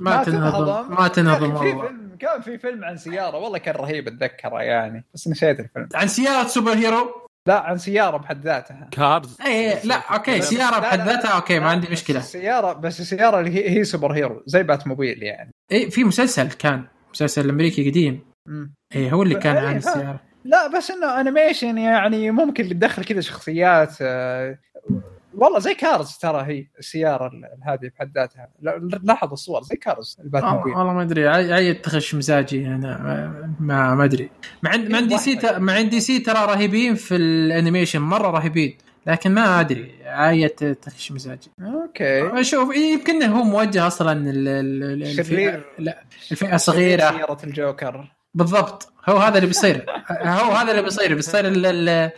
ما 0.00 0.24
تنهضم. 0.24 0.94
ما 0.94 1.08
تنهضم 1.08 1.54
والله. 1.54 1.60
فيلم 1.60 2.16
كان 2.18 2.40
في 2.40 2.58
فيلم 2.58 2.84
عن 2.84 2.96
سيارة 2.96 3.36
والله 3.36 3.58
كان 3.58 3.74
رهيب 3.74 4.08
أتذكره 4.08 4.62
يعني 4.62 5.04
بس 5.14 5.28
نسيت 5.28 5.60
الفيلم. 5.60 5.88
عن 5.94 6.08
سيارة 6.08 6.46
superhero؟ 6.46 7.28
لا 7.46 7.60
عن 7.60 7.78
سيارة 7.78 8.16
بحد 8.16 8.44
ذاتها. 8.44 8.88
Cars 8.90 9.36
اي 9.46 9.78
لا 9.84 10.14
أوكي 10.14 10.36
لا، 10.36 10.40
سيارة 10.40 10.70
لا، 10.74 10.80
بحد 10.80 11.00
ذاتها 11.00 11.30
أوكي 11.30 11.58
ما 11.60 11.70
عندي 11.70 11.86
بس 11.86 11.92
مشكلة. 11.92 12.18
السياره 12.18 12.72
بس 12.72 13.00
السيارة 13.00 13.40
اللي 13.40 13.50
هي, 13.50 13.70
هي 13.78 13.84
superhero 13.84 14.42
زي 14.46 14.62
Batmobile 14.62 15.22
يعني. 15.22 15.50
اي 15.72 15.90
في 15.90 16.04
مسلسل 16.04 16.48
كان 16.48 16.84
مسلسل 17.14 17.50
أمريكي 17.50 17.90
قديم. 17.90 18.24
اي 18.96 19.12
هو 19.12 19.22
اللي 19.22 19.34
كان 19.34 19.56
إيه، 19.56 19.68
عن. 19.68 19.76
السيارة. 19.76 20.20
لا 20.48 20.66
بس 20.66 20.90
إنه 20.90 21.20
animation 21.20 21.78
يعني 21.78 22.30
ممكن 22.30 22.68
تدخل 22.68 23.04
كذا 23.04 23.20
شخصيات 23.20 23.94
آه، 24.02 24.58
والله 25.34 25.58
زي 25.58 25.74
Cars 25.74 26.16
ترى 26.16 26.42
هي 26.46 26.66
السيارة 26.78 27.26
ال- 27.26 27.44
هذه 27.62 27.90
بحد 27.96 28.12
ذاتها. 28.18 28.48
لا- 28.62 28.98
لاحظ 29.02 29.32
الصور 29.32 29.62
زي 29.62 29.76
Cars 29.76 30.16
ال 30.24 30.29
Batmobile. 30.29 30.74
والله 30.74 30.92
ما 30.92 31.02
أدري. 31.02 31.28
عيد 31.28 31.80
تخش 31.80 32.14
مزاجي 32.14 32.66
أنا؟ 32.66 32.98
ما- 33.60 33.94
ما 33.94 34.04
أدري. 34.04 34.30
مع 34.62 34.76
مع 34.76 34.96
ان 34.98 35.18
DC 35.18 35.38
مع 35.58 35.72
ان 35.72 36.00
DC 36.00 36.18
ترى 36.18 36.44
رهيبين 36.54 36.94
في 36.94 37.16
ال 37.16 37.24
animation 37.24 37.98
مرة 38.00 38.30
رهيبين 38.30 38.78
لكن 39.06 39.30
ما 39.34 39.60
أدري. 39.60 39.94
عيد 40.04 40.50
تخش 40.74 41.12
مزاجي. 41.12 41.50
أوكي. 41.60 42.44
شوف 42.44 42.76
يمكن 42.76 43.22
هو 43.22 43.42
موجه 43.42 43.86
أصلا 43.86 44.12
ال- 44.12 44.48
ال- 44.48 44.82
ال- 44.82 45.02
الفئه. 45.18 45.64
لا 45.78 46.02
الفئة 46.30 46.56
صغيره 46.56 47.10
سيارة 47.10 47.38
الجوكر. 47.44 48.17
بالضبط. 48.38 48.92
هو 49.08 49.16
هذا 49.16 49.36
اللي 49.36 49.46
بيصير. 49.46 49.86
هو 50.10 50.52
هذا 50.52 50.70
اللي 50.70 50.82
بيصير. 50.82 51.14
بيصير 51.14 51.48
ال- 51.48 51.66
ال- 51.66 52.10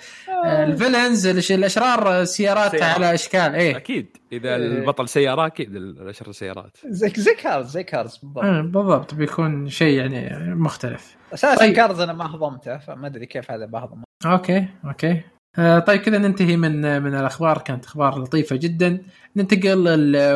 ال 0.47 0.56
villains 0.56 1.27
الأشرار 1.53 2.25
سيارات 2.25 2.71
سيارات. 2.71 2.95
على 2.95 3.15
إشكال. 3.15 3.55
إيه. 3.55 3.77
أكيد. 3.77 4.17
إذا 4.33 4.49
إيه. 4.49 4.57
البطل 4.57 5.09
سيارة 5.09 5.47
أكيد 5.47 5.77
الأشرار 5.77 6.33
سيارات. 6.33 6.77
زي 6.87 7.13
زي 7.17 7.35
Cars 7.35 7.71
زي 7.71 7.83
Cars 7.85 8.17
بالضبط. 8.17 8.45
آه، 8.45 8.61
بالضبط. 8.61 9.15
بيكون 9.15 9.69
شيء 9.69 9.99
يعني 9.99 10.55
مختلف. 10.55 11.17
أساسا 11.35 11.59
طيب. 11.61 11.75
Cars 11.77 12.01
أنا 12.01 12.13
ما 12.13 12.27
هضمته 12.35 12.79
فما 12.79 13.07
أدري 13.07 13.27
كيف 13.27 13.51
هذا 13.51 13.67
بهضمه. 13.67 14.05
أوكي 14.27 14.67
أوكي. 14.85 15.21
آه 15.59 15.79
طيب 15.79 16.01
كذا 16.01 16.19
ننتهي 16.19 16.57
من 16.57 17.03
من 17.03 17.15
الأخبار. 17.15 17.59
كانت 17.59 17.85
أخبار 17.85 18.19
لطيفة 18.19 18.57
جدا. 18.57 19.03
ننتقل 19.37 19.85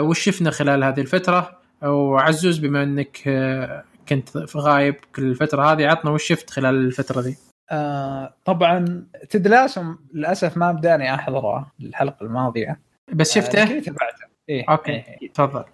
وش 0.01 0.21
شفنا 0.21 0.51
خلال 0.51 0.85
هذه 0.85 1.01
الفترة؟ 1.01 1.59
وعزوز 1.83 2.59
بما 2.59 2.83
إنك 2.83 3.21
آه، 3.27 3.85
كنت 4.09 4.39
في 4.39 4.59
غايب 4.59 4.95
كل 5.15 5.23
الفترة 5.23 5.73
هذه 5.73 5.87
عطنا 5.87 6.11
وش 6.11 6.25
شفت 6.25 6.51
خلال 6.51 6.75
الفترة 6.75 7.23
دي 7.23 7.37
آه 7.71 8.35
طبعا 8.45 9.07
Ted 9.31 9.55
Lasso 9.55 9.97
للأسف 10.15 10.57
ما 10.57 10.73
مداني 10.73 11.15
أحضره 11.15 11.73
الحلقة 11.81 12.25
الماضية. 12.25 12.81
بس 13.13 13.37
آه 13.37 13.41
شفته؟ 13.41 13.65
لكني 13.65 13.81
تابعته 13.81 14.25
إيه 14.49 14.65
أوكي 14.69 14.93
إيه. 14.93 15.33
تفضل. 15.33 15.65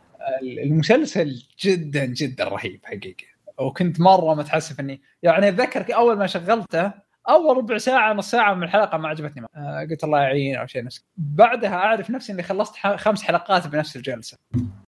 المسلسل 0.42 1.42
جدا 1.60 2.04
جدا 2.04 2.44
رهيب 2.44 2.80
حقيقة. 2.84 3.24
وكنت 3.58 4.00
مرة 4.00 4.34
متحسف 4.34 4.80
اني 4.80 5.00
يعني 5.22 5.48
أتذكر 5.48 5.96
أول 5.96 6.16
ما 6.16 6.26
شغلته 6.26 6.92
أول 7.28 7.56
ربع 7.56 7.78
ساعة 7.78 8.12
نص 8.12 8.30
ساعة 8.30 8.54
من 8.54 8.62
الحلقة 8.62 8.98
ما 8.98 9.08
عجبتني. 9.08 9.46
آه 9.56 9.86
قلت 9.90 10.04
الله 10.04 10.20
يعين 10.20 10.56
أو 10.56 10.66
شيء 10.66 10.84
نفس 10.84 11.04
بعدها 11.16 11.74
أعرف 11.74 12.10
نفسي 12.10 12.32
إني 12.32 12.42
خلصت 12.42 12.76
خمس 12.76 13.22
حلقات 13.22 13.66
بنفس 13.66 13.96
الجلسة. 13.96 14.38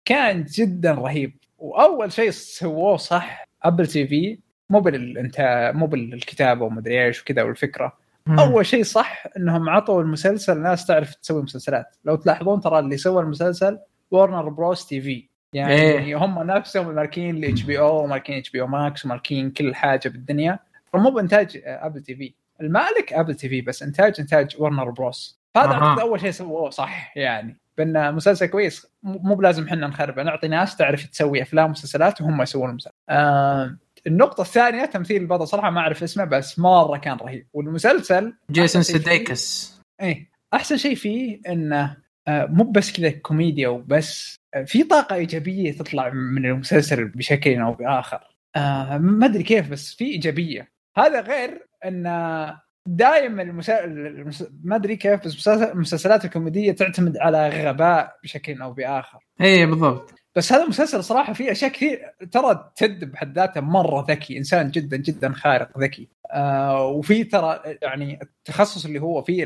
كان 0.04 0.44
جدا 0.44 0.92
رهيب. 0.92 1.36
وأول 1.62 2.12
شيء 2.12 2.30
سووه 2.30 2.96
صح 2.96 3.48
Apple 3.62 3.86
TV 3.86 4.38
مو 4.70 4.80
بالانت 4.80 5.70
مو 5.74 5.86
بالكتابة 5.86 6.64
ومدري 6.64 7.06
إيش 7.06 7.22
وكذا 7.22 7.42
والفكرة. 7.42 7.98
مم. 8.26 8.40
أول 8.40 8.66
شيء 8.66 8.82
صح 8.82 9.24
إنهم 9.36 9.68
عطوا 9.68 10.02
المسلسل 10.02 10.60
ناس 10.60 10.86
تعرف 10.86 11.14
تسوي 11.14 11.42
مسلسلات. 11.42 11.96
لو 12.04 12.16
تلاحظون 12.16 12.60
ترى 12.60 12.78
اللي 12.78 12.96
سوى 12.96 13.22
المسلسل 13.22 13.78
Warner 14.10 14.48
Bros 14.48 14.86
TV 14.86 15.28
يعني 15.52 15.72
إيه. 15.72 16.16
هم 16.16 16.42
نفسهم 16.42 16.94
ماسكين 16.94 17.36
ال 17.36 17.62
HBO 17.62 18.04
وماسكين 18.04 18.38
HBO 18.38 18.60
Max 18.60 19.04
وماسكين 19.04 19.50
كل 19.50 19.74
حاجة 19.74 20.08
بالدنيا. 20.08 20.58
مو 20.94 21.10
بإنتاج 21.10 21.62
Apple 21.64 22.02
TV 22.02 22.34
المالك 22.60 23.12
Apple 23.12 23.34
TV 23.34 23.60
بس 23.60 23.82
إنتاج 23.82 24.20
إنتاج 24.20 24.56
Warner 24.58 24.90
Bros 24.90 25.40
أها. 25.56 25.60
أعتقد 25.60 26.00
أول 26.00 26.20
شيء 26.20 26.30
سووه 26.30 26.70
صح 26.70 27.16
يعني. 27.16 27.61
بأن 27.78 28.14
مسلسل 28.14 28.46
كويس. 28.46 28.86
مو 29.02 29.34
بلازم 29.34 29.64
إحنا 29.64 29.86
نخربه 29.86 30.22
نعطي 30.22 30.48
ناس 30.48 30.76
تعرف 30.76 31.06
تسوي 31.06 31.42
أفلام 31.42 31.66
ومسلسلات 31.66 32.20
وهم 32.20 32.42
يسوون 32.42 32.70
المسلسل 32.70 32.94
آه 33.08 33.76
النقطة 34.06 34.40
الثانية 34.40 34.84
تمثيل 34.84 35.22
البطل 35.22 35.48
صراحة 35.48 35.70
ما 35.70 35.80
أعرف 35.80 36.02
اسمه 36.02 36.24
بس 36.24 36.58
مرة 36.58 36.96
كان 36.96 37.16
رهيب. 37.16 37.46
والمسلسل 37.52 38.34
جيسون 38.50 38.82
سوديكس. 38.82 39.72
إيه 40.00 40.30
أحسن 40.54 40.76
شيء 40.76 40.94
فيه 40.94 41.40
إنه 41.48 41.96
آه، 42.28 42.46
مو 42.46 42.64
بس 42.64 42.92
كذا 42.92 43.10
كوميديا 43.10 43.68
وبس 43.68 44.36
آه، 44.54 44.62
في 44.62 44.84
طاقة 44.84 45.16
إيجابية 45.16 45.72
تطلع 45.72 46.10
من 46.10 46.46
المسلسل 46.46 47.04
بشكل 47.04 47.60
أو 47.60 47.72
بآخر. 47.72 48.20
آه، 48.56 48.98
ما 48.98 49.26
أدري 49.26 49.42
كيف 49.42 49.70
بس 49.70 49.94
في 49.94 50.04
إيجابية. 50.04 50.72
هذا 50.96 51.20
غير 51.20 51.66
إن 51.84 52.06
دائما 52.86 53.42
المسا... 53.42 53.84
المس... 53.84 54.44
ما 54.64 54.76
أدري 54.76 54.96
كيف 54.96 55.24
بس 55.24 55.36
مسلسل- 55.36 55.70
المسلسلات 55.72 56.24
الكوميدية 56.24 56.72
تعتمد 56.72 57.16
على 57.16 57.48
غباء 57.48 58.16
بشكل 58.22 58.62
أو 58.62 58.72
بآخر. 58.72 59.18
إيه 59.40 59.66
بالضبط. 59.66 60.14
بس 60.36 60.52
هذا 60.52 60.64
المسلسل 60.64 61.04
صراحة 61.04 61.32
فيه 61.32 61.52
أشياء 61.52 61.70
كثير 61.70 62.14
ترى 62.30 62.72
تد 62.76 63.12
بحد 63.12 63.38
ذاته 63.38 63.60
مرة 63.60 64.06
ذكي 64.10 64.38
إنسان 64.38 64.70
جدا 64.70 64.96
جدا 64.96 65.32
خارق 65.32 65.78
ذكي. 65.78 66.08
آه 66.32 66.86
وفي 66.86 67.24
ترى 67.24 67.62
يعني 67.82 68.18
التخصص 68.22 68.84
اللي 68.84 68.98
هو 68.98 69.22
فيه 69.22 69.44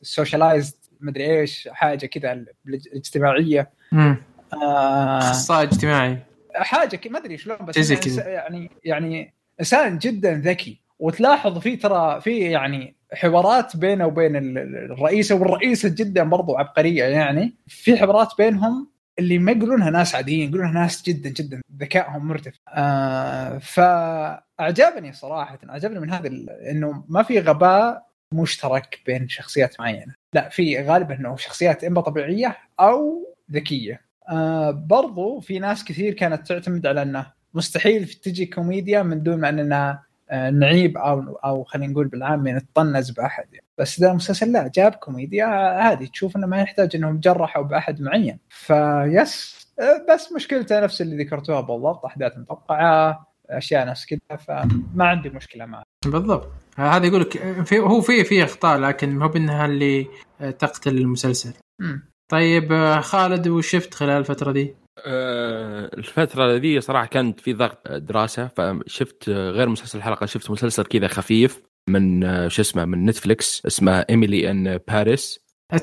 السوشيالايزد 0.00 0.74
مدري 1.00 1.40
إيش 1.40 1.68
حاجة 1.72 2.06
كذا 2.06 2.44
الاجتماعية. 2.66 3.70
مم. 3.92 4.16
آه 4.52 5.18
أخصائي 5.18 5.68
اجتماعي. 5.68 6.18
حاجة 6.54 7.00
ما 7.10 7.18
أدري 7.18 7.38
شلون 7.38 7.58
بس 7.58 7.90
يعني 8.18 8.70
يعني 8.84 9.34
إنسان 9.60 9.98
جدا 9.98 10.34
ذكي. 10.34 10.80
وتلاحظ 10.98 11.58
فيه 11.58 11.78
ترى 11.78 12.20
في 12.20 12.38
يعني 12.38 12.96
حوارات 13.12 13.76
بينه 13.76 14.06
وبين 14.06 14.36
ال- 14.36 14.58
ال- 14.58 14.92
الرئيسه 14.92 15.34
والرئيسه 15.34 15.88
جدا 15.88 16.24
برضو 16.24 16.56
عبقرية 16.56 17.04
يعني. 17.04 17.54
في 17.66 17.96
حوارات 17.96 18.28
بينهم 18.38 18.90
اللي 19.18 19.38
ما 19.38 19.52
يقولونها 19.52 19.90
ناس 19.90 20.14
عاديين 20.14 20.48
يقولونها 20.48 20.72
ناس 20.72 21.02
جدا 21.02 21.28
جدا 21.30 21.60
ذكائهم 21.80 22.28
مرتفع. 22.28 22.58
آه 22.74 23.58
فأعجبني 23.58 25.12
صراحة 25.12 25.58
أعجبني 25.70 26.00
من 26.00 26.10
هذا 26.10 26.28
إنه 26.70 27.04
ما 27.08 27.22
في 27.22 27.40
غباء 27.40 28.08
مشترك 28.34 29.00
بين 29.06 29.28
شخصيات 29.28 29.80
معينة. 29.80 30.14
لا 30.34 30.48
في 30.48 30.82
غالبا 30.82 31.14
إنه 31.14 31.36
شخصيات 31.36 31.84
إما 31.84 32.00
طبيعية 32.00 32.56
أو 32.80 33.26
ذكية. 33.52 34.00
آه 34.28 34.70
برضو 34.70 35.40
في 35.40 35.58
ناس 35.58 35.84
كثير 35.84 36.14
كانت 36.14 36.46
تعتمد 36.46 36.86
على 36.86 37.02
إنه 37.02 37.26
مستحيل 37.54 38.04
تجي 38.08 38.46
كوميديا 38.46 39.02
من 39.02 39.22
دون 39.22 39.40
ما 39.40 39.48
اننا 39.48 39.90
آه، 39.90 40.02
نعيب 40.32 40.98
أو 40.98 41.20
أو 41.44 41.64
خلينا 41.64 41.92
نقول 41.92 42.08
بالعامي 42.08 42.52
نتطنز 42.52 43.10
بأحد 43.10 43.44
يعني. 43.52 43.66
بس 43.78 44.00
ذا 44.00 44.10
المسلسل 44.10 44.52
لا 44.52 44.70
جاب 44.74 44.94
كوميديا 44.94 45.44
عادي 45.44 46.06
تشوف 46.06 46.36
إنه 46.36 46.46
ما 46.46 46.60
يحتاج 46.60 46.96
إنهم 46.96 47.20
جرحوا 47.20 47.62
بأحد 47.62 48.00
معين 48.02 48.38
فيس 48.48 49.68
آه، 49.80 50.14
بس 50.14 50.32
مشكلته 50.32 50.80
نفس 50.80 51.00
اللي 51.00 51.24
ذكرتوها 51.24 51.60
بالضبط 51.60 52.04
احداث 52.04 52.38
متوقعة 52.38 53.28
أشياء 53.50 53.86
نفس 53.86 54.06
كذا 54.06 54.36
فما 54.36 55.04
عندي 55.04 55.28
مشكلة 55.30 55.66
معه 55.66 55.82
بالضبط 56.06 56.48
هذا 56.76 57.06
يقول 57.06 57.20
لك 57.20 57.62
في 57.64 57.78
هو 57.78 58.00
في 58.00 58.24
في 58.24 58.44
أخطاء 58.44 58.78
لكن 58.78 59.10
ما 59.10 59.24
هو 59.24 59.28
بإنها 59.28 59.66
اللي 59.66 60.06
تقتل 60.38 60.98
المسلسل 60.98 61.52
مم. 61.80 62.02
طيب 62.28 62.72
آه، 62.72 63.00
خالد 63.00 63.48
وش 63.48 63.70
شفت 63.70 63.94
خلال 63.94 64.18
الفترة 64.18 64.52
دي؟ 64.52 64.74
آه، 65.06 65.90
الفترة 65.98 66.56
ذي 66.56 66.80
صراحة 66.80 67.06
كانت 67.06 67.40
في 67.40 67.52
ضغط 67.52 67.88
دراسة 67.88 68.48
فشفت 68.56 69.28
غير 69.28 69.68
مسلسل 69.68 69.98
الحلقة 69.98 70.26
شفت 70.26 70.50
مسلسل 70.50 70.84
كذا 70.84 71.08
خفيف 71.08 71.62
من 71.88 72.24
آه، 72.24 72.48
شو 72.48 72.62
اسمه 72.62 72.84
من 72.84 73.06
نتفليكس 73.06 73.66
اسمه 73.66 74.04
إيميلي 74.10 74.50
إن 74.50 74.78
باريس. 74.88 75.40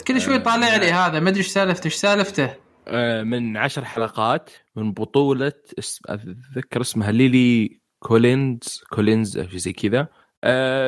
كل 0.07 0.21
شوي 0.21 0.35
آه، 0.35 0.37
طالع 0.37 0.75
لي 0.75 0.91
هذا 0.91 1.19
ما 1.19 1.29
أدري 1.29 1.39
إيش 1.39 1.47
سالفته 1.47 1.85
إيش 1.85 1.93
سالفته؟ 1.93 2.65
من 3.23 3.57
عشر 3.57 3.85
حلقات 3.85 4.49
من 4.75 4.93
بطولة 4.93 5.53
أتذكر 6.09 6.81
اسمها 6.81 7.11
ليلي 7.11 7.79
كولينز 7.99 8.83
كولينز 8.89 9.39
زي 9.39 9.73
كذا. 9.73 10.07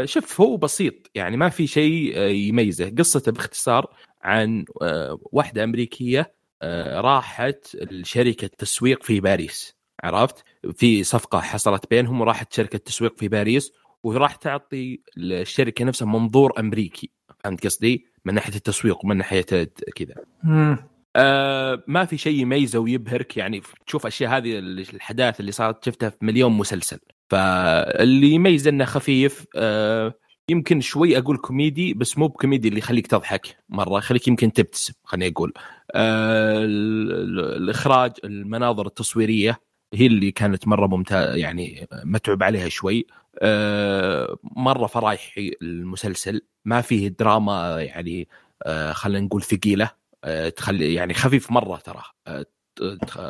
شوف 0.06 0.42
هو 0.42 0.58
بسيط 0.58 0.94
يعني 1.16 1.38
ما 1.38 1.50
في 1.50 1.68
شيء 1.68 2.18
يميزه. 2.20 2.94
قصته 2.98 3.32
باختصار 3.32 3.94
عن 4.22 4.66
واحدة 5.32 5.64
أمريكية 5.64 6.20
آه، 6.20 6.37
راحت 6.98 7.76
لشركة 7.76 8.48
تسويق 8.48 9.04
في 9.04 9.20
باريس 9.20 9.78
عرفت؟ 10.04 10.44
في 10.74 11.04
صفقة 11.04 11.40
حصلت 11.40 11.90
بينهم 11.90 12.22
وراحت 12.22 12.54
شركة 12.54 12.78
تسويق 12.78 13.18
في 13.18 13.28
باريس 13.28 13.72
وراح 14.04 14.36
تعطي 14.36 15.00
الشركة 15.18 15.86
نفسها 15.86 16.06
منظور 16.06 16.60
أمريكي 16.60 17.10
فهمت 17.44 17.66
قصدي؟ 17.66 18.06
من 18.26 18.34
ناحية 18.34 18.56
التسويق 18.56 19.06
ومن 19.06 19.18
ناحية 19.18 19.42
كذا. 19.96 20.16
آه 21.16 21.84
ما 21.88 22.06
في 22.06 22.18
شيء 22.18 22.40
يميزه 22.40 22.80
ويبهرك 22.80 23.38
يعني 23.38 23.62
تشوف 23.86 24.06
أشياء 24.06 24.38
هذه 24.38 24.60
الحداث 24.60 25.40
اللي 25.40 25.52
صارت 25.52 25.86
شفتها 25.86 26.10
في 26.10 26.18
مليون 26.22 26.52
مسلسل. 26.52 27.00
فاللي 27.30 28.30
يميز 28.32 28.68
إنه 28.68 28.86
خفيف 28.86 29.46
آه 29.56 30.14
يمكن 30.50 30.82
شوي 30.82 31.18
أقول 31.18 31.38
كوميدي 31.38 31.94
بس 31.94 32.18
مو 32.18 32.28
بكوميدي 32.28 32.68
اللي 32.68 32.80
يخليك 32.80 33.08
تضحك 33.08 33.58
مرة 33.70 33.98
يخليك 33.98 34.28
يمكن 34.28 34.54
تبتسم 34.54 34.94
خليني 35.04 35.32
أقول. 35.34 35.54
آه 35.92 36.58
ال- 36.58 37.12
ال- 37.12 37.56
الإخراج 37.64 38.12
المناظر 38.24 38.88
التصويرية 38.88 39.62
هي 39.94 40.06
اللي 40.08 40.32
كانت 40.32 40.68
مرة 40.68 40.88
ممتازة 40.88 41.36
يعني 41.36 41.88
متعوب 42.04 42.44
عليها 42.44 42.70
شوي. 42.70 43.06
آه 43.40 44.38
مرة 44.44 44.88
فرايحي 44.88 45.52
المسلسل 45.62 46.42
ما 46.66 46.82
فيه 46.82 47.08
دراما 47.08 47.82
يعني 47.82 48.28
آه 48.64 48.92
خلينا 48.92 49.26
نقول 49.26 49.44
ثقيلة. 49.44 49.92
آه، 50.24 50.50
تخلي 50.50 50.94
يعني 50.94 51.14
خفيف 51.14 51.52
مرة 51.52 51.78
ترى. 51.78 52.02
آه، 52.28 52.46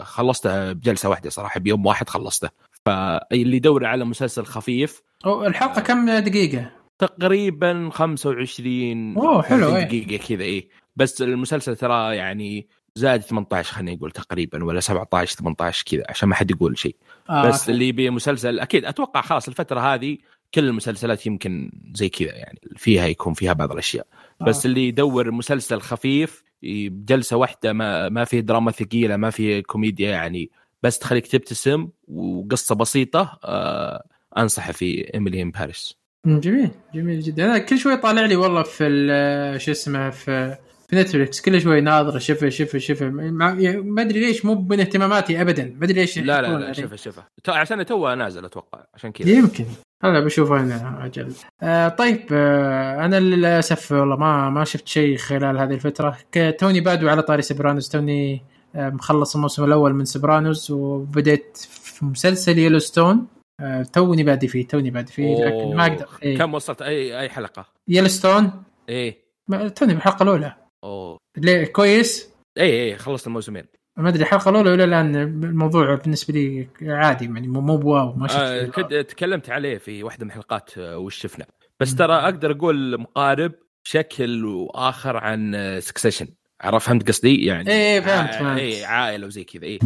خلصته 0.04 0.72
بجلسة 0.74 1.10
واحدة 1.10 1.30
صراحة 1.30 1.60
بيوم 1.60 1.86
واحد 1.86 2.10
خلصته. 2.10 2.50
فاللي 2.86 3.58
يدور 3.58 3.86
على 3.86 4.06
مسلسل 4.06 4.46
خفيف 4.46 5.02
الحلقة 5.26 5.82
كم 5.82 6.10
دقيقة؟ 6.20 6.72
تقريبا 7.00 7.90
25 7.94 9.18
أوه، 9.18 9.42
حلو، 9.42 9.60
30 9.60 9.76
إيه. 9.76 9.84
دقيقة 9.84 10.28
كذا 10.28 10.44
إيه. 10.44 10.70
بس 10.96 11.22
المسلسل 11.22 11.76
ترى 11.76 12.16
يعني 12.16 12.68
زاد 12.96 13.22
18 13.22 13.74
خلينا 13.74 13.98
نقول 13.98 14.12
تقريبا 14.12 14.64
ولا 14.64 14.80
17 14.80 15.36
18 15.36 15.86
كذا 15.86 16.04
عشان 16.10 16.30
ما 16.30 16.36
حد 16.36 16.52
يقول 16.52 16.78
شيء. 16.78 16.96
آه 17.30 17.48
بس 17.48 17.70
اللي 17.70 17.88
يبي 17.88 18.10
مسلسل 18.10 18.60
أكيد 18.60 18.86
أتوقع 18.86 19.22
خلاص 19.22 19.48
الفترة 19.48 19.80
هذه 19.80 20.18
كل 20.54 20.64
المسلسلات 20.64 21.26
يمكن 21.26 21.72
زي 21.94 22.10
كذا 22.10 22.36
يعني 22.36 22.60
فيها 22.76 23.08
يكون 23.08 23.34
فيها 23.34 23.54
بعض 23.54 23.72
الأشياء. 23.72 24.08
بس 24.42 24.66
آه. 24.66 24.70
اللي 24.70 24.88
يدور 24.88 25.32
مسلسل 25.32 25.82
خفيف 25.82 26.44
بجلسه 26.64 27.38
واحدة 27.38 27.74
ما 27.74 28.10
ما 28.10 28.26
فيه 28.26 28.40
دراما 28.40 28.72
ثقيلة 28.72 29.18
ما 29.18 29.30
فيه 29.30 29.62
كوميديا 29.62 30.10
يعني 30.10 30.52
بس 30.84 31.00
تخليك 31.00 31.28
تبتسم 31.28 31.90
وقصة 32.08 32.76
بسيطة 32.76 33.40
آه 33.44 34.04
انصح 34.38 34.72
في 34.72 35.14
Emily 35.14 35.42
in 35.42 35.52
Paris 35.52 35.98
جميل 36.26 36.70
جميل 36.96 37.20
جدا. 37.22 37.46
أنا 37.46 37.58
كل 37.58 37.78
شوي 37.78 37.98
طالع 37.98 38.26
لي 38.26 38.36
والله 38.36 38.64
في 38.64 39.56
شو 39.60 39.72
اسمه 39.72 40.10
في 40.10 40.58
في 40.90 40.96
Netflix 40.96 41.42
كل 41.42 41.62
شوي 41.62 41.82
ناظر 41.82 42.20
شوفه 42.20 42.50
شوفه 42.50 42.80
شوفه 42.80 43.10
ما 43.10 44.02
أدري 44.02 44.20
ليش 44.20 44.46
مو 44.46 44.56
من 44.70 44.80
اهتماماتي 44.80 45.42
ابدا. 45.42 45.76
ما 45.80 45.86
أدري 45.86 46.00
ليش 46.00 46.18
لا 46.20 46.42
لا 46.42 46.74
شوفه 46.96 47.24
تو- 47.44 47.52
عشان 47.52 47.86
تو 47.86 48.14
نازل 48.14 48.46
أتوقع. 48.46 48.84
عشان 48.94 49.12
كذا. 49.12 49.30
يمكن. 49.30 49.66
هلا 50.04 50.20
بشوفه 50.20 50.60
أنا 50.60 51.06
أجل 51.06 51.34
آه 51.62 51.88
طيب 51.88 52.22
آه 52.32 53.06
أنا 53.06 53.20
للأسف 53.20 53.92
والله 53.92 54.16
ما 54.16 54.50
ما 54.50 54.64
شفت 54.64 54.88
شيء 54.88 55.18
خلال 55.18 55.58
هذه 55.58 55.74
الفترة. 55.74 56.18
توني 56.60 56.82
بادي 56.82 57.10
على 57.10 57.22
طاري 57.22 57.42
Sopranos. 57.42 57.90
توني 57.90 58.42
آه 58.76 58.90
مخلص 58.90 59.36
الموسم 59.36 59.64
الأول 59.64 59.94
من 59.94 60.06
Sopranos 60.06 60.72
وبديت 60.72 61.58
في 61.70 62.06
مسلسل 62.06 62.58
Yellowstone 62.58 63.28
آه 63.60 63.84
توني 63.84 64.24
بادي 64.24 64.48
فيه 64.48 64.68
توني 64.68 64.92
بادي 64.92 65.12
فيه 65.12 65.36
لكن 65.36 65.76
ما 65.76 65.86
أقدر. 65.88 66.08
إيه. 66.24 66.38
كم 66.38 66.54
وصلت؟ 66.54 66.82
اي 66.82 67.20
أي 67.20 67.30
حلقة؟ 67.30 67.66
Yellowstone 67.88 68.64
إيه. 68.90 69.18
ما- 69.48 69.68
توني 69.68 69.94
بالحلقة 69.94 70.24
الأولى. 70.24 70.56
أوه. 70.84 71.18
ليه؟ 71.38 71.66
كويس؟ 71.66 72.34
اي 72.58 72.84
اي 72.84 72.96
خلصت 72.98 73.28
الموسمين. 73.28 73.64
ما 73.98 74.10
أدري 74.10 74.22
الحلقة 74.24 74.50
الأولى 74.50 74.72
ولا 74.72 74.84
الآن؟ 74.84 75.16
الموضوع 75.16 75.96
بالنسبة 75.96 76.34
لي 76.34 76.68
عادي 76.82 77.26
يعني 77.26 77.48
مو 77.48 77.78
ب 77.78 77.87
wow 77.87 78.14
ما 78.14 78.28
شفت 78.28 78.40
آه. 78.40 78.66
كنت 78.66 78.94
تكلمت 78.94 79.50
عليه 79.50 79.78
في 79.78 80.04
واحدة 80.04 80.26
من 80.26 80.32
الحلقات 80.32 80.78
آه، 80.78 80.98
وش 80.98 81.16
شفنا. 81.16 81.46
بس 81.80 81.96
ترى 81.96 82.14
أقدر 82.14 82.52
أقول 82.52 83.02
مقارب 83.02 83.52
بشكل 83.86 84.46
وآخر 84.46 85.18
عن 85.18 85.54
Succession 85.80 86.28
عرفت 86.62 86.88
فهمت 86.88 87.08
قصدي؟ 87.08 87.46
يعني 87.46 87.72
إيه، 87.72 88.00
فهمت، 88.00 88.34
فهمت. 88.34 88.60
اي 88.60 88.86
عائلة 88.86 89.28
وزي 89.28 89.44
كذا 89.44 89.64
اي 89.64 89.80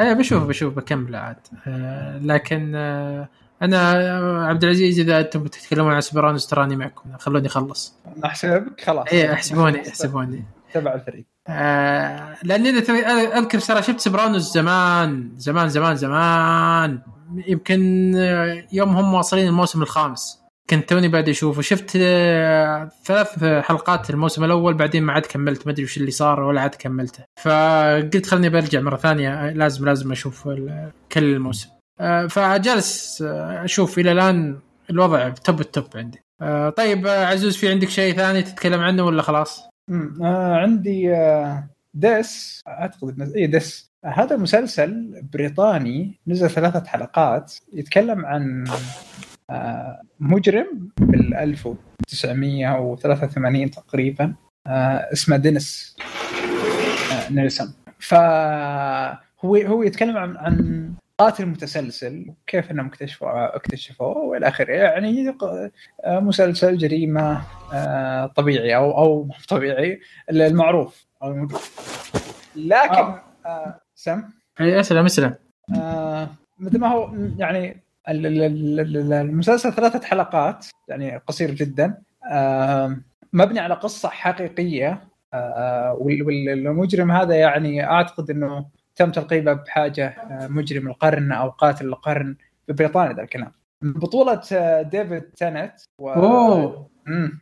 إيه 0.00 0.12
بشوف 0.12 0.42
بشوف 0.42 0.74
بكمل 0.74 1.16
عاد. 1.16 1.36
آه 1.66 2.18
لكن 2.18 2.72
آه 2.74 3.28
أنا 3.62 3.92
آه، 3.96 4.46
عبد 4.46 4.64
العزيز 4.64 4.98
إذا 4.98 5.20
أنتم 5.20 5.42
بتتكلمون 5.42 5.92
عن 5.92 6.00
Sopranos 6.00 6.46
تراني 6.46 6.76
معكم. 6.76 7.16
خلوني 7.18 7.46
أخلص. 7.46 7.94
نحسبك 8.24 8.80
خلاص. 8.80 9.08
إيه 9.12 9.32
أحسبوني 9.32 9.88
أحسبوني. 9.88 10.44
تبع 10.74 10.94
الفريق. 10.94 11.24
آه 11.48 12.36
لأني 12.42 12.68
أنا 12.68 13.38
أذكر 13.38 13.58
ترى 13.58 13.82
شفت 13.82 14.00
Sopranos 14.00 14.54
زمان 14.54 15.32
زمان 15.36 15.68
زمان 15.68 15.96
زمان. 15.96 17.00
يمكن 17.46 18.12
يوم 18.72 18.96
هم 18.96 19.14
واصلين 19.14 19.46
الموسم 19.46 19.82
الخامس. 19.82 20.43
كنت 20.70 20.88
توني 20.88 21.08
بعد 21.08 21.28
اشوفه 21.28 21.62
شفت 21.62 21.92
آه، 21.96 22.90
ثلاث 23.04 23.44
حلقات 23.44 24.10
الموسم 24.10 24.44
الأول 24.44 24.74
بعدين 24.74 25.02
ما 25.02 25.12
عاد 25.12 25.26
كملت. 25.26 25.66
ما 25.66 25.72
أدري 25.72 25.84
وش 25.84 25.96
اللي 25.96 26.10
صار 26.10 26.40
ولا 26.40 26.60
عاد 26.60 26.74
كملته. 26.74 27.24
فقلت 27.42 28.26
خلني 28.26 28.48
برجع 28.48 28.80
مرة 28.80 28.96
ثانية. 28.96 29.50
لازم 29.50 29.84
لازم 29.84 30.12
أشوف 30.12 30.48
كل 31.12 31.24
الموسم. 31.24 31.68
آه، 32.00 32.26
فجالس 32.26 33.22
آه، 33.22 33.64
أشوف 33.64 33.98
إلى 33.98 34.12
الآن 34.12 34.58
الوضع 34.90 35.28
top 35.28 35.60
ال 35.60 35.66
top 35.66 35.86
عندي. 35.94 36.20
طيب 36.76 37.06
عزوز 37.06 37.56
في 37.56 37.70
عندك 37.70 37.88
شيء 37.88 38.14
ثاني 38.14 38.42
تتكلم 38.42 38.80
عنه 38.80 39.04
ولا 39.04 39.22
خلاص؟ 39.22 39.62
آه 40.22 40.56
عندي 40.56 41.14
آه 41.14 41.68
Des. 41.94 42.60
أعتقد 42.68 43.32
اي 43.36 43.46
Des. 43.46 43.90
هذا 44.04 44.36
مسلسل 44.36 45.22
بريطاني 45.32 46.20
نزل 46.26 46.50
ثلاثة 46.50 46.84
حلقات 46.84 47.54
يتكلم 47.72 48.26
عن 48.26 48.64
مجرم 50.20 50.88
بال 51.00 51.34
1983 51.34 53.70
تقريبا 53.70 54.34
آه 54.66 55.08
اسمه 55.12 55.36
دينيس 55.36 55.96
آه 57.12 57.32
نيلسون. 57.32 57.74
فهو 57.98 59.56
هو 59.56 59.82
يتكلم 59.82 60.16
عن 60.16 60.36
عن 60.36 60.94
قاتل 61.18 61.46
متسلسل 61.46 62.26
وكيف 62.28 62.70
إنهم 62.70 62.86
اكتشفوا 62.86 63.56
اكتشفوه 63.56 64.18
وإلى 64.18 64.48
آخره. 64.48 64.72
يعني 64.72 65.36
آه، 66.04 66.20
مسلسل 66.20 66.76
جريمة 66.76 67.42
آه، 67.72 68.26
طبيعي 68.26 68.76
أو 68.76 68.98
أو 68.98 69.28
طبيعي 69.48 70.00
المعروف 70.30 71.06
أو 71.22 71.30
الموجود 71.30 71.60
لكن 72.56 72.94
آه. 72.94 73.22
آه 73.46 73.80
سم؟ 73.94 74.22
اي 74.60 74.80
أسلم 74.80 75.04
أسلم. 75.04 75.34
آه 75.76 76.28
مثل 76.58 76.78
ما 76.78 76.88
هو 76.88 77.14
يعني 77.38 77.83
المسلسل 78.08 79.72
ثلاثة 79.72 80.06
حلقات 80.06 80.66
يعني 80.88 81.16
قصير 81.16 81.50
جدا. 81.50 81.98
مبني 83.32 83.60
على 83.60 83.74
قصة 83.74 84.08
حقيقية. 84.08 85.14
آه 85.34 85.96
وال- 86.00 86.22
وال- 86.22 86.68
والمجرم 86.68 87.10
هذا 87.12 87.34
يعني 87.34 87.84
أعتقد 87.86 88.30
إنه 88.30 88.66
تم 88.96 89.10
تلقيبه 89.10 89.52
بحاجة 89.52 90.06
آه، 90.08 90.46
مجرم 90.48 90.88
القرن 90.88 91.32
أو 91.32 91.50
قاتل 91.50 91.86
القرن 91.86 92.36
ببريطانيا 92.68 93.12
ذا 93.12 93.22
الكلام. 93.22 93.52
بطولة 93.82 94.40
آه، 94.52 94.82
ديفيد 94.82 95.22
تينانت 95.22 95.72
و... 95.98 96.14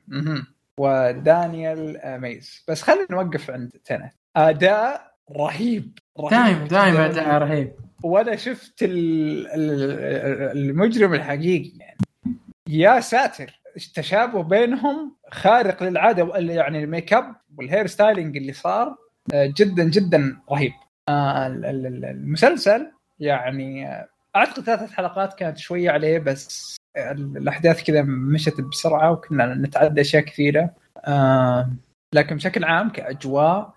مهم. 0.09 0.47
ودانيال 0.79 1.99
ميز. 2.21 2.65
بس 2.69 2.83
خلينا 2.83 3.07
نوقف 3.11 3.51
عند 3.51 3.71
تينانت 3.85 4.13
أداء 4.37 5.13
رهيب 5.37 5.99
رهيب. 6.21 6.31
دايم 6.31 6.65
دايم. 6.67 6.97
أداء 6.97 7.39
رهيب. 7.39 7.73
وأنا 8.03 8.37
شفت 8.37 8.83
ال- 8.83 9.47
ال- 9.47 10.59
المجرم 10.59 11.15
الحقيقي 11.15 11.79
يعني. 11.79 11.99
يا 12.69 13.01
ساتر 13.01 13.61
التشابه 13.77 14.43
بينهم 14.43 15.17
خارق 15.31 15.83
للعادة 15.83 16.37
يعني 16.37 16.85
الميك 16.85 17.13
أب 17.13 17.35
وال 17.57 17.67
hair 17.67 17.87
styling 17.87 18.37
اللي 18.37 18.53
صار 18.53 18.97
آه، 19.35 19.53
جدا 19.57 19.85
جدا 19.85 20.37
رهيب. 20.51 20.73
آه، 21.09 21.47
ال- 21.47 21.65
ال- 21.65 21.87
ال- 21.87 22.05
المسلسل 22.05 22.93
يعني 23.21 23.89
آه، 23.89 24.09
أعتقد 24.37 24.63
ثلاث 24.63 24.91
حلقات 24.91 25.35
كانت 25.35 25.59
شوية 25.59 25.91
عليه 25.91 26.19
بس 26.19 26.77
ال- 26.97 27.37
الأحداث 27.37 27.83
كذا 27.83 28.03
مشت 28.03 28.61
بسرعة 28.61 29.13
وكنا 29.13 29.55
نتعدى 29.55 30.01
أشياء 30.01 30.23
كثيرة. 30.23 30.71
لكن 32.15 32.37
بشكل 32.37 32.65
عام 32.65 32.89
كأجواء 32.91 33.75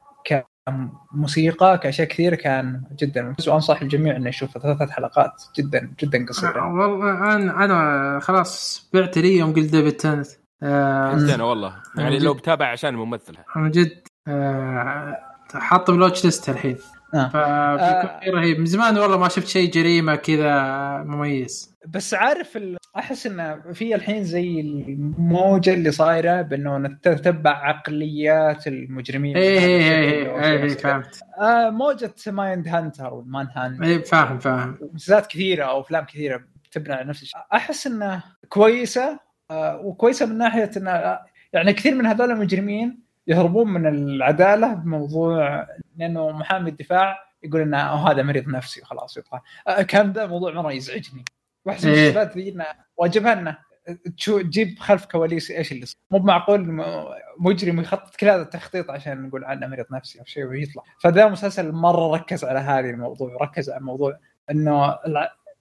كموسيقى 1.12 1.78
كأشياء 1.78 2.08
كثيره 2.08 2.36
كان 2.36 2.84
جدا. 3.00 3.22
ممتاز 3.22 3.50
وانصح 3.50 3.82
الجميع 3.82 4.16
إنه 4.16 4.30
يشوف 4.30 4.58
ثلاث 4.58 4.90
حلقات 4.90 5.44
جدا 5.58 5.94
جدا 6.00 6.26
قصيرة. 6.30 6.74
والله 6.74 7.36
أنا 7.36 7.66
أنا 7.66 8.20
خلاص 8.20 8.90
بعت 8.94 9.18
لي 9.18 9.38
يوم 9.38 9.54
قلت 9.54 9.72
ديفيد 9.72 9.92
تينانت 9.92 10.28
آه 10.64 11.16
حسينا 11.16 11.44
والله. 11.44 11.76
يعني. 11.98 12.20
لو 12.20 12.34
بتابع 12.34 12.72
عشان 12.72 12.90
الممثل 12.90 13.34
من 13.56 13.72
جد 13.72 14.08
آه 14.28 15.18
حاطه 15.54 15.94
بال 15.94 16.03
watch 16.03 16.26
list 16.26 16.50
الحين. 16.50 16.78
آه. 17.14 17.28
فبيكون 17.28 18.34
آه. 18.34 18.40
رهيب. 18.40 18.60
من 18.60 18.66
زمان 18.66 18.98
والله 18.98 19.18
ما 19.18 19.28
شفت 19.30 19.48
شيء 19.48 19.72
جريمة 19.72 20.16
كذا 20.16 20.54
مميز. 21.04 21.76
بس 21.88 22.14
عارف 22.14 22.58
ال... 22.58 22.78
أحس 22.98 23.26
انه 23.28 23.62
في 23.74 23.96
الحين 23.96 24.24
زي 24.24 24.60
الموجة 24.62 25.74
اللي 25.74 25.92
صايرة 25.92 26.42
بأنه 26.42 26.78
نتتبع 26.78 27.52
عقليات 27.52 28.68
المجرمين 28.68 29.38
إيه 29.38 29.60
إيه 29.60 30.44
إيه 30.44 30.68
فهمت. 30.68 31.20
آه 31.42 31.70
موجة 31.70 32.14
Mindhunter 32.28 33.14
وال 33.14 33.48
Manhunter 33.56 33.84
إيه 33.84 34.04
فاهم 34.04 34.40
فاهم. 34.40 34.78
مسلسلات 34.94 35.28
كثيرة 35.28 35.66
أو 35.66 35.80
أفلام 35.82 36.06
كثيرة 36.06 36.42
تبنى 36.72 36.94
على 36.94 37.10
نفس 37.10 37.22
الشيء. 37.24 37.40
أحس 37.54 37.88
إنه 37.88 38.24
كويسة 38.50 39.20
آه 39.52 39.78
وكويسة 39.84 40.26
من 40.26 40.38
ناحية 40.38 40.72
انه 40.78 41.20
يعني 41.54 41.74
كثير 41.74 41.96
من 41.96 42.06
هذول 42.06 42.32
المجرمين 42.32 43.00
يهربون 43.28 43.74
من 43.74 43.86
العدالة 43.88 44.74
بموضوع 44.74 45.68
لأنه 45.98 46.32
محامي 46.32 46.70
الدفاع 46.70 47.18
يقول 47.44 47.62
إنه 47.62 47.78
"أوه 47.78 48.12
هذا 48.12 48.24
مريض 48.24 48.48
نفسي 48.48 48.82
وخلاص 48.82 49.18
يطلع. 49.18 49.42
آه 49.68 49.82
كان 49.82 50.14
ده 50.14 50.28
موضوع 50.28 50.54
مرة 50.54 50.72
يزعجني. 50.72 51.26
واحس 51.66 51.86
من 51.86 51.92
إيه. 51.92 52.10
المسلسلات 52.10 52.38
ذي 52.38 52.56
واجبها 52.98 53.34
إنه 53.34 53.58
تجيب 54.26 54.80
خلف 54.80 55.06
كواليس 55.06 55.52
إيش 55.52 55.72
اللي 55.72 55.86
صار 55.86 55.96
مو 56.12 56.20
معقول 56.20 56.84
مجرم 57.40 57.80
يخطط 57.80 58.16
كل 58.16 58.28
هذا 58.28 58.42
التخطيط 58.42 58.92
عشان 58.92 59.22
نقول 59.22 59.44
عنه 59.44 59.68
مريض 59.68 59.86
نفسي 59.92 60.20
أو 60.20 60.26
شيء 60.26 60.46
ويطلع. 60.46 60.84
فذا 61.02 61.28
مسلسل 61.28 61.72
مرة 61.72 62.16
ركز 62.16 62.46
على 62.46 62.60
هذه 62.60 62.90
الموضوع 62.90 63.34
وركز 63.34 63.70
على 63.70 63.82
موضوع 63.82 64.18
إنه 64.52 64.96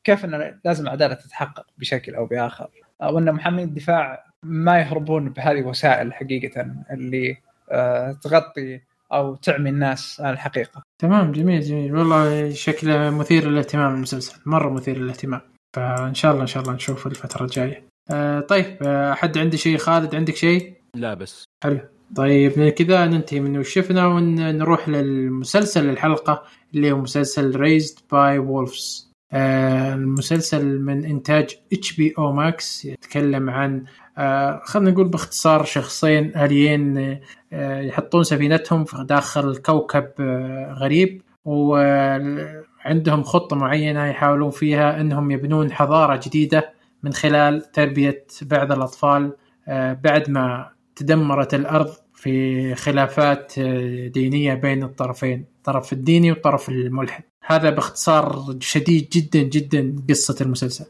كيف 0.04 0.24
إنه 0.24 0.60
لازم 0.64 0.84
العدالة 0.84 1.14
تتحقق 1.14 1.66
بشكل 1.78 2.14
أو 2.14 2.26
بآخر. 2.26 2.70
وان 3.02 3.32
محامين 3.32 3.64
الدفاع 3.64 4.24
ما 4.42 4.78
يهربون 4.78 5.30
بهذه 5.30 5.58
الوسائل 5.58 6.14
حقيقة 6.14 6.66
اللي 6.90 7.36
آه، 7.70 8.12
تغطي 8.12 8.80
أو 9.12 9.34
تعمي 9.34 9.70
الناس 9.70 10.20
عن 10.20 10.32
الحقيقة. 10.32 10.82
تمام 10.98 11.32
جميل 11.32 11.60
جميل. 11.60 11.96
والله 11.96 12.50
شكله 12.50 13.10
مثير 13.10 13.48
للاهتمام 13.48 13.94
المسلسل 13.94 14.40
مرة 14.46 14.70
مثير 14.70 14.98
للاهتمام. 14.98 15.40
فإن 15.74 16.14
شاء 16.14 16.32
الله 16.32 16.42
إن 16.42 16.46
شاء 16.46 16.62
الله 16.62 16.72
نشوفه 16.74 17.10
الفترة 17.10 17.44
الجاية. 17.44 17.84
آه 18.10 18.40
طيب 18.40 18.76
آه، 18.82 19.12
أحد 19.12 19.38
عنده 19.38 19.56
شيء؟ 19.56 19.76
خالد 19.78 20.14
عندك 20.14 20.36
شيء؟ 20.36 20.74
لا 20.94 21.14
بس. 21.14 21.44
حلو. 21.64 21.80
طيب 22.16 22.68
كذا 22.68 23.06
ننتهي 23.06 23.40
من 23.40 23.58
وش 23.58 23.74
شفنا 23.74 24.06
ونروح 24.06 24.88
للمسلسل 24.88 25.90
الحلقة 25.90 26.42
اللي 26.74 26.92
هو 26.92 26.98
مسلسل 26.98 27.56
Raised 27.56 27.98
by 28.12 28.38
Wolves 28.38 29.10
المسلسل 29.34 30.80
من 30.80 31.04
إنتاج 31.04 31.56
HBO 31.72 32.14
Max 32.18 32.84
يتكلم 32.84 33.50
عن 33.50 33.84
آه 34.18 34.60
خلينا 34.64 34.90
نقول 34.90 35.08
باختصار 35.08 35.64
شخصين 35.64 36.36
آليين 36.36 37.18
آه 37.52 37.80
يحطون 37.80 38.24
سفينتهم 38.24 38.84
داخل 38.98 39.56
كوكب 39.56 40.08
آه 40.20 40.72
غريب. 40.72 41.22
وعندهم 41.44 43.22
خطة 43.22 43.56
معينة 43.56 44.06
يحاولون 44.06 44.50
فيها 44.50 45.00
إنهم 45.00 45.30
يبنون 45.30 45.72
حضارة 45.72 46.20
جديدة 46.26 46.72
من 47.02 47.12
خلال 47.12 47.72
تربية 47.72 48.26
بعض 48.42 48.72
الأطفال 48.72 49.32
آه، 49.68 49.92
بعد 49.92 50.30
ما 50.30 50.70
تدمرت 50.96 51.54
الأرض 51.54 51.92
في 52.14 52.74
خلافات 52.74 53.58
آه، 53.58 54.06
دينية 54.06 54.54
بين 54.54 54.82
الطرفين 54.82 55.44
الطرف 55.56 55.92
الديني 55.92 56.30
والطرف 56.30 56.68
الملحد. 56.68 57.24
هذا 57.46 57.70
باختصار 57.70 58.56
شديد 58.60 59.08
جدا 59.12 59.42
جدا 59.42 59.96
قصة 60.08 60.36
المسلسل. 60.40 60.84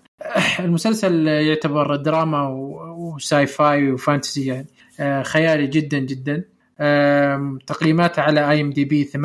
المسلسل 0.60 1.28
يعتبر 1.28 1.96
دراما 1.96 2.48
و 2.48 3.46
sci-fi 3.46 3.92
و 3.92 3.99
fantasy 3.99 4.46
يعني. 4.46 4.66
آه، 5.00 5.22
خيالي 5.22 5.66
جدا 5.66 5.98
جدا. 5.98 6.44
تقييماته 7.66 8.22
على 8.22 8.50
IMDb 8.50 9.04
8.0 9.04 9.18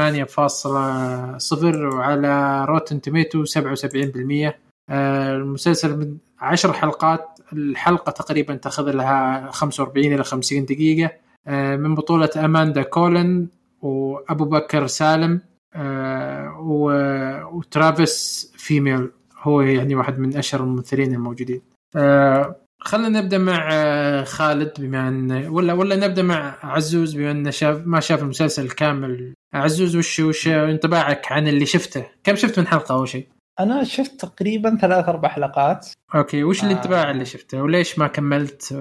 وعلى 1.66 2.66
Rotten 2.66 3.02
Tomatoes 3.02 3.46
77% 3.46 4.54
المسلسل 4.90 5.98
من 5.98 6.18
10 6.40 6.74
حلقات. 6.74 7.40
الحلقة 7.54 8.12
تقريبا 8.12 8.56
تأخذ 8.56 8.92
لها 8.92 9.52
45 9.52 10.14
إلى 10.14 10.24
50 10.24 10.66
دقيقة. 10.66 11.12
آه، 11.48 11.76
من 11.76 11.96
بطولة 11.96 12.30
أماندا 12.38 12.82
كولن 12.82 13.48
وأبو 13.82 14.46
بكر 14.46 14.88
سالم 14.88 15.42
آه، 15.76 16.60
وترافيس 17.54 18.52
فيميل. 18.58 19.12
هو 19.42 19.62
يعني 19.62 19.96
واحد 19.96 20.20
من 20.20 20.38
أشهر 20.38 20.62
الممثلين 20.62 21.14
الموجودين. 21.14 21.62
آه، 21.96 22.56
خلينا 22.82 23.22
نبدأ 23.22 23.38
مع 23.38 23.70
خالد 24.24 24.74
بما 24.80 25.08
ان 25.08 25.32
ولا 25.48 25.74
ولا 25.74 25.96
نبدأ 25.96 26.24
مع 26.24 26.60
عزوز 26.64 27.18
بما 27.18 27.32
إنه 27.32 27.50
شاف 27.50 27.82
ما 27.86 28.00
شاف 28.00 28.22
المسلسل 28.22 28.70
كامل 28.70 29.34
عزوز 29.54 29.96
وش 29.96 30.20
وش 30.20 30.48
انطباعك 30.48 31.32
عن 31.32 31.48
اللي 31.48 31.66
شفته؟ 31.66 32.06
كم 32.24 32.36
شفت 32.36 32.60
من 32.60 32.68
حلقة 32.68 32.96
أول 32.96 33.08
شيء؟ 33.08 33.28
أنا 33.60 33.84
شفت 33.84 34.22
تقريبا 34.22 34.78
ثلاث 34.82 35.10
أربع 35.10 35.30
حلقات 35.30 35.88
okay 36.16 36.44
وش 36.44 36.64
الانطباع 36.64 37.10
آه. 37.10 37.12
اللي 37.12 37.26
شفته 37.26 37.62
وليش 37.62 38.00
ما 38.00 38.08
كملت 38.08 38.76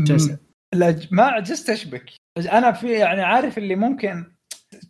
جلسه؟ 0.00 0.38
لا 0.74 1.00
ما 1.10 1.22
عجزت 1.22 1.70
أشبك 1.70 2.12
أنا 2.38 2.72
في 2.72 2.92
يعني 2.92 3.22
عارف 3.22 3.58
اللي 3.58 3.76
ممكن 3.76 4.24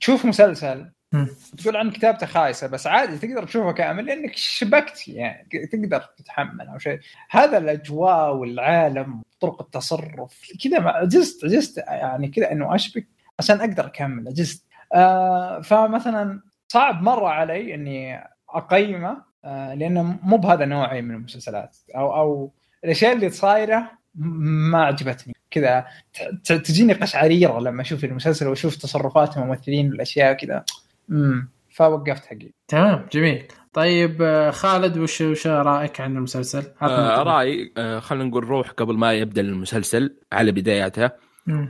تشوف 0.01 0.25
مسلسل 0.25 0.91
تقول 1.59 1.77
عن 1.77 1.91
كتابته 1.91 2.27
خايسة 2.27 2.67
بس 2.67 2.87
عادي 2.87 3.19
تقدر 3.19 3.45
تشوفه 3.45 3.73
كامل 3.73 4.07
لأنك 4.07 4.37
شبكت 4.37 5.09
يعني 5.09 5.67
تقدر 5.73 6.01
تتحمل 6.17 6.69
أو 6.69 6.79
شيء. 6.79 7.01
هذا 7.31 7.59
الأجواء 7.59 8.35
والعالم 8.35 9.23
طرق 9.41 9.63
التصرف 9.63 10.53
كذا 10.65 10.81
عجزت 10.81 11.45
عجزت 11.45 11.79
يعني 11.79 12.29
كذا 12.29 12.53
إنه 12.53 12.75
أشبك 12.75 13.07
عشان 13.39 13.61
أقدر 13.61 13.87
اكمل 13.87 14.29
عجزت 14.29 14.65
آه 14.95 15.61
فمثلا 15.61 16.41
صعب 16.69 17.03
مرة 17.03 17.29
علي 17.29 17.75
إني 17.75 18.21
أقيمه 18.51 19.23
آه 19.45 19.75
لأنه 19.75 20.19
مو 20.23 20.37
بهذا 20.37 20.65
نوعي 20.65 21.03
من 21.03 21.15
المسلسلات. 21.15 21.77
أو 21.97 22.17
أو 22.17 22.53
الأشياء 22.85 23.13
اللي 23.13 23.31
صايره 23.31 23.91
ما 24.15 24.85
عجبتني. 24.85 25.37
كذا 25.51 25.87
تجيني 26.45 26.93
قشعريرة 26.93 27.61
لما 27.61 27.83
أشوف 27.83 28.05
المسلسل 28.05 28.47
وأشوف 28.49 28.77
تصرفات 28.77 29.37
الممثلين 29.37 29.91
والأشياء 29.91 30.33
كذا. 30.33 30.65
امم 31.11 31.49
فوقفت 31.71 32.27
حقي. 32.27 32.53
تمام 32.69 33.07
جميل. 33.13 33.45
طيب 33.73 34.23
آه، 34.23 34.51
خالد 34.51 34.99
وش 34.99 35.21
وش 35.21 35.47
رأيك 35.47 36.01
عن 36.01 36.17
المسلسل؟ 36.17 36.73
آه 36.83 37.23
رأيي 37.23 37.73
آه 37.77 37.99
خلينا 38.01 38.25
نقول 38.25 38.45
روح 38.45 38.71
قبل 38.71 38.95
ما 38.97 39.13
يبدأ 39.13 39.41
المسلسل 39.41 40.17
على 40.33 40.53
بداياته 40.53 41.11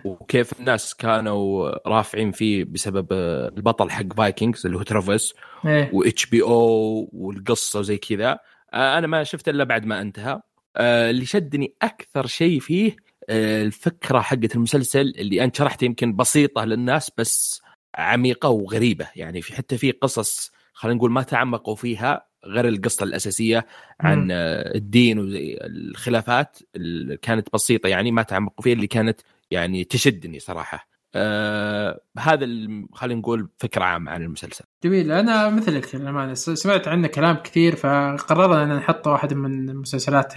وكيف 0.05 0.61
الناس 0.61 0.95
كانوا 0.95 1.71
رافعين 1.89 2.33
فيه 2.33 2.65
بسبب 2.65 3.07
آه، 3.13 3.49
البطل 3.49 3.91
حق 3.91 4.13
Vikings 4.17 4.67
اللي 4.67 4.79
هو 4.79 4.83
ترافيس. 4.83 5.35
و 5.65 6.27
HBO 6.27 7.09
والقصة 7.13 7.79
وزي 7.81 7.97
كذا. 7.97 8.39
آه، 8.75 8.99
أنا 8.99 9.07
ما 9.07 9.25
شفت 9.25 9.49
إلا 9.49 9.65
بعد 9.65 9.85
ما 9.85 10.01
انتهى. 10.01 10.41
آه، 10.77 11.11
اللي 11.11 11.25
شدني 11.25 11.75
أكثر 11.83 12.27
شيء 12.27 12.61
فيه 12.61 12.97
الفكرة 13.31 14.21
حقت 14.21 14.55
المسلسل 14.55 15.13
اللي 15.19 15.45
أنت 15.45 15.57
شرحت 15.57 15.83
يمكن 15.83 16.17
بسيطة 16.17 16.65
للناس 16.65 17.11
بس 17.19 17.63
عميقة 17.97 18.49
وغريبة. 18.49 19.07
يعني 19.17 19.43
في 19.43 19.55
حتى 19.55 19.79
في 19.79 19.91
قصص 19.91 20.53
خلينا 20.73 20.97
نقول 20.97 21.11
ما 21.11 21.23
تعمقوا 21.23 21.75
فيها 21.75 22.27
غير 22.45 22.69
القصة 22.69 23.05
الأساسية 23.05 23.67
عن 24.01 24.29
الدين 24.31 25.19
والخلافات 25.19 26.59
اللي 26.77 27.17
كانت 27.17 27.49
بسيطة. 27.53 27.89
يعني 27.89 28.13
ما 28.13 28.23
تعمقوا 28.23 28.63
فيها 28.63 28.73
اللي 28.73 28.87
كانت 28.87 29.21
يعني 29.51 29.85
تشدني 29.85 30.39
صراحة. 30.39 30.89
آه 31.15 32.01
هذا 32.19 32.47
خلينا 32.93 33.21
نقول 33.21 33.49
فكرة 33.59 33.85
عامة 33.85 34.11
عن 34.11 34.23
المسلسل. 34.23 34.65
جميل. 34.85 35.13
أنا 35.13 35.49
مثلك 35.49 35.95
للامانه 35.95 36.35
سمعت 36.35 36.89
عنه 36.89 37.07
كلام 37.07 37.37
كثير 37.37 37.77
فقررنا 37.77 38.63
أن 38.63 38.77
نحطه 38.77 39.11
واحد 39.11 39.35
من 39.35 39.77
مسلسلات 39.77 40.35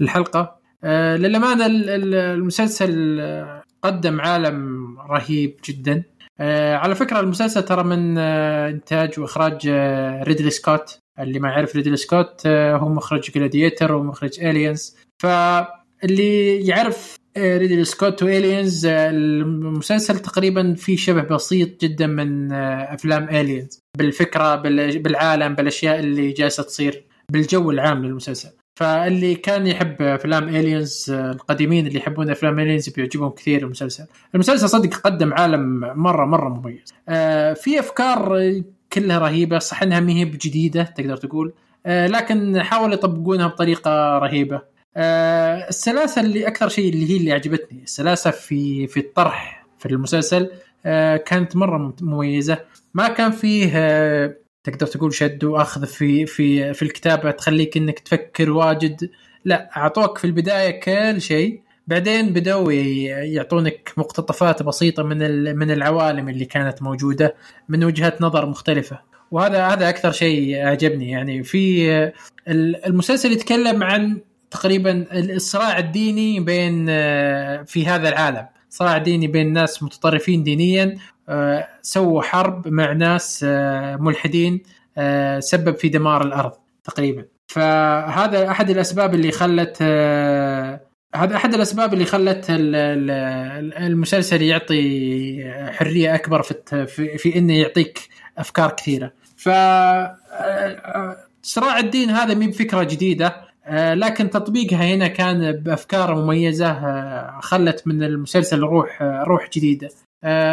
الحلقة. 0.00 0.58
آه 0.84 1.16
للأمانة 1.16 1.66
المسلسل 1.66 3.20
قدم 3.82 4.20
عالم 4.20 4.86
رهيب 5.00 5.56
جدا. 5.64 6.02
آه 6.40 6.76
على 6.76 6.94
فكرة 6.94 7.20
المسلسل 7.20 7.62
ترى 7.62 7.84
من 7.84 8.18
آه 8.18 8.68
إنتاج 8.68 9.20
وإخراج 9.20 9.66
آه 9.68 10.22
ريدلي 10.22 10.50
سكوت 10.50 10.98
اللي 11.18 11.38
ما 11.38 11.48
يعرف 11.48 11.76
ريدلي 11.76 11.96
سكوت 11.96 12.42
آه 12.46 12.76
هو 12.76 12.88
مخرج 12.88 13.30
Gladiator 13.30 13.92
ومخرج 13.92 14.40
Aliens 14.40 14.96
فاللي 15.22 16.66
يعرف 16.66 17.18
ريدلي 17.38 17.84
سكوت 17.84 18.22
و 18.22 18.31
Aliens 18.31 18.86
المسلسل 18.86 20.18
تقريبا 20.18 20.74
في 20.74 20.96
شبه 20.96 21.22
بسيط 21.22 21.80
جدا 21.84 22.06
من 22.06 22.52
آه، 22.52 22.94
أفلام 22.94 23.28
Aliens 23.28 23.80
بالفكرة 23.98 24.56
بالعالم 24.98 25.54
بالأشياء 25.54 25.98
اللي 25.98 26.32
جالسة 26.32 26.62
تصير 26.62 27.04
بالجو 27.32 27.70
العام 27.70 28.04
للمسلسل. 28.04 28.57
فاللي 28.78 29.34
كان 29.34 29.66
يحب 29.66 30.02
أفلام 30.02 30.48
الينز 30.48 31.10
آه، 31.10 31.30
القديمين 31.32 31.86
اللي 31.86 31.98
يحبون 31.98 32.30
أفلام 32.30 32.60
الينز 32.60 32.88
بيعجبهم 32.88 33.30
كثير 33.30 33.62
المسلسل. 33.62 34.04
المسلسل 34.34 34.68
صدق 34.68 34.94
قدم 34.94 35.32
عالم 35.34 35.80
مرة 35.80 36.24
مرة 36.24 36.48
مميز. 36.48 36.94
آه، 37.08 37.52
في 37.52 37.78
أفكار 37.78 38.38
كلها 38.92 39.18
رهيبة 39.18 39.58
صح 39.58 39.82
إنها 39.82 40.00
ما 40.00 40.12
هي 40.12 40.24
بجديدة 40.24 40.82
تقدر 40.82 41.16
تقول. 41.16 41.52
لكن 41.86 42.62
حاولوا 42.62 42.94
يطبقونها 42.94 43.46
بطريقة 43.46 44.18
رهيبة. 44.18 44.62
آه 44.96 45.68
السلاسة 45.68 46.20
اللي 46.20 46.46
أكثر 46.46 46.68
شيء 46.68 46.92
اللي 46.92 47.10
هي 47.10 47.16
اللي 47.16 47.32
عجبتني 47.32 47.82
السلاسة 47.82 48.30
في 48.30 48.86
في 48.86 49.00
الطرح 49.00 49.66
في 49.78 49.86
المسلسل 49.86 50.50
آه 50.86 51.16
كانت 51.16 51.56
مرة 51.56 51.94
مميزة. 52.00 52.58
ما 52.94 53.08
كان 53.08 53.30
فيه 53.30 53.70
آه 53.74 54.34
تقدر 54.70 54.86
تقول 54.86 55.14
شد 55.14 55.44
وأخذ 55.44 55.86
في 55.86 56.26
في 56.26 56.74
في 56.74 56.82
الكتابه 56.82 57.30
تخليك 57.30 57.76
إنك 57.76 57.98
تفكر 57.98 58.50
واجد. 58.50 59.10
لا 59.44 59.70
أعطوك 59.76 60.18
في 60.18 60.24
البداية 60.24 60.80
كل 60.80 61.20
شيء 61.20 61.60
بعدين 61.86 62.32
بدأوا 62.32 62.72
يعطونك 62.72 63.92
مقتطفات 63.96 64.62
بسيطة 64.62 65.02
من 65.02 65.18
من 65.56 65.70
العوالم 65.70 66.28
اللي 66.28 66.44
كانت 66.44 66.82
موجودة 66.82 67.34
من 67.68 67.84
وجهات 67.84 68.22
نظر 68.22 68.46
مختلفة. 68.46 69.00
وهذا 69.30 69.66
هذا 69.66 69.88
أكثر 69.88 70.12
شيء 70.12 70.66
عجبني 70.66 71.10
يعني 71.10 71.42
في 71.42 72.12
المسلسل 72.86 73.32
يتكلم 73.32 73.82
عن 73.82 74.18
تقريبا 74.50 75.06
الصراع 75.12 75.78
الديني 75.78 76.40
بين 76.40 76.86
آه، 76.88 77.62
في 77.62 77.86
هذا 77.86 78.08
العالم. 78.08 78.46
صراع 78.70 78.98
ديني 78.98 79.26
بين 79.26 79.52
ناس 79.52 79.82
متطرفين 79.82 80.42
دينيا 80.42 80.98
سووا 81.82 82.22
حرب 82.22 82.68
مع 82.68 82.92
ناس 82.92 83.44
آه، 83.48 83.96
ملحدين 83.96 84.62
سبب 85.38 85.76
في 85.76 85.88
دمار 85.88 86.22
الأرض 86.24 86.52
تقريبا. 86.84 87.24
فهذا 87.48 88.50
أحد 88.50 88.70
الأسباب 88.70 89.14
اللي 89.14 89.30
خلت 89.30 89.82
هذا 91.14 91.36
أحد 91.36 91.54
الأسباب 91.54 91.94
اللي 91.94 92.04
خلت 92.04 92.46
المسلسل 93.80 94.42
يعطي 94.42 95.52
حرية 95.72 96.14
أكبر 96.14 96.42
في 96.42 97.18
في 97.18 97.38
إنه 97.38 97.58
يعطيك 97.58 98.00
أفكار 98.38 98.70
كثيرة. 98.70 99.12
ف 99.36 99.48
صراع 101.42 101.78
الدين 101.78 102.10
هذا 102.10 102.34
مي 102.34 102.46
بفكرة 102.46 102.82
جديدة 102.82 103.48
آه، 103.68 103.94
لكن 103.94 104.30
تطبيقها 104.30 104.94
هنا 104.94 105.08
كان 105.08 105.52
بأفكار 105.52 106.14
مميزة 106.14 106.70
آه، 106.70 107.40
خلت 107.40 107.82
من 107.86 108.02
المسلسل 108.02 108.60
روح 108.60 109.02
آه، 109.02 109.24
روح 109.24 109.50
جديدة. 109.56 109.88
آه 109.88 110.07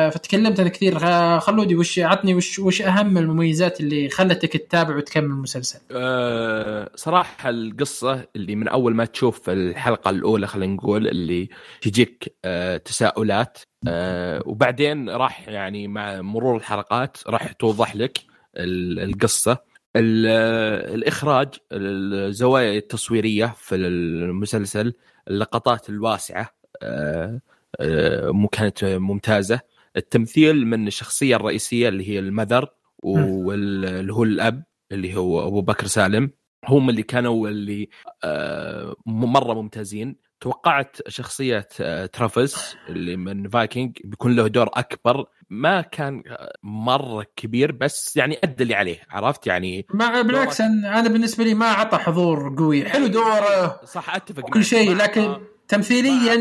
فتكلمت 0.10 0.60
أنا 0.60 0.70
كثير. 0.70 1.00
خ- 1.00 1.44
خلودي 1.44 1.76
وش 1.76 2.00
عطني 2.00 2.36
وش 2.36 2.60
وش 2.60 2.82
أهم 2.82 3.18
المميزات 3.18 3.80
اللي 3.80 4.10
خلتك 4.10 4.54
تتابع 4.58 4.96
وتكمل 4.98 5.26
المسلسل 5.26 5.80
أه 5.92 6.90
صراحة 6.96 7.50
القصة 7.50 8.28
اللي 8.36 8.56
من 8.56 8.68
أول 8.68 8.96
ما 8.96 9.06
تشوف 9.06 9.50
الحلقة 9.50 10.10
الأولى 10.10 10.48
خلينا 10.48 10.74
نقول 10.74 11.08
اللي 11.08 11.50
تجيك 11.82 12.36
أه 12.46 12.78
تساؤلات 12.78 13.58
أه 13.88 14.44
وبعدين 14.46 15.10
راح 15.10 15.48
يعني 15.50 15.88
مع 15.88 16.22
مرور 16.22 16.58
الحلقات 16.58 17.18
راح 17.28 17.52
توضح 17.52 17.96
لك 17.96 18.18
ال- 18.58 19.00
القصة. 19.00 19.58
ال- 19.96 20.26
آه، 20.30 20.96
الإخراج 20.96 21.48
الزوايا 21.72 22.78
التصويرية 22.78 23.54
في 23.58 23.76
المسلسل 23.76 24.94
اللقطات 25.28 25.90
الواسعة 25.90 26.50
أه 26.84 27.40
كانت 28.52 28.84
ممتازة. 28.86 29.60
التمثيل 29.98 30.68
من 30.68 30.88
الشخصية 30.88 31.36
الرئيسية 31.36 31.90
اللي 31.90 32.10
هي 32.10 32.20
ال 32.20 32.27
Mother 32.27 32.70
واللي 33.04 34.14
هو 34.14 34.24
الأب 34.24 34.64
اللي 34.92 35.16
هو 35.16 35.48
أبو 35.48 35.62
بكر 35.62 35.88
سالم. 35.88 36.32
هم 36.68 36.90
اللي 36.90 37.04
كانوا 37.04 37.50
اللي 37.50 37.90
آه، 38.24 38.96
مرة 39.06 39.54
ممتازين. 39.54 40.16
توقعت 40.42 40.98
شخصية 41.08 41.68
آه، 41.82 42.06
ترافيس 42.06 42.76
اللي 42.90 43.16
من 43.16 43.50
Vikings 43.50 43.98
بيكون 44.04 44.36
له 44.36 44.48
دور 44.48 44.70
أكبر. 44.74 45.26
ما 45.50 45.82
كان 45.82 46.24
آه، 46.28 46.56
مرة 46.64 47.26
كبير 47.36 47.72
بس 47.72 48.18
يعني 48.18 48.38
أدى 48.44 48.64
اللي 48.64 48.76
عليه 48.76 49.02
عرفت؟ 49.10 49.48
يعني 49.48 49.86
ما 49.94 50.22
بالعكس 50.22 50.62
أنا 50.62 51.00
أنا 51.00 51.10
بالنسبة 51.10 51.44
لي 51.44 51.54
ما 51.54 51.66
عطى 51.66 51.98
حضور 51.98 52.56
قوي. 52.58 52.86
حلو 52.86 53.08
دوره. 53.08 53.86
صح 53.86 54.16
أتفق 54.16 54.44
معك. 54.50 54.64
شيء 54.64 54.96
لكن 54.96 55.36
تمثيليا 55.68 56.38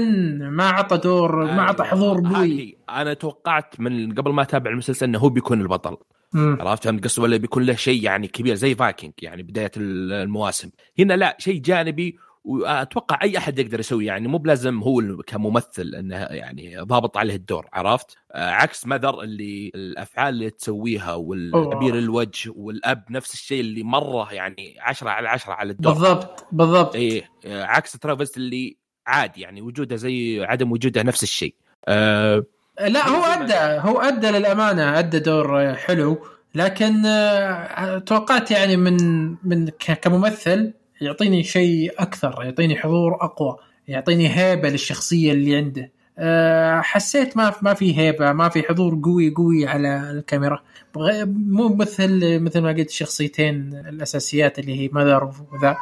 ما 0.51 0.69
عطى 0.69 0.97
دور 0.97 1.45
ما 1.45 1.63
عطى 1.63 1.83
أيوة، 1.83 1.95
حضور 1.95 2.35
قوي. 2.35 2.77
أنا 2.91 3.15
توقعت 3.15 3.81
من 3.81 4.15
قبل 4.15 4.33
ما 4.33 4.43
أتابع 4.43 4.71
المسلسل 4.71 5.07
إنه 5.07 5.19
هو 5.19 5.29
بيكون 5.29 5.61
البطل. 5.61 5.97
مم. 6.33 6.59
عرفت 6.61 6.85
فهمت 6.85 7.05
قصدي 7.05 7.23
ولا 7.23 7.37
بيكون 7.37 7.63
له 7.63 7.75
شيء 7.75 8.03
يعني 8.03 8.29
كبير 8.29 8.55
زي 8.55 8.75
Vikings 8.75 9.13
يعني 9.23 9.43
بداية 9.43 9.71
المواسم. 9.77 10.71
هنا 10.99 11.15
لا 11.15 11.37
شيء 11.39 11.61
جانبي 11.61 12.19
وأتوقع 12.45 13.19
أي 13.23 13.39
أحد 13.39 13.59
يقدر 13.59 13.81
يسوي 13.81 14.07
يعني 14.07 14.29
مو 14.29 14.39
بلازم 14.39 14.83
هو 14.83 15.23
كممثل 15.27 15.95
إنه 15.95 16.17
يعني 16.17 16.79
ضابط 16.81 17.17
عليه 17.17 17.35
الدور 17.35 17.67
عرفت؟ 17.73 18.17
آه، 18.33 18.51
عكس 18.51 18.87
Mother 18.87 19.23
اللي 19.23 19.71
الأفعال 19.75 20.35
اللي 20.35 20.51
تسويها 20.51 21.15
والتعبير 21.15 21.99
الوجه 21.99 22.53
والأب 22.57 23.05
نفس 23.11 23.35
الشيء 23.35 23.61
اللي 23.61 23.83
مرة 23.83 24.33
يعني 24.33 24.77
عشرة 24.81 25.11
على 25.11 25.29
عشرة 25.29 25.53
على 25.53 25.73
الدور. 25.73 25.93
بالضبط 25.93 26.47
بالضبط. 26.53 26.95
إيه 26.95 27.31
آه، 27.47 27.65
عكس 27.65 27.93
ترافيس 27.93 28.37
اللي 28.37 28.84
عادي 29.07 29.41
يعني 29.41 29.63
وجوده 29.63 29.97
زي 29.97 30.45
عدم 30.45 30.73
وجوده 30.73 31.03
نفس 31.03 31.23
الشيء. 31.23 31.55
آه 31.89 32.45
لا 32.81 33.09
هو 33.09 33.25
أدى 33.25 33.81
هو 33.89 34.01
أدى 34.01 34.31
للأمانة 34.31 34.99
أدى 34.99 35.19
دور 35.19 35.75
حلو 35.75 36.27
لكن 36.55 37.07
آه، 37.07 37.99
توقعت 37.99 38.51
يعني 38.51 38.77
من 38.77 38.97
من 39.45 39.69
كممثل 40.03 40.73
يعطيني 41.01 41.43
شيء 41.43 41.93
أكثر 41.99 42.43
يعطيني 42.45 42.77
حضور 42.77 43.15
أقوى 43.15 43.57
يعطيني 43.89 44.37
هيبة 44.37 44.69
للشخصية 44.69 45.33
اللي 45.33 45.57
عنده. 45.57 45.93
آه، 46.19 46.81
حسيت 46.81 47.37
ما 47.37 47.53
ما 47.63 47.75
في 47.75 47.99
هيبة 47.99 48.33
ما 48.33 48.49
في 48.49 48.63
حضور 48.63 49.01
قوي 49.05 49.35
قوي 49.37 49.67
على 49.67 50.11
الكاميرا. 50.11 50.63
مو 51.27 51.75
مثل 51.75 52.41
مثل 52.41 52.61
ما 52.61 52.69
قلت 52.69 52.89
الشخصيتين 52.89 53.55
الأساسيات 53.89 54.59
اللي 54.59 54.81
هي 54.81 54.89
ماذر 54.93 55.25
وذا 55.53 55.77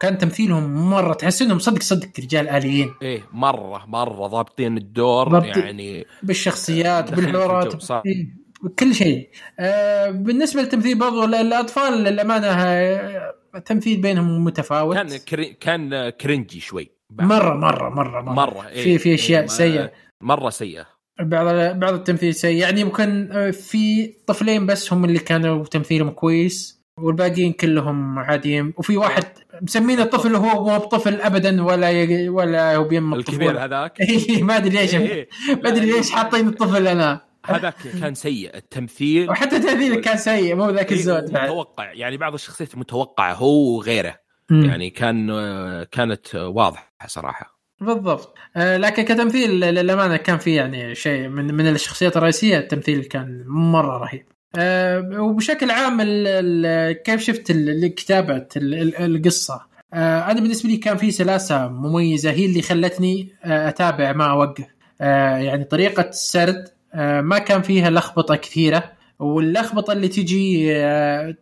كان 0.00 0.18
تمثيلهم 0.18 0.90
مرة 0.90 1.12
تحس 1.14 1.42
إنهم 1.42 1.58
صدق 1.58 1.82
صدق 1.82 2.08
رجال 2.18 2.48
آليين. 2.48 2.90
إيه 3.02 3.22
مرة 3.32 3.84
مرة 3.86 4.26
ضابطين 4.26 4.76
الدور 4.76 5.28
ضابطين. 5.28 5.62
يعني 5.62 6.06
بالشخصيات 6.22 7.14
بالحوارات. 7.14 7.90
إيه، 8.06 8.46
كل 8.78 8.94
شيء. 8.94 9.28
آه 9.58 10.10
بالنسبة 10.10 10.62
للتمثيل 10.62 10.98
برضو 10.98 11.24
ال- 11.24 11.34
الأطفال 11.34 11.92
للأمانة 12.04 12.46
آه، 12.46 13.34
التمثيل 13.54 14.00
بينهم 14.00 14.44
متفاوت. 14.44 14.96
كان 14.96 15.16
كري... 15.16 15.46
كان 15.60 16.10
كرنجي 16.10 16.60
شوي. 16.60 16.90
مرة 17.10 17.54
مرة 17.54 17.88
مرة 17.88 18.20
مرة, 18.20 18.32
مرة 18.32 18.68
إيه. 18.68 18.82
في 18.84 18.98
في 18.98 19.14
أشياء 19.14 19.40
إيه، 19.40 19.46
سيئة. 19.48 19.92
مرة 20.20 20.50
سيئة. 20.50 20.86
بعض 21.20 21.78
بعض 21.78 21.94
التمثيل 21.94 22.34
سيء. 22.34 22.56
يعني 22.60 22.84
ممكن 22.84 23.28
آه، 23.32 23.50
في 23.50 24.06
طفلين 24.26 24.66
بس 24.66 24.92
هم 24.92 25.04
اللي 25.04 25.18
كانوا 25.18 25.64
تمثيلهم 25.64 26.10
كويس 26.10 26.76
والباقيين 27.00 27.52
كلهم 27.52 28.18
عاديين. 28.18 28.72
وفي 28.76 28.96
واحد 28.96 29.24
مسمين 29.62 30.00
الطفل 30.00 30.36
هو 30.36 30.64
مو 30.64 30.78
بطفل 30.78 31.20
ابدا 31.20 31.64
ولا 31.64 31.90
ي... 31.90 32.28
ولا 32.28 32.76
هو 32.76 32.84
بيم 32.84 33.14
الكبير 33.14 33.64
هذاك؟ 33.64 34.00
إيه، 34.00 34.42
ما 34.42 34.56
أدري 34.56 34.70
ليش. 34.70 34.94
إيه، 34.94 35.12
إيه. 35.12 35.28
ما 35.62 35.68
أدري 35.68 35.92
ليش 35.92 36.10
حاطين 36.10 36.48
الطفل 36.48 36.88
أنا 36.88 37.26
هذاك 37.46 37.74
كان 38.00 38.14
سيء 38.14 38.56
التمثيل. 38.56 39.30
وحتى 39.30 39.58
تمثيله 39.58 40.00
كان 40.00 40.16
سيء 40.16 40.54
مو 40.54 40.70
ذاك 40.70 40.92
إيه، 40.92 40.98
الزود. 40.98 41.24
متوقع. 41.32 41.92
يعني 41.92 42.16
بعض 42.16 42.34
الشخصيات 42.34 42.76
متوقعة 42.76 43.34
هو 43.34 43.76
وغيره. 43.76 44.14
مم. 44.50 44.64
يعني 44.64 44.90
كان 44.90 45.26
كانت 45.92 46.34
واضحة 46.34 47.06
صراحة. 47.06 47.56
بالضبط. 47.80 48.34
آه 48.56 48.76
لكن 48.76 49.02
كتمثيل 49.02 49.50
للأمانة 49.60 50.16
كان 50.16 50.38
في 50.38 50.54
يعني 50.54 50.94
شيء 50.94 51.28
من 51.28 51.54
من 51.54 51.66
الشخصيات 51.66 52.16
الرئيسية 52.16 52.58
التمثيل 52.58 53.04
كان 53.04 53.44
مرة 53.46 53.98
رهيب. 53.98 54.26
آه 54.58 55.20
وبشكل 55.22 55.70
عام 55.70 56.00
ال 56.00 56.26
ال 56.26 56.92
كيف 57.02 57.20
شفت 57.20 57.52
كتابة 57.96 58.46
ال- 58.56 58.74
ال- 58.74 58.96
القصة؟ 59.16 59.60
آه 59.94 60.30
أنا 60.30 60.40
بالنسبة 60.40 60.68
لي 60.70 60.76
كان 60.76 60.96
في 60.96 61.10
سلاسة 61.10 61.68
مميزة 61.68 62.30
هي 62.30 62.46
اللي 62.46 62.62
خلتني 62.62 63.28
آه 63.44 63.68
أتابع 63.68 64.12
ما 64.12 64.24
أوقف. 64.30 64.64
آه 65.00 65.36
يعني 65.36 65.64
طريقة 65.64 66.08
السرد 66.08 66.68
آه 66.94 67.20
ما 67.20 67.38
كان 67.38 67.62
فيها 67.62 67.90
لخبطة 67.90 68.36
كثيرة 68.36 68.92
واللخبطة 69.18 69.92
اللي 69.92 70.08
تجي 70.08 70.76
آه 70.76 71.34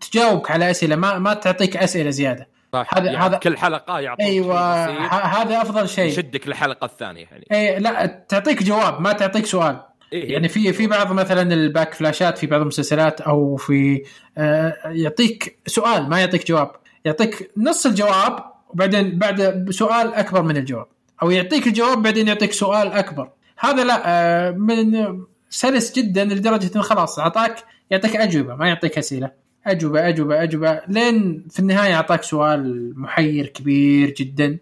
تجاوبك 0.00 0.50
على 0.50 0.70
أسئلة 0.70 0.96
ما 0.96 1.18
ما 1.18 1.34
تعطيك 1.34 1.76
أسئلة 1.76 2.10
زيادة. 2.10 2.48
صح 2.72 2.94
هذا- 2.94 3.06
يعني 3.06 3.16
هذا- 3.18 3.36
كل 3.38 3.56
حلقة 3.58 4.00
يعطيك 4.00 4.26
أيوه 4.26 4.84
هذا 5.14 5.62
أفضل 5.62 5.88
شيء. 5.88 6.04
يشدك 6.04 6.48
للحلقه 6.48 6.84
الثانية 6.84 7.24
يعني. 7.30 7.46
اي 7.52 7.78
لا 7.78 8.24
تعطيك 8.28 8.62
جواب 8.62 9.00
ما 9.00 9.12
تعطيك 9.12 9.46
سؤال. 9.46 9.76
إيه 10.12 10.32
يعني 10.32 10.48
في 10.48 10.72
في 10.72 10.86
بعض 10.86 11.12
مثلا 11.12 11.54
الباك 11.54 11.94
فلاشات 11.94 12.38
في 12.38 12.46
بعض 12.46 12.60
المسلسلات 12.60 13.20
أو 13.20 13.56
في 13.56 14.02
آه 14.38 14.76
يعطيك 14.84 15.58
سؤال 15.66 16.08
ما 16.08 16.20
يعطيك 16.20 16.48
جواب. 16.48 16.70
يعطيك 17.04 17.50
نص 17.56 17.86
الجواب 17.86 18.38
وبعدين 18.68 19.18
بعد 19.18 19.66
سؤال 19.70 20.14
أكبر 20.14 20.42
من 20.42 20.56
الجواب. 20.56 20.86
أو 21.22 21.30
يعطيك 21.30 21.66
الجواب 21.66 22.02
بعدين 22.02 22.28
يعطيك 22.28 22.52
سؤال 22.52 22.88
أكبر. 22.88 23.30
هذا 23.58 23.84
لا 23.84 24.02
آه 24.06 24.50
من 24.50 25.08
سلس 25.50 25.92
جدا 25.98 26.24
لدرجة 26.24 26.70
إنه 26.74 26.82
خلاص 26.82 27.18
أعطاك 27.18 27.56
يعطيك 27.90 28.16
أجوبة 28.16 28.54
ما 28.54 28.68
يعطيك 28.68 28.98
أسئلة. 28.98 29.30
أجوبة 29.66 30.08
أجوبة 30.08 30.42
أجوبة. 30.42 30.80
لين 30.88 31.46
في 31.50 31.58
النهاية 31.58 31.94
أعطاك 31.94 32.22
سؤال 32.22 32.92
محير 33.00 33.46
كبير 33.46 34.10
جدا. 34.10 34.58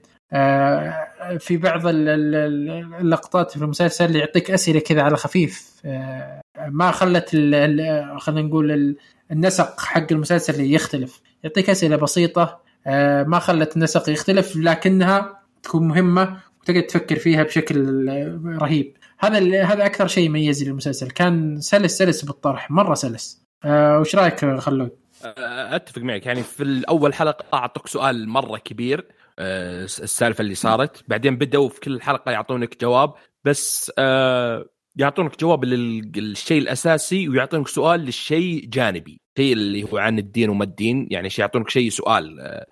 في 1.39 1.57
بعض 1.57 1.87
ال- 1.87 2.09
ال- 2.09 2.35
ال- 2.35 2.95
اللقطات 3.01 3.51
في 3.51 3.57
المسلسل 3.57 4.17
يعطيك 4.17 4.51
أسئلة 4.51 4.81
كذا 4.81 5.03
على 5.03 5.17
خفيف. 5.17 5.73
آه، 5.85 6.41
ما 6.69 6.91
خلت 6.91 7.29
خلينا 7.31 8.43
نقول 8.49 8.73
ال- 8.73 8.97
النسق 9.31 9.81
حق 9.81 10.07
المسلسل 10.13 10.61
يختلف. 10.61 11.21
يعطيك 11.45 11.71
أسئلة 11.71 11.97
بسيطة 11.97 12.61
آه، 12.87 13.23
ما 13.23 13.39
خلت 13.39 13.77
النسق 13.77 14.11
يختلف 14.11 14.57
لكنها 14.57 15.41
تكون 15.63 15.89
مهمة 15.89 16.37
وتقدر 16.63 16.81
تفكر 16.81 17.17
فيها 17.17 17.43
بشكل 17.43 18.09
آه، 18.09 18.59
رهيب. 18.63 18.97
هذا 19.19 19.65
هذا 19.65 19.87
أكثر 19.87 20.07
شيء 20.07 20.25
يميز 20.27 20.63
المسلسل. 20.63 21.11
كان 21.11 21.61
سلس 21.61 21.99
سلس 21.99 22.25
بالطرح 22.25 22.71
مرة 22.71 22.95
سلس. 22.95 23.43
آه، 23.65 23.99
وش 24.01 24.17
رأيك 24.17 24.59
خلود؟ 24.59 24.91
أتفق 25.25 26.03
معك 26.03 26.27
يعني 26.27 26.43
في 26.43 26.63
الأول 26.63 27.15
حلقة 27.15 27.45
أعطوك 27.55 27.87
سؤال 27.89 28.29
مرة 28.29 28.59
كبير 28.59 28.99
آه، 29.01 29.05
السالفة 29.39 30.43
اللي 30.43 30.55
صارت. 30.55 31.05
بعدين 31.09 31.37
بدأوا 31.37 31.69
في 31.69 31.81
كل 31.81 32.03
حلقة 32.03 32.33
يعطونك 32.33 32.81
جواب 32.81 33.13
بس 33.45 33.93
آه، 33.99 34.67
يعطونك 34.97 35.39
جواب 35.41 35.65
لل- 35.65 36.13
للشيء 36.17 36.59
الأساسي 36.63 37.29
ويعطونك 37.29 37.69
سؤال 37.69 38.01
للشيء 38.01 38.67
جانبي 38.69 39.21
شيء 39.39 39.53
اللي 39.53 39.83
هو 39.83 39.99
عن 39.99 40.19
الدين 40.19 40.51
وما 40.51 40.65
الدين 40.65 41.09
يعني 41.11 41.29
يعطونك 41.39 41.71
شيء 41.71 41.91
سؤال 41.91 42.41
آه، 42.41 42.67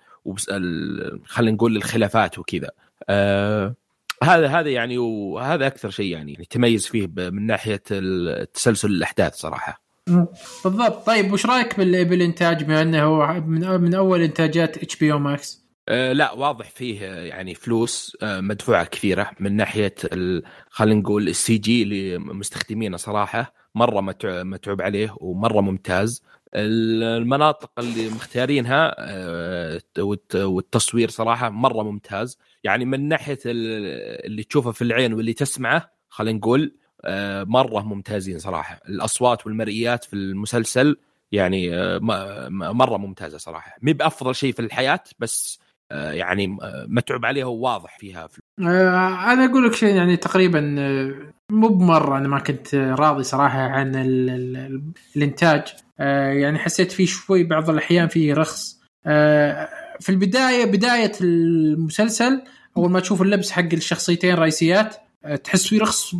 خلينا 1.25 1.51
نقول 1.55 1.75
الخلافات 1.77 2.39
وكذا. 2.39 2.69
آه، 3.09 3.75
هذا 4.23 4.47
هذا 4.47 4.69
يعني 4.69 4.97
وهذا 4.97 5.67
أكثر 5.67 5.89
شيء 5.89 6.11
يعني 6.11 6.47
تميز 6.49 6.87
فيه 6.87 7.07
من 7.17 7.45
ناحية 7.45 7.81
التسلسل 7.91 8.87
الأحداث 8.91 9.35
صراحة. 9.35 9.81
بالضبط. 10.63 11.05
طيب 11.05 11.33
وش 11.33 11.45
رأيك 11.45 11.77
بال- 11.77 12.05
بالإنتاج 12.05 12.63
بما 12.63 12.81
إنه 12.81 13.39
من 13.77 13.93
أول 13.95 14.21
إنتاجات 14.21 14.77
HBO 14.77 15.11
Max؟ 15.11 15.62
آه، 15.89 16.13
لا 16.13 16.31
واضح 16.31 16.69
فيه 16.69 16.99
آه، 17.13 17.23
يعني 17.25 17.55
فلوس 17.55 18.17
آه، 18.21 18.41
مدفوعة 18.41 18.85
كثيرة 18.85 19.31
من 19.39 19.55
ناحية 19.55 19.95
خلينا 20.69 20.99
نقول 21.01 21.27
السي 21.27 21.57
جي 21.57 21.83
اللي 21.83 22.17
مستخدمينه 22.17 22.97
صراحة. 22.97 23.53
مرة 23.75 24.01
متع- 24.01 24.43
متعوب 24.43 24.81
عليه 24.81 25.15
ومرة 25.17 25.61
ممتاز. 25.61 26.23
ال- 26.55 27.03
المناطق 27.03 27.71
اللي 27.79 28.09
مختارينها 28.09 28.95
والت- 29.99 30.35
والتصوير 30.35 31.09
صراحة 31.09 31.49
مرة 31.49 31.83
ممتاز. 31.83 32.37
يعني 32.63 32.85
من 32.85 33.07
ناحية 33.07 33.39
ال- 33.45 34.25
اللي 34.25 34.43
تشوفه 34.43 34.71
في 34.71 34.81
العين 34.81 35.13
واللي 35.13 35.33
تسمعه 35.33 35.91
خلينا 36.09 36.37
نقول 36.37 36.75
مرة 37.45 37.81
ممتازين 37.81 38.39
صراحة. 38.39 38.79
الأصوات 38.89 39.45
والمرئيات 39.45 40.03
في 40.03 40.13
المسلسل 40.13 40.97
يعني 41.31 41.69
مرة 42.49 42.97
ممتازة 42.97 43.37
صراحة. 43.37 43.75
مي 43.81 43.93
بأفضل 43.93 44.35
شيء 44.35 44.53
في 44.53 44.59
الحياة 44.61 44.99
بس 45.19 45.59
يعني 45.93 46.57
آه، 46.61 46.85
متعوب 46.89 47.25
عليها 47.25 47.45
وواضح 47.45 47.97
فيها. 47.99 48.27
في 48.27 48.41
آه، 48.59 49.33
أنا 49.33 49.45
أقول 49.45 49.65
لك 49.65 49.73
شيء 49.73 49.95
يعني 49.95 50.17
تقريبا 50.17 50.75
آه، 50.79 51.13
مو 51.51 51.67
بمرة 51.67 52.17
أنا 52.17 52.27
ما 52.27 52.39
كنت 52.39 52.75
راضي 52.75 53.23
صراحة 53.23 53.59
عن 53.59 53.95
ال 53.95 54.29
ال 54.29 54.81
الإنتاج. 55.15 55.63
آه، 55.99 56.31
يعني 56.31 56.59
حسيت 56.59 56.91
فيه 56.91 57.05
شوي 57.05 57.43
بعض 57.43 57.69
الأحيان 57.69 58.07
فيه 58.07 58.33
رخص. 58.33 58.79
آه، 59.05 59.69
في 59.99 60.09
البداية 60.09 60.65
بداية 60.65 61.11
المسلسل 61.21 62.41
أول 62.77 62.91
ما 62.91 62.99
تشوف 62.99 63.21
اللبس 63.21 63.51
حق 63.51 63.73
الشخصيتين 63.73 64.33
الرئيسيات 64.33 64.95
تحس 65.43 65.67
فيه 65.67 65.81
رخص 65.81 66.13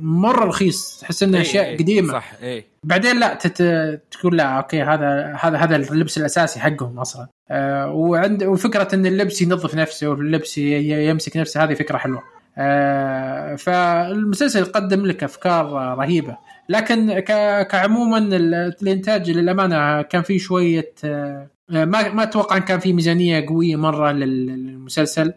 مرة 0.00 0.44
رخيص 0.44 0.98
تحس 1.00 1.22
إنه 1.22 1.40
أشياء 1.40 1.64
إيه، 1.64 1.70
إيه، 1.70 1.78
قديمة. 1.78 2.12
صح 2.12 2.32
إيه. 2.42 2.64
بعدين 2.84 3.20
لا 3.20 3.34
تت... 3.34 3.62
تقول 4.10 4.36
لا 4.36 4.44
أوكي 4.44 4.82
هذا 4.82 5.36
هذا 5.40 5.56
هذا 5.58 5.76
اللبس 5.76 6.18
الأساسي 6.18 6.60
حقهم 6.60 6.98
أصلا. 6.98 7.26
آه 7.50 7.92
وعند 7.92 8.42
وفكرة 8.44 8.88
إن 8.94 9.06
اللبس 9.06 9.42
ينظف 9.42 9.74
نفسه 9.74 10.08
واللبس 10.08 10.58
يمسك 10.58 11.36
نفسه 11.36 11.64
هذه 11.64 11.74
فكرة 11.74 11.98
حلوة. 11.98 12.22
آه 12.58 13.54
فالمسلسل 13.56 14.64
قدم 14.64 15.06
لك 15.06 15.24
أفكار 15.24 15.66
رهيبة. 15.98 16.36
لكن 16.68 17.18
ك... 17.18 17.32
كعموما 17.66 18.18
ال- 18.18 18.54
الإنتاج 18.82 19.30
للأمانة 19.30 20.02
كان 20.02 20.22
فيه 20.22 20.38
شوية 20.38 20.92
آه 21.04 21.48
ما 21.70 21.84
ما 22.12 22.22
أتوقع 22.22 22.56
إن 22.56 22.62
كان 22.62 22.78
في 22.80 22.92
ميزانية 22.92 23.46
قوية 23.48 23.76
مرة 23.76 24.12
لل- 24.12 24.46
للمسلسل. 24.46 25.32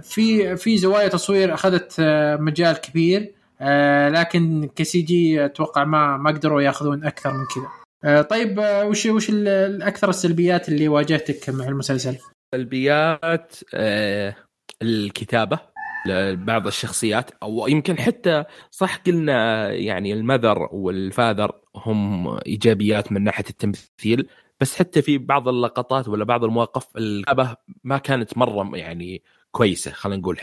في 0.00 0.56
في 0.56 0.76
زوايا 0.78 1.08
تصوير 1.08 1.54
أخذت 1.54 1.96
آه 2.00 2.36
مجال 2.36 2.76
كبير 2.76 3.32
آه 3.60 4.08
لكن 4.08 4.68
كسي 4.76 5.00
جي 5.02 5.44
أتوقع 5.44 5.84
ما 5.84 6.16
ما 6.16 6.30
قدروا 6.30 6.62
ياخذون 6.62 7.04
أكثر 7.04 7.32
من 7.32 7.44
كذا 7.54 7.68
آه 8.04 8.22
طيب 8.22 8.60
آه 8.60 8.84
وش 8.86 9.06
وش 9.06 9.30
ال- 9.30 9.48
الأكثر 9.48 10.08
السلبيات 10.08 10.68
اللي 10.68 10.88
واجهتك 10.88 11.50
مع 11.50 11.64
المسلسل؟ 11.68 12.16
سلبيات 12.54 13.56
آه، 13.74 14.34
الكتابة 14.82 15.58
لبعض 16.06 16.66
الشخصيات 16.66 17.30
أو 17.42 17.66
يمكن 17.68 17.98
حتى 17.98 18.44
صح 18.70 18.96
قلنا 18.96 19.70
يعني 19.72 20.12
المذر 20.12 20.68
والفاذر 20.72 21.52
هم 21.76 22.28
إيجابيات 22.46 23.12
من 23.12 23.24
ناحية 23.24 23.44
التمثيل 23.50 24.28
بس 24.62 24.76
حتى 24.76 25.02
في 25.02 25.18
بعض 25.18 25.48
اللقطات 25.48 26.08
ولا 26.08 26.24
بعض 26.24 26.44
المواقف 26.44 26.96
الكتابة 26.96 27.56
ما 27.84 27.98
كانت 27.98 28.38
مرة 28.38 28.76
يعني 28.76 29.22
كويسة 29.50 29.90
خلينا 29.90 30.20
نقول. 30.20 30.38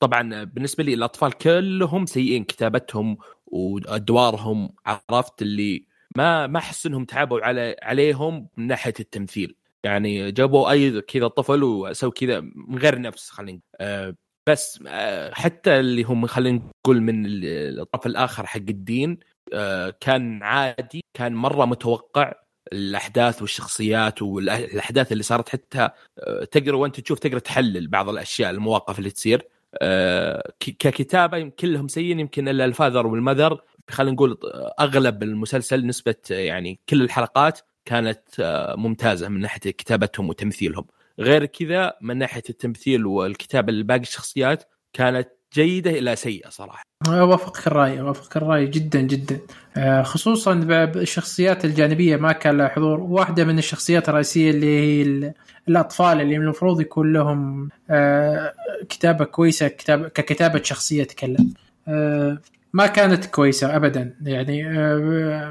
طبعا 0.00 0.44
بالنسبة 0.44 0.84
لي 0.84 0.94
الأطفال 0.94 1.32
كلهم 1.32 2.06
سيئين 2.06 2.44
كتابتهم 2.44 3.18
وأدوارهم 3.46 4.70
عرفت 4.86 5.42
اللي 5.42 5.84
ما 6.16 6.46
ما 6.46 6.58
أحس 6.58 6.86
إنهم 6.86 7.04
تعبوا 7.04 7.40
على 7.40 7.76
عليهم 7.82 8.48
من 8.56 8.66
ناحية 8.66 8.94
التمثيل. 9.00 9.54
يعني 9.84 10.32
جابوا 10.32 10.70
أي 10.70 11.00
كذا 11.00 11.28
طفل 11.28 11.62
وسووا 11.62 12.12
كذا 12.12 12.40
من 12.40 12.78
غير 12.78 13.00
نفس 13.00 13.30
خلينا. 13.30 13.60
آه 13.80 14.14
بس 14.48 14.82
آه 14.86 15.34
حتى 15.34 15.80
اللي 15.80 16.02
هم 16.02 16.26
خلينا 16.26 16.60
نقول 16.84 17.00
من 17.02 17.26
ال- 17.26 17.80
الطرف 17.80 18.06
الآخر 18.06 18.46
حق 18.46 18.56
الدين 18.56 19.18
آه 19.52 19.94
كان 20.00 20.42
عادي 20.42 21.00
كان 21.14 21.34
مرة 21.34 21.64
متوقع. 21.64 22.32
الأحداث 22.72 23.42
والشخصيات 23.42 24.22
والاحداث 24.22 25.12
اللي 25.12 25.22
صارت 25.22 25.48
حتى 25.48 25.88
آه، 26.18 26.44
تقدر 26.44 26.74
وأنت 26.74 27.00
تشوف 27.00 27.18
تقدر 27.18 27.38
تحلل 27.38 27.88
بعض 27.88 28.08
الأشياء 28.08 28.50
المواقف 28.50 28.98
اللي 28.98 29.10
تصير. 29.10 29.48
آه، 29.74 30.52
ككتابة 30.60 31.48
كلهم 31.48 31.88
سيئين 31.88 32.20
يمكن 32.20 32.48
الا 32.48 32.64
الفاذر 32.64 33.06
والمذر 33.06 33.60
خلينا 33.90 34.12
نقول 34.12 34.38
أغلب 34.80 35.22
المسلسل 35.22 35.86
نسبة 35.86 36.14
آه، 36.30 36.34
يعني 36.34 36.80
كل 36.88 37.02
الحلقات 37.02 37.60
كانت 37.84 38.20
آه، 38.40 38.74
ممتازة 38.76 39.28
من 39.28 39.40
ناحية 39.40 39.58
كتابتهم 39.70 40.28
وتمثيلهم. 40.28 40.86
غير 41.20 41.46
كذا 41.46 41.94
من 42.00 42.16
ناحية 42.18 42.42
التمثيل 42.50 43.06
والكتابة 43.06 43.72
لباقي 43.72 44.00
الشخصيات 44.00 44.64
كانت 44.92 45.28
جيدة 45.54 45.90
إلى 45.90 46.16
سيئة 46.16 46.48
صراحة. 46.48 46.82
اوافقك 47.08 47.66
الرأي 47.66 48.00
اوافقك 48.00 48.36
الرأي 48.36 48.66
جدا 48.66 49.00
جدا. 49.00 49.38
آه، 49.76 50.02
خصوصا 50.02 50.54
بالشخصيات 50.84 51.64
الجانبية 51.64 52.16
ما 52.16 52.32
كان 52.32 52.58
لها 52.58 52.68
حضور. 52.68 53.00
واحدة 53.00 53.44
من 53.44 53.58
الشخصيات 53.58 54.08
الرئيسية 54.08 54.50
اللي 54.50 54.66
هي 54.66 55.02
ال- 55.02 55.32
الأطفال 55.68 56.20
اللي 56.20 56.36
المفروض 56.36 56.80
يكون 56.80 57.12
لهم 57.12 57.68
آه، 57.90 58.54
كتابة 58.88 59.24
كويسة 59.24 59.68
كتاب 59.68 60.08
ككتابة 60.08 60.62
شخصية 60.62 61.04
تكلم. 61.04 61.54
آه، 61.88 62.38
ما 62.72 62.86
كانت 62.86 63.26
كويسة 63.26 63.76
ابدا 63.76 64.14
يعني 64.22 64.62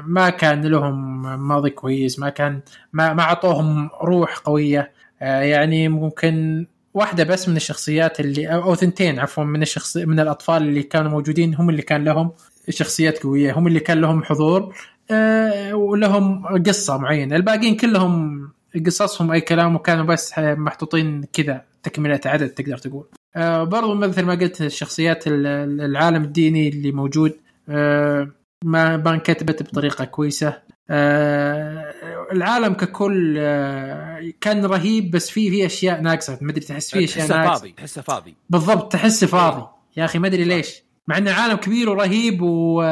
ما 0.06 0.30
كان 0.30 0.66
لهم 0.66 1.22
ماضي 1.48 1.70
كويس 1.70 2.18
ما 2.18 2.28
كان 2.28 2.60
ما 2.92 3.12
ما 3.12 3.22
أعطوهم 3.22 3.90
روح 4.02 4.38
قوية. 4.38 4.92
يعني 5.20 5.88
ممكن 5.88 6.66
واحدة 6.94 7.24
بس 7.24 7.48
من 7.48 7.56
الشخصيات 7.56 8.20
اللي 8.20 8.46
أو 8.54 8.74
ثنتين 8.74 9.18
عفوا 9.18 9.44
من 9.44 9.62
الشخص 9.62 9.96
من 9.96 10.20
الأطفال 10.20 10.62
اللي 10.62 10.82
كانوا 10.82 11.10
موجودين 11.10 11.54
هم 11.54 11.70
اللي 11.70 11.82
كان 11.82 12.04
لهم 12.04 12.30
شخصيات 12.68 13.22
قوية 13.22 13.52
هم 13.58 13.66
اللي 13.66 13.80
كان 13.80 14.00
لهم 14.00 14.24
حضور 14.24 14.74
آه، 15.10 15.74
ولهم 15.74 16.46
قصة 16.66 16.98
معينة. 16.98 17.36
الباقيين 17.36 17.76
كلهم 17.76 18.40
قصصهم 18.86 19.30
أي 19.32 19.40
كلام 19.40 19.74
وكانوا 19.74 20.04
بس 20.04 20.32
محطوطين 20.38 21.24
كذا 21.32 21.62
تكملة 21.82 22.20
عدد 22.26 22.48
تقدر 22.48 22.78
تقول. 22.78 23.04
آه، 23.36 23.64
برضو 23.64 23.94
مثل 23.94 24.22
ما 24.24 24.34
قلت 24.34 24.62
الشخصيات 24.62 25.26
ال- 25.26 25.46
ال- 25.46 25.80
العالم 25.80 26.24
الديني 26.24 26.68
اللي 26.68 26.92
موجود 26.92 27.32
آه، 27.68 28.28
ما 28.64 28.96
ما 28.96 29.10
انكتبت 29.10 29.62
بطريقة 29.62 30.04
كويسة 30.04 30.58
آه، 30.90 31.87
العالم 32.32 32.74
ككل 32.74 33.36
آه، 33.38 34.32
كان 34.40 34.64
رهيب 34.64 35.10
بس 35.10 35.30
في 35.30 35.50
في 35.50 35.66
أشياء 35.66 36.00
ناقصة. 36.00 36.38
ما 36.42 36.50
أدري 36.50 36.64
تحس 36.64 36.90
في 36.90 37.04
أشياء 37.04 37.26
تحسه 37.26 37.36
ناقصة. 37.36 37.58
فاضي 37.58 37.72
تحسه 37.72 38.02
فاضي. 38.02 38.34
بالضبط 38.50 38.92
تحس 38.92 39.24
فاضي. 39.24 39.66
يا 39.96 40.04
أخي 40.04 40.18
ما 40.18 40.26
أدري 40.26 40.44
ليش. 40.44 40.82
مع 41.08 41.18
انه 41.18 41.32
عالم 41.32 41.56
كبير 41.56 41.90
ورهيب 41.90 42.42
و... 42.42 42.84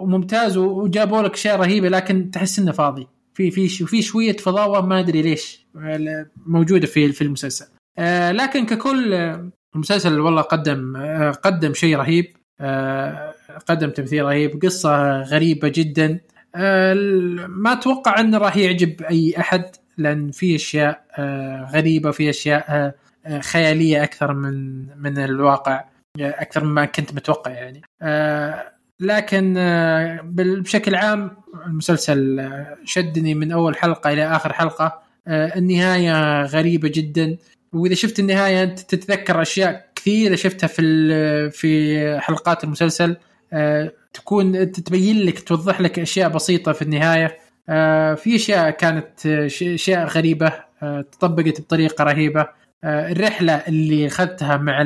وممتاز 0.00 0.56
وجابوا 0.56 1.22
لك 1.22 1.32
أشياء 1.34 1.60
رهيبة 1.60 1.88
لكن 1.88 2.30
تحس 2.30 2.58
إنه 2.58 2.72
فاضي. 2.72 3.06
في 3.34 3.50
في 3.50 3.68
في 3.68 4.02
شوية 4.02 4.36
فضاوة 4.36 4.80
ما 4.86 5.00
أدري 5.00 5.22
ليش 5.22 5.66
موجودة 6.46 6.86
في 6.86 7.12
في 7.12 7.22
المسلسل. 7.24 7.66
آه 7.98 8.32
لكن 8.32 8.66
ككل 8.66 9.14
آه، 9.14 9.50
المسلسل 9.74 10.20
والله 10.20 10.42
قدم 10.42 10.96
آه 10.96 11.30
قدم 11.30 11.74
شيء 11.74 11.96
رهيب. 11.96 12.36
آه 12.60 13.34
قدم 13.66 13.90
تمثيل 13.90 14.24
رهيب. 14.24 14.62
قصة 14.62 15.22
غريبة 15.22 15.68
جدا. 15.68 16.10
آه 16.10 16.33
ما 17.48 17.72
أتوقع 17.72 18.20
إنه 18.20 18.38
راح 18.38 18.56
يعجب 18.56 19.02
أي 19.02 19.34
أحد 19.38 19.64
لأن 19.98 20.30
في 20.30 20.56
أشياء 20.56 21.04
آه 21.18 21.70
غريبة 21.74 22.10
في 22.10 22.30
أشياء 22.30 22.64
آه 22.68 22.94
آه، 23.26 23.40
خيالية 23.40 24.02
أكثر 24.04 24.34
من 24.34 24.86
من 25.02 25.18
الواقع 25.18 25.84
آه، 26.20 26.34
أكثر 26.42 26.64
مما 26.64 26.84
كنت 26.84 27.14
متوقع 27.14 27.50
يعني. 27.50 27.82
آه، 28.02 28.72
لكن 29.00 29.54
آه، 29.58 30.20
بشكل 30.34 30.94
عام 30.94 31.30
المسلسل 31.66 32.40
آه، 32.40 32.76
شدني 32.84 33.34
من 33.34 33.52
أول 33.52 33.76
حلقة 33.76 34.12
إلى 34.12 34.36
آخر 34.36 34.52
حلقة 34.52 35.02
آه، 35.28 35.58
النهاية 35.58 36.42
غريبة 36.42 36.88
جدا. 36.94 37.36
وإذا 37.72 37.94
شفت 37.94 38.18
النهاية 38.18 38.62
أنت 38.62 38.80
تتذكر 38.80 39.42
أشياء 39.42 39.88
كثيرة 39.94 40.34
شفتها 40.34 40.66
في 40.66 41.50
في 41.50 42.20
حلقات 42.20 42.64
المسلسل. 42.64 43.10
آه، 43.10 43.16
تكون 44.12 44.72
تبين 44.72 45.26
لك 45.26 45.42
توضح 45.42 45.80
لك 45.80 45.98
أشياء 45.98 46.28
بسيطة 46.28 46.72
في 46.72 46.82
النهاية. 46.82 47.38
آه، 47.68 48.14
في 48.14 48.36
أشياء 48.36 48.70
كانت 48.70 49.26
آه، 49.26 49.46
أشياء 49.46 50.06
غريبة 50.06 50.52
آه، 50.82 51.00
تطبقت 51.00 51.60
بطريقة 51.60 52.04
رهيبة. 52.04 52.48
آه، 52.84 53.12
الرحلة 53.12 53.52
اللي 53.52 54.06
أخذتها 54.06 54.56
مع 54.56 54.82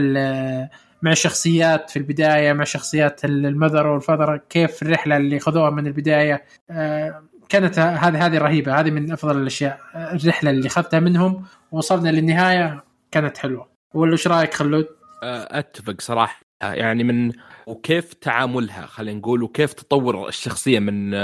مع 1.03 1.13
الشخصيات 1.13 1.91
في 1.91 1.99
البداية 1.99 2.53
مع 2.53 2.65
شخصيات 2.65 3.25
المذر 3.25 3.87
والفذر 3.87 4.41
كيف 4.51 4.83
الرحلة 4.83 5.17
اللي 5.17 5.39
خذوها 5.39 5.71
من 5.71 5.87
البداية. 5.87 6.45
آه، 6.71 7.23
كانت 7.49 7.79
هذه 7.79 8.27
هذه 8.27 8.39
رهيبة 8.39 8.81
هذه 8.81 8.91
من 8.91 9.13
أفضل 9.13 9.43
الأشياء. 9.43 9.81
آه، 9.95 10.15
الرحلة 10.15 10.51
اللي 10.51 10.67
أخذتها 10.67 11.01
منهم 11.01 11.45
ووصلنا 11.73 12.09
للنهاية 12.09 12.85
كانت 13.11 13.39
حلوة. 13.39 13.69
ولا 13.95 14.13
إيش 14.13 14.27
رأيك 14.27 14.55
خلود؟ 14.55 14.87
آه، 15.23 15.59
أتفق 15.59 16.01
صراحة. 16.01 16.41
يعني 16.63 17.05
من 17.05 17.33
وكيف 17.69 18.15
تعاملها 18.15 18.87
خلينا 18.87 19.19
نقول 19.19 19.43
وكيف 19.43 19.73
تطور 19.73 20.29
الشخصية 20.29 20.79
من 20.79 21.15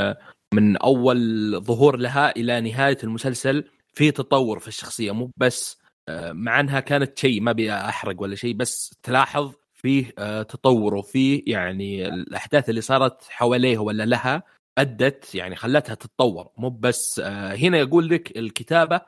من 0.54 0.76
أول 0.76 1.60
ظهور 1.60 1.96
لها 1.96 2.36
إلى 2.36 2.60
نهاية 2.60 2.98
المسلسل 3.04 3.64
في 3.94 4.10
تطور 4.10 4.58
في 4.58 4.68
الشخصية. 4.68 5.12
مو 5.12 5.30
بس 5.36 5.78
آه، 6.08 6.32
مع 6.32 6.60
أنها 6.60 6.80
كانت 6.80 7.18
شيء 7.18 7.40
ما 7.40 7.50
أبي 7.50 7.72
أحرق 7.72 8.22
ولا 8.22 8.36
شيء 8.36 8.54
بس 8.56 8.94
تلاحظ 9.02 9.52
فيه 9.74 10.12
آه، 10.18 10.42
تطور 10.42 10.94
وفيه 10.94 11.42
يعني 11.46 12.08
الأحداث 12.08 12.70
اللي 12.70 12.80
صارت 12.80 13.22
حواليه 13.28 13.78
ولا 13.78 14.06
لها 14.06 14.42
أدت 14.78 15.34
يعني 15.34 15.56
خلتها 15.56 15.94
تتطور. 15.94 16.50
مو 16.58 16.70
بس 16.70 17.20
آه، 17.24 17.54
هنا 17.54 17.78
يقول 17.78 18.08
لك 18.08 18.38
الكتابة 18.38 19.00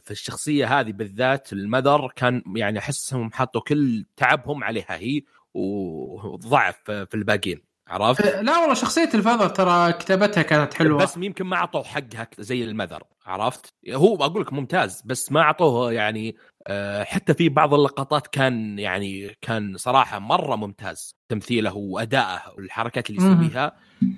في 0.00 0.10
الشخصية 0.10 0.80
هذه 0.80 0.92
بالذات 0.92 1.52
المذر 1.52 2.12
كان 2.16 2.42
يعني 2.56 2.78
أحسهم 2.78 3.32
حطوا 3.32 3.60
كل 3.60 4.06
تعبهم 4.16 4.64
عليها. 4.64 4.96
هي 4.96 5.22
وضعف 5.54 6.90
في 6.90 7.14
الباقيين 7.14 7.74
عرفت؟ 7.88 8.26
أه، 8.26 8.40
لا 8.42 8.58
والله 8.58 8.74
شخصية 8.74 9.08
الفذر 9.14 9.48
ترى 9.48 9.92
كتابتها 9.92 10.42
كانت 10.42 10.74
حلوة 10.74 11.02
بس 11.02 11.16
يمكن 11.16 11.44
ما 11.44 11.56
أعطوه 11.56 11.82
حقها 11.82 12.28
زي 12.38 12.64
المذر 12.64 13.02
عرفت؟ 13.26 13.74
هو 13.90 14.16
أقول 14.16 14.42
لك 14.42 14.52
ممتاز 14.52 15.02
بس 15.04 15.32
ما 15.32 15.40
أعطوه 15.40 15.92
يعني 15.92 16.36
آه، 16.66 17.04
حتى 17.04 17.34
في 17.34 17.48
بعض 17.48 17.74
اللقطات 17.74 18.26
كان 18.26 18.78
يعني 18.78 19.36
كان 19.40 19.76
صراحة 19.76 20.18
مرة 20.18 20.56
ممتاز 20.56 21.16
تمثيله 21.28 21.76
وأدائه 21.76 22.40
والحركات 22.56 23.10
اللي. 23.10 23.22
يسويها 23.22 23.72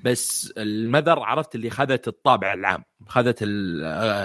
بس 0.05 0.53
المذر 0.59 1.18
عرفت 1.18 1.55
اللي 1.55 1.70
خذت 1.70 2.09
الطابع 2.09 2.53
العام 2.53 2.84
خذت 3.09 3.43
آه، 3.43 3.47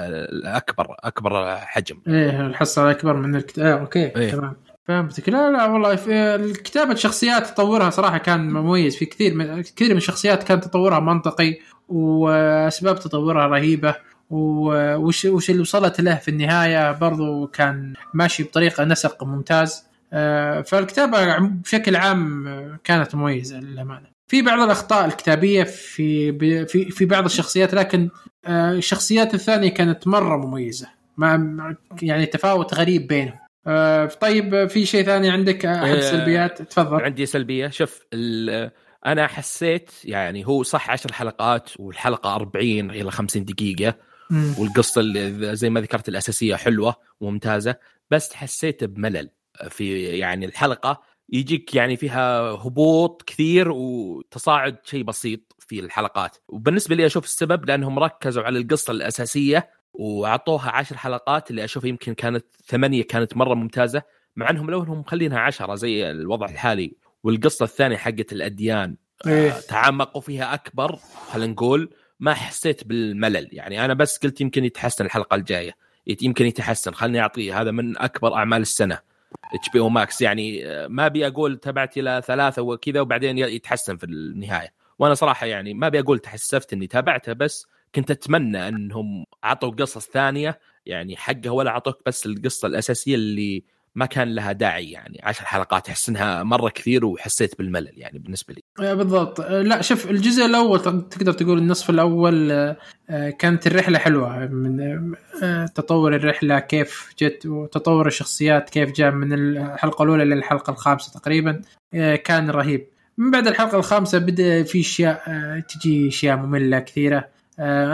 الاكبر 0.07 0.95
أكبر 0.99 1.57
حجم 1.57 2.01
إيه 2.07 2.41
الحصة 2.41 2.83
الأكبر 2.83 3.13
من 3.13 3.35
الكتاب 3.35 3.65
آه 3.65 3.79
أوكي 3.81 4.15
إيه. 4.15 4.31
تمام 4.31 4.55
فهمتك. 4.87 5.29
لا 5.29 5.51
لا 5.51 5.65
والله 5.65 5.95
في 5.95 6.53
كتابة 6.53 6.95
شخصيات 6.95 7.47
تطورها 7.47 7.89
صراحة 7.89 8.17
كان 8.17 8.49
مميز. 8.53 8.95
في 8.95 9.05
كثير 9.05 9.33
من 9.35 9.61
كثير 9.61 9.89
من 9.91 9.97
الشخصيات 9.97 10.43
كان 10.43 10.61
تطورها 10.61 10.99
منطقي 10.99 11.57
وأسباب 11.89 12.99
تطورها 12.99 13.47
رهيبة. 13.47 13.95
وش 14.29 15.25
وش 15.25 15.49
اللي 15.49 15.61
وصلت 15.61 16.01
له 16.01 16.15
في 16.15 16.27
النهاية 16.31 16.91
برضو 16.91 17.47
كان 17.47 17.93
ماشي 18.13 18.43
بطريقة 18.43 18.83
نسق 18.83 19.23
ممتاز. 19.23 19.83
آه، 20.13 20.61
فالكتابة 20.61 21.37
بشكل 21.39 21.95
عام 21.95 22.45
كانت 22.83 23.15
مميزة 23.15 23.59
للأمانة. 23.59 24.07
في 24.31 24.41
بعض 24.41 24.59
الأخطاء 24.59 25.05
الكتابية 25.05 25.63
في 25.63 26.33
في 26.65 26.89
في 26.91 27.05
بعض 27.05 27.25
الشخصيات 27.25 27.73
لكن 27.73 28.09
آه، 28.45 28.71
الشخصيات 28.71 29.33
الثانية 29.33 29.69
كانت 29.69 30.07
مرة 30.07 30.37
مميزة. 30.37 30.87
ما- 31.17 31.75
يعني 32.01 32.25
تفاوت 32.25 32.73
غريب 32.73 33.07
بينهم. 33.07 33.37
آه، 33.67 34.05
طيب 34.05 34.53
آه، 34.53 34.65
في 34.65 34.85
شيء 34.85 35.05
ثاني 35.05 35.29
عندك 35.29 35.65
آه، 35.65 35.75
احد 35.83 35.89
آه، 35.89 35.97
السلبيات 35.97 36.61
تفضل. 36.61 37.01
عندي 37.01 37.25
سلبية. 37.25 37.67
شوف 37.67 38.05
أنا 39.05 39.27
حسيت 39.27 39.91
يعني 40.03 40.47
هو 40.47 40.63
صح 40.63 40.89
عشر 40.89 41.13
حلقات 41.13 41.69
والحلقة 41.79 42.35
40 42.35 42.91
إلى 42.91 43.11
50 43.11 43.45
دقيقة. 43.45 43.95
مم. 44.29 44.55
والقصة 44.59 45.01
اللي 45.01 45.55
زي 45.55 45.69
ما 45.69 45.81
ذكرت 45.81 46.09
الأساسية 46.09 46.55
حلوة 46.55 46.95
وممتازة 47.19 47.75
بس 48.11 48.33
حسيت 48.33 48.83
بملل 48.83 49.29
في 49.69 50.03
يعني 50.03 50.45
الحلقة. 50.45 51.01
يجيك 51.33 51.75
يعني 51.75 51.97
فيها 51.97 52.39
هبوط 52.41 53.21
كثير 53.27 53.71
وتصاعد 53.71 54.77
شيء 54.83 55.03
بسيط 55.03 55.39
في 55.59 55.79
الحلقات. 55.79 56.37
وبالنسبة 56.47 56.95
لي 56.95 57.05
أشوف 57.05 57.23
السبب 57.25 57.65
لأنهم 57.65 57.99
ركزوا 57.99 58.43
على 58.43 58.59
القصة 58.59 58.91
الأساسية 58.91 59.69
وأعطوها 59.93 60.71
عشر 60.71 60.97
حلقات 60.97 61.51
اللي 61.51 61.63
أشوف 61.63 61.83
يمكن 61.83 62.13
كانت 62.13 62.45
ثمانية 62.65 63.03
كانت 63.03 63.37
مرة 63.37 63.53
ممتازة. 63.53 64.01
مع 64.35 64.49
أنهم 64.49 64.71
لو 64.71 64.83
أنهم 64.83 64.99
مخلينها 64.99 65.39
عشرة 65.39 65.75
زي 65.75 66.11
الوضع 66.11 66.45
الحالي. 66.45 66.95
والقصة 67.23 67.63
الثانية 67.63 67.97
حقت 67.97 68.33
الأديان 68.33 68.95
إيه. 69.27 69.51
آه، 69.51 69.59
تعمقوا 69.59 70.21
فيها 70.21 70.53
أكبر 70.53 70.95
خلينا 71.31 71.51
نقول. 71.51 71.89
ما 72.19 72.33
حسيت 72.33 72.83
بالملل. 72.83 73.49
يعني 73.51 73.85
أنا 73.85 73.93
بس 73.93 74.17
قلت 74.17 74.41
يمكن 74.41 74.65
يتحسن 74.65 75.05
الحلقة 75.05 75.35
الجاية. 75.35 75.75
يمكن 76.21 76.45
يتحسن. 76.45 76.93
خلني 76.93 77.21
أعطيه. 77.21 77.61
هذا 77.61 77.71
من 77.71 77.97
أكبر 77.97 78.33
أعمال 78.33 78.61
السنة. 78.61 78.99
HBO 79.53 79.79
Max 79.79 80.21
يعني 80.21 80.67
آه، 80.67 80.87
ما 80.87 81.05
أبي 81.05 81.27
أقول 81.27 81.57
تبعت 81.57 81.97
إلى 81.97 82.21
ثلاثة 82.25 82.61
وكذا 82.61 83.01
وبعدين 83.01 83.37
يتحسن 83.37 83.97
في 83.97 84.03
النهاية. 84.03 84.73
وأنا 84.99 85.13
صراحة 85.13 85.45
يعني 85.45 85.73
ما 85.73 85.87
أبي 85.87 85.99
أقول 85.99 86.19
تحسفت 86.19 86.73
إني 86.73 86.87
تابعته 86.87 87.33
بس 87.33 87.67
كنت 87.95 88.11
أتمنى 88.11 88.67
إنهم 88.67 89.25
عطوا 89.43 89.69
قصص 89.69 90.09
ثانية 90.09 90.59
يعني 90.85 91.17
حقها 91.17 91.51
ولا 91.51 91.71
عطوك 91.71 91.97
بس 92.05 92.25
القصة 92.25 92.67
الأساسية 92.67 93.15
اللي 93.15 93.63
ما 93.95 94.05
كان 94.05 94.35
لها 94.35 94.51
داعي 94.51 94.91
يعني. 94.91 95.19
عشر 95.23 95.45
حلقات 95.45 95.89
احس 95.89 96.09
إنها 96.09 96.43
مرة 96.43 96.69
كثير 96.69 97.05
وحسيت 97.05 97.57
بالملل 97.57 97.91
يعني 97.93 98.19
بالنسبة 98.19 98.53
لي. 98.53 98.85
آه، 98.85 98.93
بالضبط. 98.93 99.39
آه، 99.39 99.61
لا 99.61 99.81
شوف 99.81 100.09
الجزء 100.09 100.45
الأول 100.45 100.79
تقدر 101.09 101.33
تقول 101.33 101.57
النصف 101.57 101.89
الأول 101.89 102.51
آه، 102.51 103.29
كانت 103.39 103.67
الرحلة 103.67 103.99
حلوة. 103.99 104.47
من 104.47 105.15
تطور 105.75 106.15
الرحلة 106.15 106.59
كيف 106.59 107.13
جت 107.19 107.45
وتطور 107.45 108.07
الشخصيات 108.07 108.69
كيف 108.69 108.91
جاء 108.91 109.11
من 109.11 109.33
الحلقة 109.33 110.03
الأولى 110.03 110.25
للحلقه 110.25 110.71
الخامسة 110.71 111.19
تقريبا 111.19 111.61
كان 112.23 112.49
رهيب. 112.49 112.87
من 113.17 113.31
بعد 113.31 113.47
الحلقة 113.47 113.77
الخامسة 113.77 114.17
بدأ 114.19 114.63
في 114.63 114.79
أشياء 114.79 115.19
تجي 115.59 116.07
أشياء 116.07 116.37
مملة 116.37 116.79
كثيرة. 116.79 117.27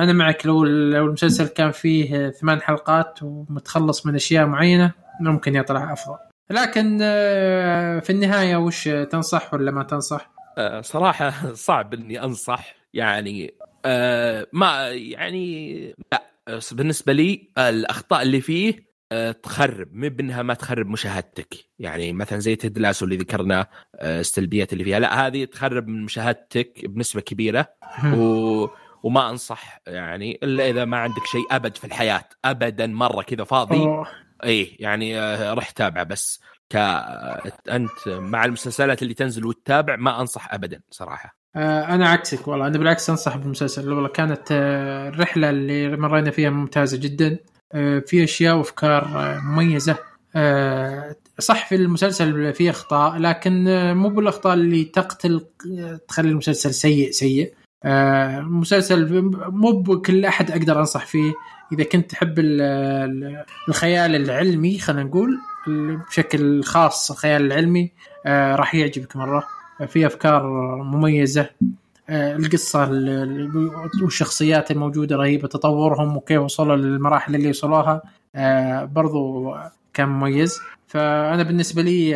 أنا 0.04 0.14
معك 0.14 0.46
لو 0.46 0.66
لو 0.66 1.06
المسلسل 1.06 1.48
كان 1.48 1.72
فيه 1.72 2.28
آه، 2.28 2.30
ثمان 2.30 2.62
حلقات 2.62 3.20
ومتخلص 3.24 4.06
من 4.06 4.16
أشياء 4.16 4.46
معينة 4.46 4.92
ممكن 5.20 5.56
يطلع 5.56 5.94
أفضل. 5.94 6.18
لكن 6.50 7.00
آه، 7.02 8.00
في 8.00 8.10
النهاية 8.10 8.56
وش 8.56 8.84
تنصح 8.84 9.54
ولا 9.54 9.72
ما 9.72 9.84
تنصح؟ 9.84 10.32
آه، 10.58 10.82
صراحة 10.82 11.54
صعب 11.54 11.94
إني 11.94 12.24
أنصح. 12.24 12.76
يعني 12.94 13.54
آه، 13.86 14.48
ما 14.54 14.90
يعني 14.90 15.78
لا. 16.12 16.24
آه، 16.48 16.60
بالنسبة 16.72 17.14
لي 17.14 17.50
آه، 17.58 17.70
الأخطاء 17.70 18.22
اللي 18.22 18.42
فيه 18.42 18.88
آه، 19.12 19.32
تخرب. 19.32 19.88
مو 19.94 20.10
بإنها 20.10 20.42
ما 20.42 20.54
تخرب 20.54 20.88
مشاهدتك. 20.88 21.56
يعني 21.80 22.14
مثلا 22.14 22.40
زي 22.40 22.56
تيد 22.56 22.80
لاسو 22.80 23.06
اللي 23.06 23.18
ذكرنا 23.18 23.68
آه، 23.96 24.20
السلبيات 24.20 24.74
اللي 24.74 24.84
فيها. 24.84 25.00
لا 25.00 25.28
هذه 25.28 25.46
تخرب 25.46 25.88
من 25.88 26.04
مشاهدتك 26.04 26.86
بنسبة 26.86 27.22
كبيرة. 27.22 27.68
و... 28.06 28.68
وما 29.04 29.30
أنصح 29.30 29.80
يعني 29.88 30.40
إلا 30.44 30.70
إذا 30.70 30.86
ما 30.86 30.98
عندك 30.98 31.26
شيء 31.26 31.46
أبد 31.52 31.78
في 31.78 31.86
الحياة 31.86 32.24
ابدا 32.46 32.88
مرة 32.88 33.22
كذا 33.22 33.44
فاضي. 33.44 34.06
إيه 34.44 34.76
يعني 34.80 35.20
آه، 35.20 35.54
رح 35.54 35.70
تابعه 35.70 36.04
بس. 36.04 36.42
ك 36.70 36.76
أنت 37.70 38.08
مع 38.08 38.46
المسلسلات 38.46 39.02
اللي 39.02 39.14
تنزل 39.14 39.46
وتتابع 39.46 39.96
ما 39.96 40.22
أنصح 40.22 40.54
ابدا 40.54 40.82
صراحة. 40.90 41.38
آه، 41.56 41.84
أنا 41.84 42.10
عكسك 42.10 42.48
والله 42.48 42.68
أنا 42.68 42.78
بالعكس 42.78 43.10
أنصح 43.10 43.38
بالمسلسل. 43.38 43.94
والله 43.94 44.10
كانت 44.10 44.52
آه، 44.52 45.10
الرحلة 45.10 45.50
اللي 45.50 45.98
مرينا 45.98 46.32
فيها 46.32 46.50
ممتازة 46.50 46.98
جدا. 46.98 47.38
في 48.06 48.24
أشياء 48.24 48.56
وأفكار 48.56 49.08
مميزة. 49.44 49.98
صح 51.40 51.70
في 51.70 51.76
المسلسل 51.76 52.54
في 52.54 52.70
أخطاء 52.70 53.18
لكن 53.18 53.64
مو 53.94 54.10
بالأخطاء 54.10 54.54
اللي 54.54 54.84
تقتل 54.84 55.46
تخلي 56.08 56.30
المسلسل 56.30 56.74
سيء 56.74 57.12
سيء. 57.12 57.54
آه، 57.84 58.40
مسلسل 58.40 59.22
مو 59.52 59.72
بكل 59.72 60.26
أحد 60.26 60.52
أقدر 60.52 60.80
أنصح 60.80 61.06
فيه. 61.06 61.34
إذا 61.74 61.84
كنت 61.84 62.10
تحب 62.12 62.40
ال- 62.40 62.62
ال- 62.62 63.44
الخيال 63.70 64.16
العلمي 64.16 64.80
خلينا 64.80 65.04
نقول 65.04 65.38
بشكل 66.10 66.64
خاص 66.64 67.12
الخيال 67.12 67.42
العلمي 67.46 67.92
آه، 68.26 68.56
راح 68.56 68.76
يعجبك 68.76 69.16
مرة. 69.16 69.44
في 69.88 70.06
أفكار 70.06 70.48
مميزة 70.84 71.50
آه، 72.10 72.36
القصة 72.36 72.84
ال- 72.84 73.10
ال- 73.10 74.04
والشخصيات 74.04 74.72
الموجودة 74.72 75.16
رهيبة 75.16 75.48
تطورهم 75.48 76.18
وكيف 76.18 76.42
وصلوا 76.42 76.76
للمراحل 76.76 77.36
اللي 77.36 77.50
وصلوها 77.50 78.02
برضو 78.86 79.54
كان 79.94 80.10
مميز. 80.10 80.60
فأنا 80.88 81.44
بالنسبة 81.44 81.82
لي 81.82 82.16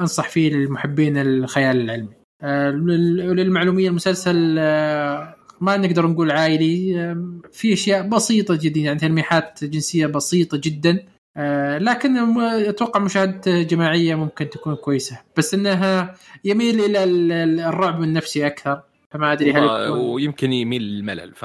أنصح 0.00 0.28
فيه 0.28 0.50
للمحبين 0.54 1.18
الخيال 1.18 1.80
العلمي. 1.80 2.17
للمعلومية 2.42 3.88
المسلسل 3.88 4.56
آه، 4.58 5.34
ما 5.60 5.76
نقدر 5.76 6.06
نقول 6.06 6.30
عائلي. 6.30 7.00
آه، 7.00 7.40
في 7.52 7.72
أشياء 7.72 8.08
بسيطة 8.08 8.58
جدا 8.62 8.80
يعني 8.80 8.98
تلميحات 8.98 9.64
جنسية 9.64 10.06
بسيطة 10.06 10.60
جدا. 10.64 11.04
آه، 11.36 11.78
لكن 11.78 12.40
أتوقع 12.40 13.00
مشاهدة 13.00 13.62
جماعية 13.62 14.14
ممكن 14.14 14.50
تكون 14.50 14.74
كويسة. 14.74 15.18
بس 15.36 15.54
إنها 15.54 16.14
يميل 16.44 16.80
إلى 16.80 17.04
ال- 17.04 17.32
ال- 17.32 17.60
الرعب 17.60 18.02
النفسي 18.02 18.46
أكثر 18.46 18.80
فما 19.10 19.32
أدري 19.32 19.52
هل 19.52 19.88
ويمكن 19.90 20.52
يميل 20.52 20.82
للملل. 20.82 21.34
ف 21.34 21.42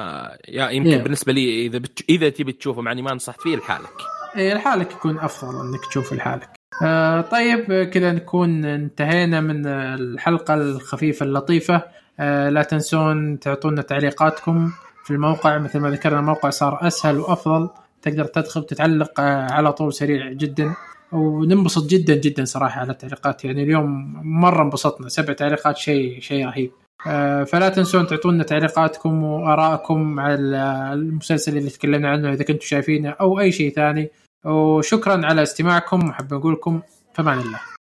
يا 0.48 0.70
يمكن 0.70 0.90
إيه. 0.90 1.02
بالنسبة 1.04 1.34
لي 1.34 1.66
إذا 1.66 1.78
بت... 1.78 2.04
إذا 2.10 2.30
تبي 2.30 2.52
تشوفه 2.52 2.82
معني 2.82 3.02
ما 3.02 3.14
نصحت 3.14 3.42
فيه 3.42 3.56
لحالك. 3.56 3.90
إيه 4.38 4.54
لحالك 4.54 4.92
يكون 4.92 5.20
أفضل 5.20 5.68
إنك 5.68 5.86
تشوف 5.90 6.14
لحالك. 6.14 6.50
آه 6.82 7.22
طيب 7.22 7.84
كذا 7.84 8.12
نكون 8.12 8.66
انتهينا 8.66 9.42
من 9.42 9.66
الحلقة 9.68 10.54
الخفيفة 10.54 11.26
اللطيفة. 11.26 11.82
آه 12.20 12.50
لا 12.50 12.64
تنسون 12.64 13.40
تعطونا 13.40 13.82
تعليقاتكم 13.82 14.72
في 15.06 15.12
الموقع. 15.12 15.58
مثل 15.58 15.80
ما 15.80 15.90
ذكرنا 15.90 16.20
الموقع 16.20 16.50
صار 16.50 16.88
أسهل 16.88 17.20
وأفضل. 17.20 17.70
تقدر 18.02 18.26
تدخل 18.26 18.64
تتعلق 18.64 19.20
آه 19.20 19.52
على 19.52 19.74
طول 19.74 19.94
سريع 19.94 20.32
جدا. 20.32 20.74
وننبسط 21.12 21.90
جدا 21.90 22.16
جدا 22.16 22.46
صراحة 22.46 22.82
على 22.82 22.92
التعليقات. 22.92 23.46
يعني 23.46 23.64
اليوم 23.64 24.14
مرة 24.42 24.64
انبسطنا. 24.64 25.10
سبع 25.10 25.34
تعليقات 25.34 25.78
شيء 25.78 26.20
شيء 26.20 26.46
رهيب. 26.46 26.72
آه، 27.08 27.44
فلا 27.44 27.70
تنسون 27.70 28.08
تعطونا 28.08 28.44
تعليقاتكم 28.44 29.24
وآرائكم 29.24 30.20
على 30.20 30.36
المسلسل 30.94 31.58
اللي 31.58 31.70
تكلمنا 31.70 32.10
عنه. 32.10 32.34
إذا 32.34 32.44
كنتم 32.44 32.66
شايفينه 32.66 33.10
أو 33.10 33.40
أي 33.40 33.52
شيء 33.52 33.74
ثاني 33.74 34.12
وشكرا 34.44 35.26
على 35.26 35.44
استماعكم 35.44 36.10
وحاب 36.10 36.34
نقول 36.34 36.54
لكم 36.54 36.82
فمان 37.14 37.40
الله 37.40 37.73